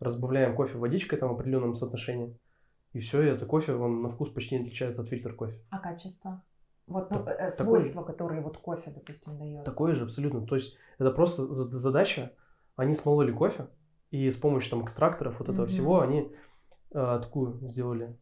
[0.00, 2.36] Разбавляем кофе водичкой там в определенном соотношении.
[2.92, 5.60] И все, и это кофе, он на вкус почти не отличается от фильтр кофе.
[5.70, 6.42] А качество?
[6.86, 9.64] Вот ну, так, э, свойства, такое, которые вот кофе, допустим, дает.
[9.64, 10.46] Такое же абсолютно.
[10.46, 12.32] То есть это просто задача.
[12.76, 13.68] Они смололи кофе,
[14.10, 15.68] и с помощью там экстракторов вот этого mm-hmm.
[15.68, 16.32] всего они
[16.90, 18.16] э, такую сделали,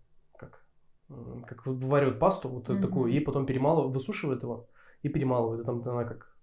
[1.46, 2.80] как, вываривают пасту, вот mm-hmm.
[2.80, 4.68] такую, и потом перемалывают, высушивают его
[5.02, 5.62] и перемалывают.
[5.62, 6.36] И там она как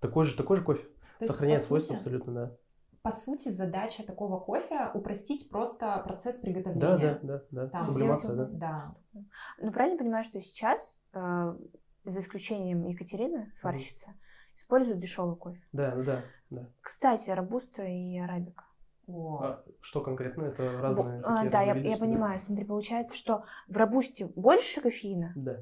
[0.00, 0.86] такой же, такой же кофе.
[1.18, 2.56] То Сохраняет свойства абсолютно, да
[3.02, 6.98] по сути, задача такого кофе упростить просто процесс приготовления.
[6.98, 7.68] Да, да, да, да.
[7.68, 8.44] Там, Сублимация, да.
[8.50, 9.22] да.
[9.60, 11.56] Ну, правильно понимаю, что сейчас, э,
[12.04, 14.56] за исключением Екатерины, сварщица, mm.
[14.56, 15.62] используют дешевый кофе.
[15.72, 16.20] Да, да,
[16.50, 16.68] да.
[16.82, 18.64] Кстати, робуста и арабика.
[19.08, 20.44] А что конкретно?
[20.44, 21.22] Это разные.
[21.24, 22.38] А, да, я, я понимаю.
[22.38, 25.32] Смотри, получается, что в робусте больше кофеина.
[25.34, 25.56] Да.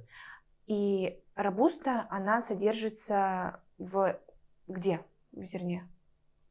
[0.67, 4.19] И робуста, она содержится в
[4.67, 5.01] где?
[5.33, 5.89] В зерне.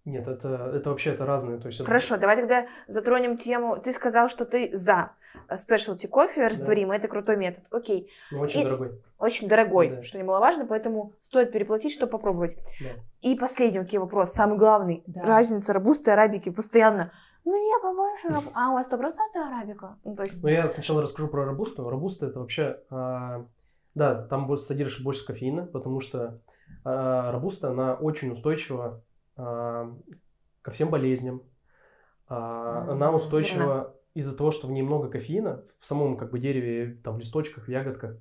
[0.05, 1.57] Нет, это, это вообще это разные.
[1.59, 3.77] То есть это- Хорошо, давай тогда затронем тему.
[3.77, 5.11] Ты сказал, что ты за
[5.57, 7.63] спешлти кофе растворимый, это крутой метод.
[7.71, 8.09] Окей.
[8.31, 9.01] ну, очень И- дорогой.
[9.17, 10.03] Очень дорогой, Да.
[10.03, 12.55] что немаловажно, поэтому стоит переплатить, чтобы попробовать.
[12.81, 12.89] Да.
[13.21, 15.03] И последний окей, вопрос, самый главный.
[15.07, 15.21] Да.
[15.23, 17.11] Разница робусты и арабики постоянно.
[17.43, 19.97] Мне побольше раб- А у вас стопроцентная арабика?
[20.03, 20.41] Ну, то есть...
[20.43, 21.87] Ну, я сначала расскажу про робусту.
[21.89, 23.45] Робуста это вообще, а,
[23.95, 26.39] да, там будет содержит больше кофеина, потому что
[26.83, 29.01] а, робуста, она очень устойчива
[29.35, 31.41] ко всем болезням.
[32.27, 36.97] А, она устойчива из-за того, что в ней много кофеина, в самом как бы дереве,
[37.03, 38.17] там, в листочках, в ягодках.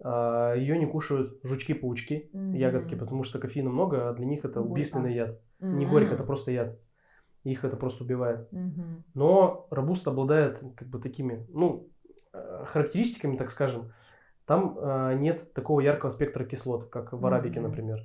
[0.00, 5.40] ее не кушают жучки-паучки, ягодки, потому что кофеина много, а для них это убийственный яд.
[5.60, 6.78] Не горько, это просто яд.
[7.44, 8.48] Их это просто убивает.
[9.14, 11.88] Но робуст обладает как бы такими, ну,
[12.32, 13.92] э, характеристиками, так скажем.
[14.46, 17.68] Там э, нет такого яркого спектра кислот, как в арабике, Мгм.
[17.70, 18.04] например.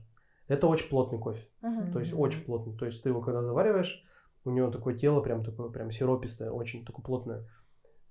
[0.54, 1.92] Это очень плотный кофе, Мгм.
[1.92, 2.78] то есть очень плотный.
[2.78, 4.04] То есть ты его когда завариваешь,
[4.46, 7.46] у него такое тело прям такое прям сиропистое, очень такое плотное.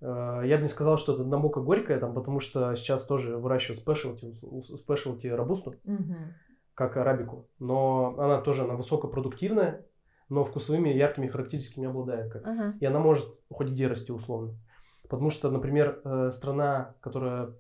[0.01, 3.81] Э, Я бы не сказал, что это намока горькое, там, потому что сейчас тоже выращивают
[3.81, 6.35] спешлти, спешлти робусту, Мгм.
[6.75, 7.47] как арабику.
[7.61, 9.87] Но она тоже она высокопродуктивная,
[10.29, 12.79] но вкусовыми яркими характеристиками обладает, как Мгм.
[12.81, 14.55] и она может хоть где расти условно.
[15.03, 17.53] Потому что, например, э, страна, которая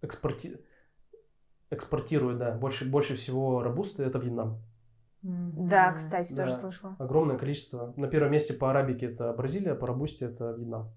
[0.00, 0.56] экспорти...
[1.70, 4.58] экспортирует, да, больше, больше всего робусты, это Вьетнам.
[5.22, 6.44] Да, кстати, Да.
[6.44, 6.96] тоже слышала.
[6.98, 7.94] Огромное количество.
[7.96, 10.90] На первом месте по арабике это Бразилия, по робусте это Вьетнам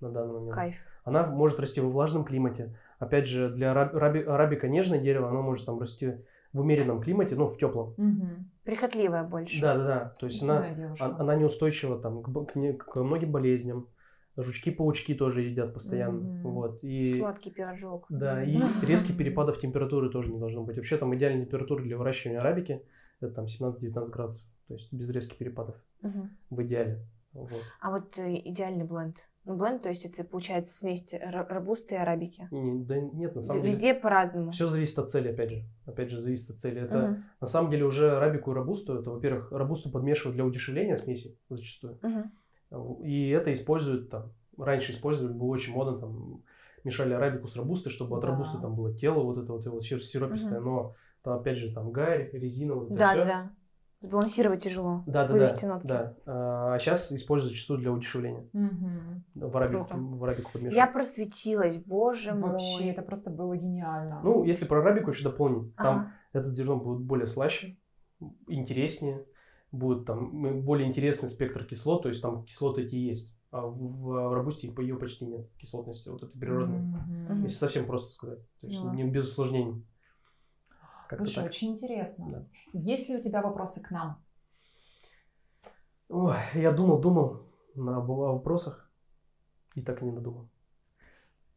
[0.00, 0.54] на данный момент.
[0.54, 0.74] Кайф.
[1.04, 2.76] Она может расти во влажном климате.
[3.00, 6.12] Опять же, для араб- араби- арабика нежное дерево, оно может там расти
[6.52, 7.94] в умеренном климате, ну, в теплом.
[7.96, 8.50] Мгм.
[8.62, 9.60] Прихотливая больше.
[9.60, 10.14] Да, да, да.
[10.20, 11.02] То есть она, Сильная девушка.
[11.04, 13.88] он- она неустойчива там, к, к к многим болезням.
[14.36, 16.20] Жучки-паучки тоже едят постоянно.
[16.20, 16.42] Мгм.
[16.42, 16.78] Вот.
[16.82, 18.06] И, Сладкий пирожок.
[18.08, 18.56] да, и
[18.86, 20.76] резких перепадов температуры тоже не должно быть.
[20.76, 22.82] Вообще там идеальная температура для выращивания арабики
[23.20, 24.46] это там 17-19 градусов.
[24.68, 26.30] То есть без резких перепадов Мгм.
[26.50, 27.06] в идеале.
[27.32, 27.50] Вот.
[27.80, 29.16] А вот э, идеальный бленд.
[29.44, 32.46] Ну, бленд, то есть это получается смесь робусты и арабики.
[32.52, 33.72] Не- да нет, на самом деле.
[33.74, 34.52] Везде по-разному.
[34.52, 35.62] Все зависит от цели, опять же.
[35.84, 36.80] Опять же, зависит от цели.
[36.80, 37.24] Это Мгм.
[37.40, 41.98] на самом деле уже арабику и робусту, это, во-первых, робусту подмешивают для удешевления смеси зачастую.
[42.02, 42.30] Мгм.
[43.02, 46.42] И это используют там, раньше использовали, было очень модно, там,
[46.84, 48.28] мешали арабику с робустой, чтобы от Да.
[48.28, 50.68] робусты там было тело вот это вот, вот сир- сиропистое, Мгм.
[50.70, 53.18] но там опять же там гарь, резина, вот это Да, всё.
[53.18, 53.50] да, да.
[54.00, 55.04] Сбалансировать тяжело.
[55.06, 55.86] Да, да, Вывести да, нотки.
[55.86, 56.14] да.
[56.26, 58.48] А сейчас используют зачастую для удешевления.
[58.52, 59.22] Мгм.
[59.36, 60.76] В арабику, в арабику подмешивают.
[60.76, 62.90] Я просветилась, боже Вообще, мой.
[62.90, 64.20] это просто было гениально.
[64.24, 66.12] Ну, если про арабику еще дополнить, там Ага.
[66.32, 67.76] этот зерно будет более слаще,
[68.48, 69.24] интереснее,
[69.72, 73.74] будет там более интересный спектр кислот, то есть там кислоты эти есть, а в,
[74.04, 76.78] в робусте их- ее почти нет, кислотности вот этой природной.
[76.80, 77.42] Мгм.
[77.44, 79.84] Если совсем просто сказать, то есть не без усложнений.
[81.08, 81.50] Как-то Слушай, так.
[81.50, 82.26] очень интересно.
[82.30, 82.44] Да.
[82.78, 84.22] Есть ли у тебя вопросы к нам?
[86.08, 87.42] Ой, я думал, думал
[87.74, 88.90] на об- о вопросах
[89.74, 90.48] и так и не надумал.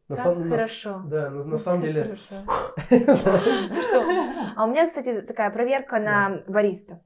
[0.08, 1.02] На Как самом- на с- хорошо.
[1.06, 2.02] да, на, на самом Как деле.
[2.04, 2.34] хорошо.
[3.74, 4.04] Ну что,
[4.56, 7.00] а у меня, кстати, такая проверка на бариста.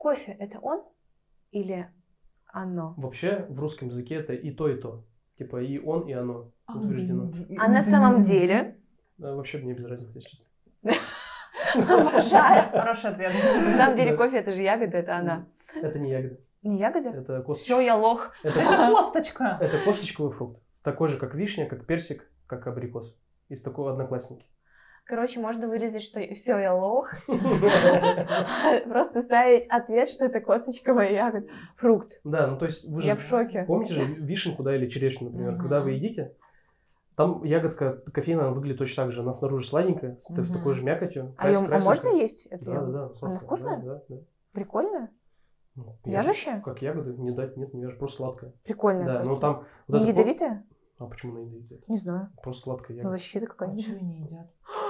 [0.00, 0.82] Кофе это он
[1.50, 1.86] или
[2.46, 2.94] оно?
[2.96, 5.04] Вообще в русском языке это и то, и то.
[5.36, 7.28] Типа и он, и оно утверждено.
[7.58, 8.78] А на самом деле?
[9.18, 10.50] Да, вообще мне без разницы, если честно.
[11.74, 12.70] Обожаю.
[12.70, 13.34] Хороший ответ.
[13.34, 15.46] На самом деле кофе это же ягода, это она.
[15.74, 16.38] Это не ягода.
[16.62, 17.10] Не ягода?
[17.10, 17.74] Это косточка.
[17.74, 18.32] Все, я лох.
[18.42, 19.58] Это, Это косточка.
[19.60, 20.62] это косточковый фрукт.
[20.82, 23.14] Такой же, как вишня, как персик, как абрикос.
[23.50, 24.46] Из такого одноклассники.
[25.06, 27.10] Короче, можно вырезать, что все, я лох.
[28.88, 31.46] Просто ставить ответ, что это косточковая ягода.
[31.76, 32.20] Фрукт.
[32.24, 33.64] Да, ну то есть вы же Я в шоке.
[33.66, 36.34] помните же вишенку, да, или черешню, например, когда вы едите,
[37.16, 39.20] там ягодка кофеина она выглядит точно так же.
[39.22, 41.34] Она снаружи сладенькая, с, с такой же мякотью.
[41.38, 42.92] А, её- а можно есть эту Да, да, ягоду?
[42.92, 43.08] да.
[43.16, 43.76] сладкая, вкусная?
[43.78, 44.16] Да, да, да.
[44.52, 45.10] Прикольная?
[45.76, 46.60] Ну, Вяжущая?
[46.62, 48.52] Как ягоды, не дать, нет, не вяжешь, просто сладкая.
[48.64, 49.34] Прикольная Да, просто.
[49.34, 49.64] ну там...
[49.88, 50.64] вот Не ядовитая?
[50.98, 51.78] А почему она ядовитая?
[51.88, 52.28] Не знаю.
[52.42, 53.16] Просто сладкая Ну, ягода.
[53.16, 53.86] защита А какая-нибудь.
[53.86, 54.50] чё они едят?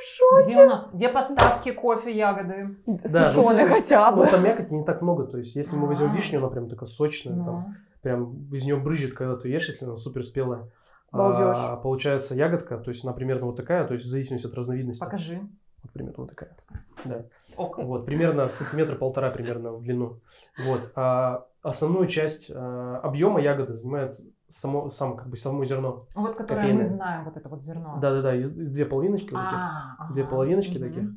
[0.00, 0.44] В шоке.
[0.52, 0.88] Где у нас?
[0.92, 2.76] Где поставки кофе, ягоды?
[2.86, 4.24] Да, Сушеные ну, хотя бы.
[4.24, 5.26] Ну, там мякоти не так много.
[5.26, 6.16] То есть, если мы возьмем А.
[6.16, 7.64] вишню, она прям такая сочная, там, Ну.
[8.02, 10.68] прям из нее брызжет, когда ты ешь, если она супер спелая.
[11.12, 11.56] Балдеж.
[11.58, 15.00] А, получается ягодка, то есть она примерно вот такая, то есть в зависимости от разновидности.
[15.04, 15.40] Покажи.
[15.82, 16.56] Вот примерно вот такая.
[17.04, 17.24] Да.
[17.56, 17.78] Ок.
[17.78, 20.20] Вот, примерно сантиметра полтора примерно в длину.
[20.64, 20.92] Вот.
[20.94, 24.12] А основную часть а, объема ягоды занимает
[24.50, 26.06] само, сам, как бы, само зерно.
[26.14, 26.82] Вот которое Кофейное.
[26.82, 27.98] мы знаем, вот это вот зерно.
[28.00, 29.58] Да-да-да, из, из две половиночки вот таких.
[29.58, 30.88] А, Две половиночки Мгм.
[30.88, 31.08] таких.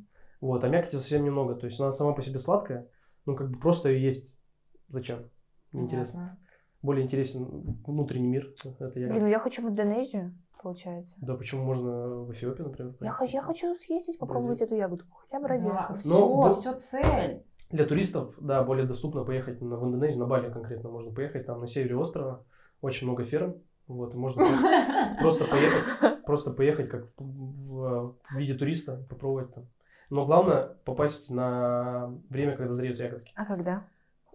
[0.42, 1.56] Вот, а мякоти совсем немного.
[1.56, 2.88] То есть она сама по себе сладкая,
[3.26, 4.30] ну как бы просто ее есть.
[4.88, 5.30] Зачем?
[5.72, 6.20] Неинтересно.
[6.20, 6.38] Понятно.
[6.82, 7.46] Более интересен
[7.86, 8.54] внутренний мир.
[8.80, 9.10] Это ягода.
[9.14, 11.16] Блин, ну я хочу в Индонезию, получается.
[11.22, 12.94] Да, почему можно в Эфиопию, например?
[13.00, 15.18] Я, я хочу съездить, попробовать эту ягодку.
[15.22, 15.98] Хотя бы ради Да, этого.
[16.00, 17.44] все, Но был- все цель.
[17.72, 21.62] Для туристов, да, более доступно поехать на, в Индонезию, на Бали конкретно можно поехать, там
[21.62, 22.46] на севере острова
[22.84, 23.56] очень много ферм,
[23.88, 29.66] вот, можно просто, просто поехать, просто поехать как в, виде туриста, попробовать там.
[30.10, 33.32] Но главное попасть на время, когда зреют ягодки.
[33.36, 33.84] А когда?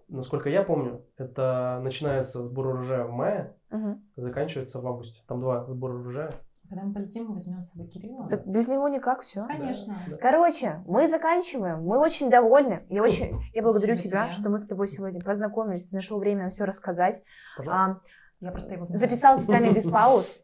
[0.08, 4.00] Насколько я помню, это начинается сбор урожая в мае, Угу.
[4.16, 5.20] заканчивается в августе.
[5.28, 6.34] Там два сбора урожая.
[6.70, 8.28] Когда мы полетим, мы возьмем с собой Кирилла.
[8.28, 9.46] Так без него никак все.
[9.46, 9.94] Конечно.
[10.08, 10.16] Да.
[10.16, 11.82] Короче, мы заканчиваем.
[11.82, 12.80] Мы очень довольны.
[12.90, 14.32] Я очень, я благодарю Спасибо тебя, тебе.
[14.32, 15.86] что мы с тобой сегодня познакомились.
[15.86, 17.22] Ты нашел время все рассказать.
[17.56, 17.84] Пожалуйста.
[17.84, 18.00] А,
[18.40, 18.98] Я просто его знаю.
[18.98, 20.42] записался с нами без пауз.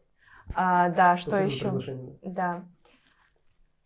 [0.53, 1.97] А, да, что Спасибо за еще?
[2.23, 2.65] Да.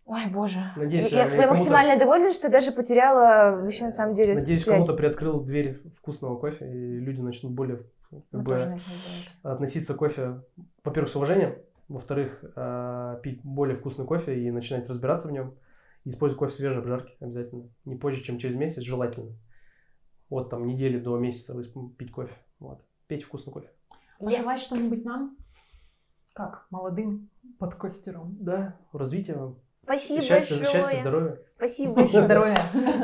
[0.05, 0.59] Ой, боже.
[0.75, 4.77] Надеюсь, я, я- я максимально довольна, что даже потеряла вообще на самом деле Надеюсь, связь.
[4.77, 7.83] кому-то приоткрыл дверь вкусного кофе, и люди начнут более
[8.31, 8.79] как бы,
[9.43, 10.41] относиться к кофе,
[10.83, 11.57] во-первых, с уважением,
[11.87, 15.53] во-вторых, э, пить более вкусный кофе и начинать разбираться в нем.
[16.05, 17.69] И использовать кофе свежей обжарки обязательно.
[17.85, 19.33] Не позже, чем через месяц, желательно.
[20.29, 21.55] Вот там недели до месяца
[21.97, 22.33] пить кофе.
[22.59, 22.81] Вот.
[23.07, 23.69] Пейте вкусный кофе.
[24.19, 24.63] Пожелать Yes.
[24.65, 25.37] что-нибудь нам?
[26.33, 26.65] Как?
[26.69, 28.35] Молодым подкастерам.
[28.39, 29.59] Да, развития вам.
[29.83, 30.83] Спасибо Счастья, большое.
[30.83, 31.37] счастья, здоровья.
[31.55, 32.25] Спасибо большое.
[32.25, 32.57] Здоровья.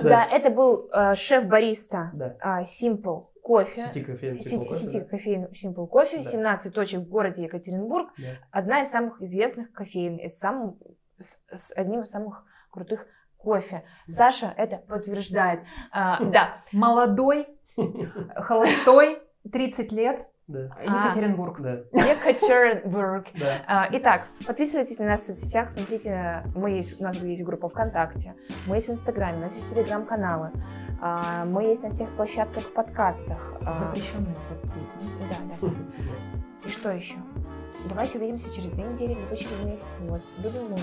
[0.04, 2.38] Да, это был э, шеф-бариста Да.
[2.42, 3.82] а, Simple кофе.
[3.88, 6.24] Сети кофеин, кофе, сети кофеин Simple кофе, Да.
[6.24, 8.12] 17 точек в городе Екатеринбург.
[8.52, 13.06] Одна из самых известных кофеин, с одним из самых крутых
[13.38, 13.84] кофе.
[14.08, 15.62] Саша это подтверждает.
[15.92, 17.48] А, да, Молодой,
[18.36, 19.22] холостой,
[19.52, 20.70] 30 лет, Да.
[20.80, 21.60] Екатеринбург.
[21.60, 23.28] да, Екатеринбург.
[23.34, 23.62] да.
[23.68, 28.36] А, Итак, подписывайтесь на нас в соцсетях, смотрите, мы есть, у нас есть группа ВКонтакте,
[28.68, 30.52] мы есть в Инстаграме, у нас есть телеграм-каналы,
[31.02, 33.56] а, мы есть на всех площадках подкастах.
[33.66, 34.86] а, Запрещенные соцсети.
[35.32, 35.74] Да, да.
[36.66, 37.16] И что еще?
[37.86, 39.84] Давайте увидимся через две недели, либо через месяц.
[40.00, 40.80] Мы вас любим, мы-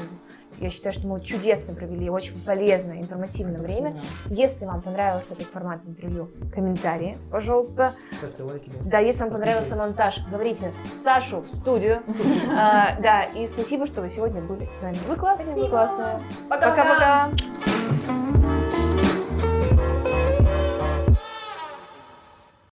[0.58, 3.94] Я считаю, что мы чудесно провели очень полезное, информативное время.
[4.26, 7.94] Если вам понравился этот формат интервью, комментарии, пожалуйста.
[8.38, 8.70] Лайки.
[8.84, 8.90] да.
[8.90, 10.70] Да, если вам понравился монтаж, говорите
[11.02, 12.00] Сашу в студию.
[12.56, 14.98] А, Да, и спасибо, что вы сегодня были с нами.
[15.08, 16.20] Вы классные, вы классные.
[16.48, 17.30] Пока-пока.